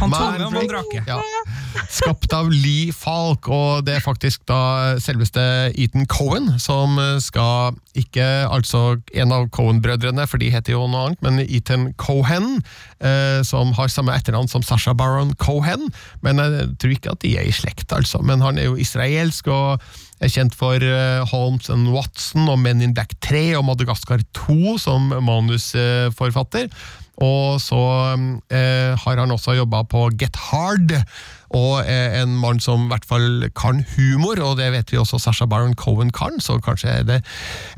Og. 0.00 0.96
Ja. 1.08 1.18
Skapt 2.00 2.32
av 2.34 2.50
Lee 2.52 2.94
Falk, 2.94 3.48
og 3.52 3.84
det 3.86 3.98
er 3.98 4.04
faktisk 4.04 4.42
da 4.50 4.96
selveste 5.02 5.42
Ethan 5.74 6.08
Cohen 6.10 6.52
som 6.62 6.98
skal 7.22 7.76
Ikke 7.98 8.24
altså 8.46 9.00
en 9.18 9.34
av 9.34 9.48
Cohen-brødrene, 9.54 10.26
for 10.30 10.40
de 10.42 10.50
heter 10.52 10.76
jo 10.76 10.84
noe 10.86 11.08
annet, 11.08 11.24
men 11.26 11.40
Ethan 11.42 11.88
Cohen, 11.98 12.60
eh, 13.02 13.40
som 13.46 13.74
har 13.74 13.90
samme 13.90 14.14
etternavn 14.14 14.50
som 14.50 14.62
Sasha 14.62 14.94
Baron 14.94 15.34
Cohen. 15.42 15.88
Men 16.22 16.38
jeg 16.38 16.70
tror 16.78 16.94
ikke 16.94 17.16
at 17.16 17.24
de 17.24 17.34
er 17.40 17.50
i 17.50 17.54
slekt, 17.54 17.90
altså. 17.92 18.22
Men 18.22 18.44
han 18.46 18.58
er 18.58 18.70
jo 18.70 18.78
israelsk 18.78 19.50
og 19.50 19.82
er 20.20 20.32
kjent 20.32 20.56
for 20.56 20.76
uh, 20.84 21.26
Holmes 21.30 21.70
and 21.72 21.90
Watson 21.94 22.48
og 22.52 22.58
Men 22.60 22.82
in 22.84 22.94
Black 22.96 23.16
3 23.24 23.56
og 23.58 23.64
Madagaskar 23.68 24.24
2 24.36 24.76
som 24.82 25.12
manusforfatter. 25.24 26.68
Og 27.20 27.60
så 27.60 27.80
eh, 28.48 28.96
har 28.96 29.20
han 29.20 29.32
også 29.34 29.58
jobba 29.58 29.82
på 29.84 30.06
Get 30.16 30.38
Hard, 30.48 30.94
og 31.56 31.86
en 31.86 32.36
mann 32.38 32.60
som 32.62 32.86
i 32.86 32.90
hvert 32.92 33.06
fall 33.08 33.48
kan 33.58 33.82
humor, 33.96 34.40
og 34.44 34.58
det 34.60 34.70
vet 34.74 34.92
vi 34.92 35.00
også 35.00 35.18
Sasha 35.22 35.46
Baron 35.50 35.74
Cohen 35.78 36.12
kan, 36.14 36.38
så 36.42 36.58
kanskje 36.62 36.92
er 37.00 37.06
det 37.08 37.20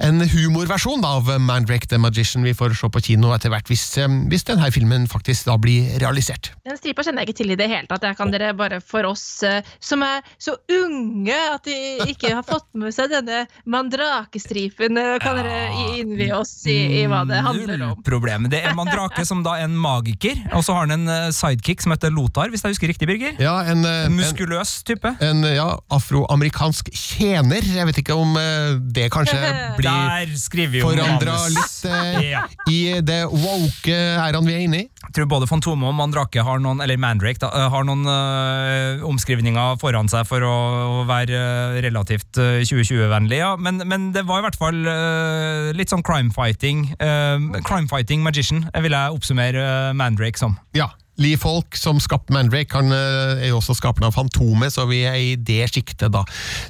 en 0.03 0.21
humorversjon 0.21 1.05
av 1.07 1.31
Mandrake 1.43 1.89
the 1.89 1.99
Magician 2.01 2.45
vi 2.45 2.55
får 2.57 2.77
se 2.79 2.91
på 2.93 3.03
kino 3.05 3.33
etter 3.35 3.53
hvert, 3.53 3.69
hvis, 3.71 3.85
hvis 4.31 4.47
denne 4.49 4.71
filmen 4.75 5.07
faktisk 5.11 5.49
da 5.49 5.57
blir 5.61 5.97
realisert. 6.03 6.53
Den 6.67 6.79
stripa 6.79 7.05
kjenner 7.07 7.25
jeg 7.25 7.33
ikke 7.33 7.41
til 7.43 7.55
i 7.55 7.59
det 7.59 7.69
hele 7.71 7.89
tatt. 7.91 8.05
Jeg 8.07 8.19
kan 8.19 8.33
dere 8.33 8.53
bare 8.57 8.81
for 8.85 9.07
oss 9.09 9.25
eh, 9.47 9.65
som 9.83 10.03
er 10.07 10.23
så 10.41 10.57
unge 10.73 11.37
at 11.37 11.67
de 11.67 11.77
ikke 12.13 12.33
har 12.37 12.45
fått 12.47 12.69
med 12.79 12.95
seg 12.95 13.13
denne 13.13 13.45
mandrakestripen, 13.71 14.99
eh, 15.01 15.17
kan 15.23 15.39
dere 15.41 15.63
innvie 15.99 16.33
oss 16.37 16.55
i, 16.71 16.79
i, 17.01 17.05
hva 17.11 17.23
det 17.29 17.43
handler 17.45 17.87
om? 17.89 17.97
Problem. 18.07 18.49
Det 18.53 18.63
er 18.63 18.77
mandrake 18.79 19.25
som 19.29 19.45
da 19.45 19.57
er 19.61 19.69
en 19.69 19.79
magiker, 19.79 20.39
og 20.53 20.65
så 20.67 20.77
har 20.77 20.87
han 20.89 20.97
en 21.01 21.13
eh, 21.13 21.31
sidekick 21.35 21.85
som 21.85 21.95
heter 21.95 22.15
Lotar, 22.15 22.53
hvis 22.53 22.65
jeg 22.65 22.77
husker 22.77 22.93
riktig, 22.93 23.09
Birger? 23.11 23.39
Ja, 23.43 23.62
en, 23.69 23.85
eh, 23.87 24.05
en 24.07 24.15
muskuløs 24.17 24.83
type. 24.87 25.11
En 25.25 25.43
ja, 25.47 25.67
afroamerikansk 25.93 26.91
tjener. 26.95 27.65
Jeg 27.65 27.89
vet 27.89 28.01
ikke 28.03 28.17
om 28.19 28.37
uh, 28.39 28.79
det 28.95 29.09
kanskje 29.15 29.39
blir 29.79 30.79
forandra 30.83 31.37
litt 31.53 31.77
uh, 31.89 32.21
ja. 32.35 32.45
i 32.71 33.01
det 33.05 33.21
woke 33.31 33.93
æraen 33.95 34.49
vi 34.49 34.57
er 34.57 34.65
inne 34.67 34.83
i. 34.85 34.89
Jeg 35.03 35.17
tror 35.19 35.29
både 35.35 35.49
Fantomet 35.51 35.91
og 35.91 35.97
Mandrake 35.99 36.45
har 36.47 36.63
noen 36.63 36.81
eller 36.85 37.01
Mandrake 37.01 37.43
da, 37.43 37.51
har 37.73 37.87
noen 37.89 38.07
uh, 38.07 39.03
omskrivninger 39.09 39.79
foran 39.83 40.11
seg 40.13 40.27
for 40.29 40.45
å, 40.47 40.55
å 41.03 41.05
være 41.09 41.43
relativt 41.85 42.39
2020-vennlig. 42.39 43.43
Ja. 43.43 43.55
Men, 43.61 43.83
men, 43.89 44.11
det 44.13 44.25
var 44.29 44.43
i 44.43 44.47
hvert 44.47 44.59
fall 44.61 44.79
litt 45.77 45.93
sånn 45.93 46.03
crime 46.05 46.33
fighting. 46.35 46.89
crime 46.99 47.89
fighting 47.91 48.25
magician, 48.25 48.67
vil 48.85 48.95
jeg 48.95 49.17
oppsummere 49.17 49.93
Mandrake 49.97 50.41
som. 50.41 50.59
Ja, 50.77 50.91
Lee 51.21 51.37
Folk, 51.37 51.77
som 51.77 52.01
skapte 52.01 52.33
Mandrake, 52.33 52.79
han 52.79 52.93
eh, 52.95 53.43
er 53.45 53.51
jo 53.51 53.59
også 53.59 53.77
skaperen 53.77 54.09
av 54.09 54.15
Fantomet, 54.17 54.73
så 54.73 54.87
vi 54.89 55.03
er 55.09 55.19
i 55.21 55.35
det 55.37 55.67
sjiktet, 55.69 56.09
da. 56.15 56.23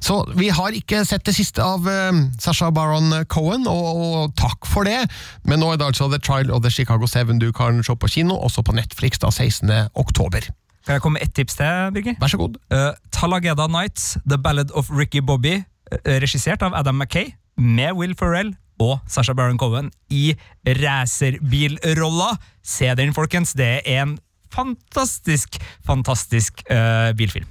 Så 0.02 0.22
vi 0.34 0.50
har 0.50 0.74
ikke 0.74 1.04
sett 1.06 1.24
det 1.28 1.36
siste 1.36 1.62
av 1.62 1.86
uh, 1.86 2.24
Sasha 2.42 2.72
Baron 2.74 3.12
Cohen, 3.30 3.68
og, 3.70 4.02
og, 4.02 4.34
takk 4.38 4.66
for 4.66 4.88
det, 4.88 5.04
men 5.46 5.62
nå 5.62 5.70
er 5.72 5.78
det 5.78 5.92
altså 5.92 6.10
The 6.10 6.18
Trial 6.22 6.50
of 6.50 6.64
the 6.66 6.72
Chicago 6.74 7.06
Seven 7.06 7.38
du 7.42 7.52
kan 7.54 7.82
se 7.86 7.94
på 7.94 8.10
kino, 8.10 8.34
også 8.34 8.64
på 8.66 8.74
Netflix 8.74 9.22
da 9.22 9.30
16. 9.30 9.70
oktober. 9.94 10.50
Kan 10.82 10.98
jeg 10.98 11.04
komme 11.04 11.20
med 11.20 11.28
ett 11.28 11.36
tips 11.38 11.54
til, 11.60 11.92
Birger? 11.94 12.16
Vær 12.18 12.32
så 12.32 12.40
god. 12.40 12.58
Uh, 12.74 12.90
Talageda 13.14 13.68
Nights, 13.70 14.16
The 14.26 14.40
Ballad 14.42 14.74
of 14.74 14.90
Ricky 14.90 15.22
Bobby, 15.22 15.60
regissert 16.08 16.64
av 16.66 16.74
Adam 16.74 16.98
Mackay, 16.98 17.30
med 17.60 17.94
Will 17.94 18.16
Ferrell 18.18 18.56
og 18.82 18.98
Sasha 19.06 19.34
Baron 19.36 19.60
Cohen 19.60 19.92
i 20.10 20.32
racerbilrolla. 20.66 22.34
Se 22.62 22.90
den, 22.98 23.14
folkens. 23.14 23.54
Det 23.58 23.68
er 23.84 24.02
en 24.02 24.16
fantastisk, 24.52 25.58
fantastisk 25.86 26.64
uh, 26.70 27.10
bilfilm. 27.18 27.48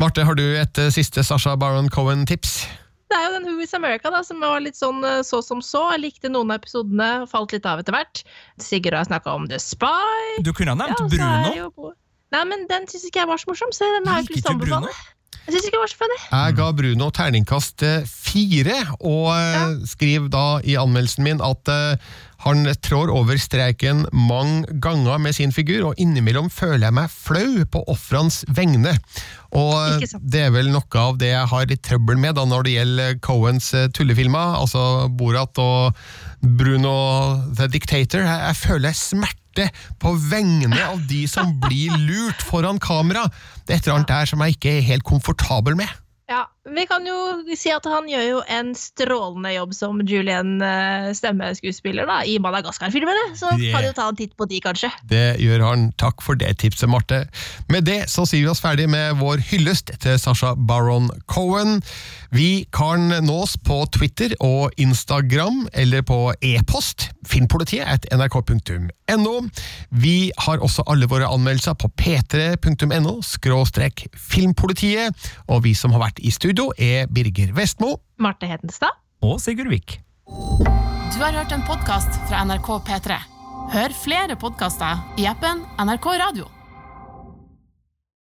Marte, 0.00 0.24
har 0.28 0.36
du 0.36 0.44
et 0.44 0.82
uh, 0.82 0.90
siste 0.92 1.24
Sasha 1.24 1.56
Baron 1.60 1.88
Cohen-tips? 1.92 2.60
Det 3.06 3.14
er 3.14 3.28
jo 3.28 3.34
den 3.36 3.44
Who 3.46 3.62
is 3.62 3.74
America 3.76 4.10
da, 4.10 4.22
som 4.26 4.40
var 4.42 4.58
litt 4.64 4.78
sånn 4.78 5.04
eh, 5.06 5.20
så 5.22 5.38
som 5.44 5.60
så. 5.62 5.84
Jeg 5.94 6.02
likte 6.02 6.30
noen 6.32 6.50
av 6.50 6.58
episodene, 6.58 7.10
falt 7.30 7.54
litt 7.54 7.66
av 7.68 7.78
etter 7.78 7.94
hvert. 7.94 8.24
Sigurd 8.62 8.96
har 8.98 9.06
snakka 9.06 9.36
om 9.38 9.46
The 9.50 9.60
Spy. 9.62 10.40
Du 10.42 10.50
kunne 10.50 10.74
ha 10.74 10.80
nevnt 10.80 10.98
ja, 10.98 11.68
Bruno. 11.70 11.92
Nei, 12.34 12.42
men 12.50 12.66
den 12.66 12.88
syns 12.90 13.06
ikke 13.06 13.22
jeg 13.22 13.30
var 13.30 13.38
så 13.38 13.52
morsom, 13.52 13.70
så 13.70 13.86
den 13.94 14.10
har 14.10 14.18
jeg 14.18 14.26
ikke 14.26 14.34
lyst 14.40 14.48
til 14.48 14.56
å 14.56 14.58
anbefale. 14.58 14.96
Jeg 15.46 15.54
syns 15.54 15.66
ikke 15.68 15.76
det 15.76 15.82
var 15.82 15.90
så 15.92 15.98
funny. 16.00 16.20
Jeg 16.26 16.54
ga 16.58 16.68
Bruno 16.74 17.10
terningkast 17.14 17.84
eh, 17.86 18.06
fire, 18.10 18.78
og 18.98 19.28
ja. 19.30 19.66
skriver 19.86 20.30
da 20.32 20.46
i 20.66 20.74
anmeldelsen 20.80 21.26
min 21.26 21.44
at 21.44 21.70
eh, 21.70 22.14
han 22.44 22.68
trår 22.84 23.10
over 23.14 23.38
streiken 23.40 24.04
mange 24.12 24.66
ganger 24.82 25.18
med 25.22 25.34
sin 25.38 25.54
figur, 25.54 25.88
og 25.88 26.02
innimellom 26.02 26.50
føler 26.52 26.88
jeg 26.88 26.96
meg 26.98 27.12
flau 27.12 27.64
på 27.72 27.82
ofrenes 27.90 28.42
vegne. 28.54 28.92
Og 29.56 30.02
eh, 30.02 30.18
det 30.20 30.44
er 30.48 30.52
vel 30.54 30.68
noe 30.74 31.00
av 31.00 31.16
det 31.20 31.32
jeg 31.32 31.50
har 31.52 31.70
litt 31.70 31.84
trøbbel 31.86 32.20
med 32.20 32.36
da 32.36 32.44
når 32.46 32.66
det 32.66 32.76
gjelder 32.76 33.18
Coens 33.24 33.72
eh, 33.74 33.88
tullefilmer, 33.94 34.58
altså 34.60 35.06
Borat 35.08 35.62
og 35.62 35.96
Bruno 36.46 36.94
the 37.56 37.68
Dictator. 37.68 38.22
Jeg, 38.22 38.40
jeg 38.46 38.56
føler 38.60 38.96
smerte 38.96 39.68
på 40.02 40.12
vegne 40.30 40.78
av 40.84 41.00
de 41.10 41.24
som 41.30 41.54
blir 41.62 41.94
lurt 42.06 42.42
foran 42.44 42.80
kamera. 42.82 43.26
Det 43.64 43.74
er 43.74 43.80
et 43.80 43.86
eller 43.88 44.00
annet 44.00 44.12
der 44.12 44.30
som 44.30 44.44
jeg 44.44 44.56
ikke 44.56 44.76
er 44.76 44.88
helt 44.90 45.06
komfortabel 45.08 45.78
med. 45.78 45.90
Ja, 46.30 46.44
Vi 46.66 46.82
kan 46.90 47.04
jo 47.06 47.14
si 47.54 47.70
at 47.70 47.84
han 47.86 48.08
gjør 48.10 48.24
jo 48.26 48.38
en 48.50 48.72
strålende 48.74 49.52
jobb 49.54 49.74
som 49.76 50.00
Julian 50.02 50.56
eh, 50.66 51.12
stemmeskuespiller 51.14 52.08
da, 52.08 52.16
i 52.26 52.38
Madagaskar-filmene. 52.42 53.36
Så 53.38 53.52
Det- 53.56 53.70
kan 53.72 53.82
du 53.86 53.92
ta 53.94 54.08
en 54.08 54.16
titt 54.18 54.34
på 54.36 54.48
de, 54.50 54.58
kanskje. 54.60 54.90
Det 55.06 55.38
gjør 55.38 55.62
han. 55.62 55.92
Takk 55.96 56.20
for 56.26 56.34
det 56.34 56.56
tipset, 56.58 56.88
Marte. 56.90 57.28
Med 57.70 57.84
det 57.86 58.08
så 58.10 58.26
sier 58.26 58.42
vi 58.42 58.50
oss 58.50 58.60
ferdig 58.60 58.88
med 58.90 59.14
vår 59.20 59.38
hyllest 59.52 59.94
til 60.02 60.18
Sasha 60.18 60.54
Baron 60.56 61.08
Cohen. 61.30 61.82
Vi 62.34 62.66
kan 62.74 63.08
nås 63.22 63.54
på 63.62 63.84
Twitter 63.94 64.34
og 64.40 64.72
Instagram, 64.76 65.68
eller 65.72 66.02
på 66.02 66.34
e-post 66.42 67.10
filmpolitiet 67.26 67.86
at 67.86 68.06
nrk.no. 68.12 69.36
Vi 69.90 70.32
har 70.38 70.58
også 70.58 70.82
alle 70.90 71.06
våre 71.06 71.26
anmeldelser 71.30 71.74
på 71.78 71.88
p3.no 71.96 73.20
skråstrek 73.22 74.06
filmpolitiet, 74.18 75.14
og 75.48 75.62
vi 75.64 75.74
som 75.78 75.94
har 75.94 76.02
vært 76.08 76.18
i 76.26 76.30
studio 76.56 76.72
er 76.78 77.06
Birger 77.12 77.52
Vestmo. 77.52 77.98
Marte 78.16 78.48
Hedenstad. 78.48 78.96
Og 79.20 79.36
Sigurd 79.40 79.68
Vik. 79.68 79.98
Du 81.12 81.20
har 81.20 81.36
hørt 81.36 81.52
en 81.52 81.64
podkast 81.68 82.16
fra 82.30 82.44
NRK 82.48 82.72
P3. 82.88 83.20
Hør 83.76 84.00
flere 84.04 84.40
podkaster 84.40 85.04
i 85.20 85.28
appen 85.28 85.66
NRK 85.76 86.14
Radio. 86.24 86.55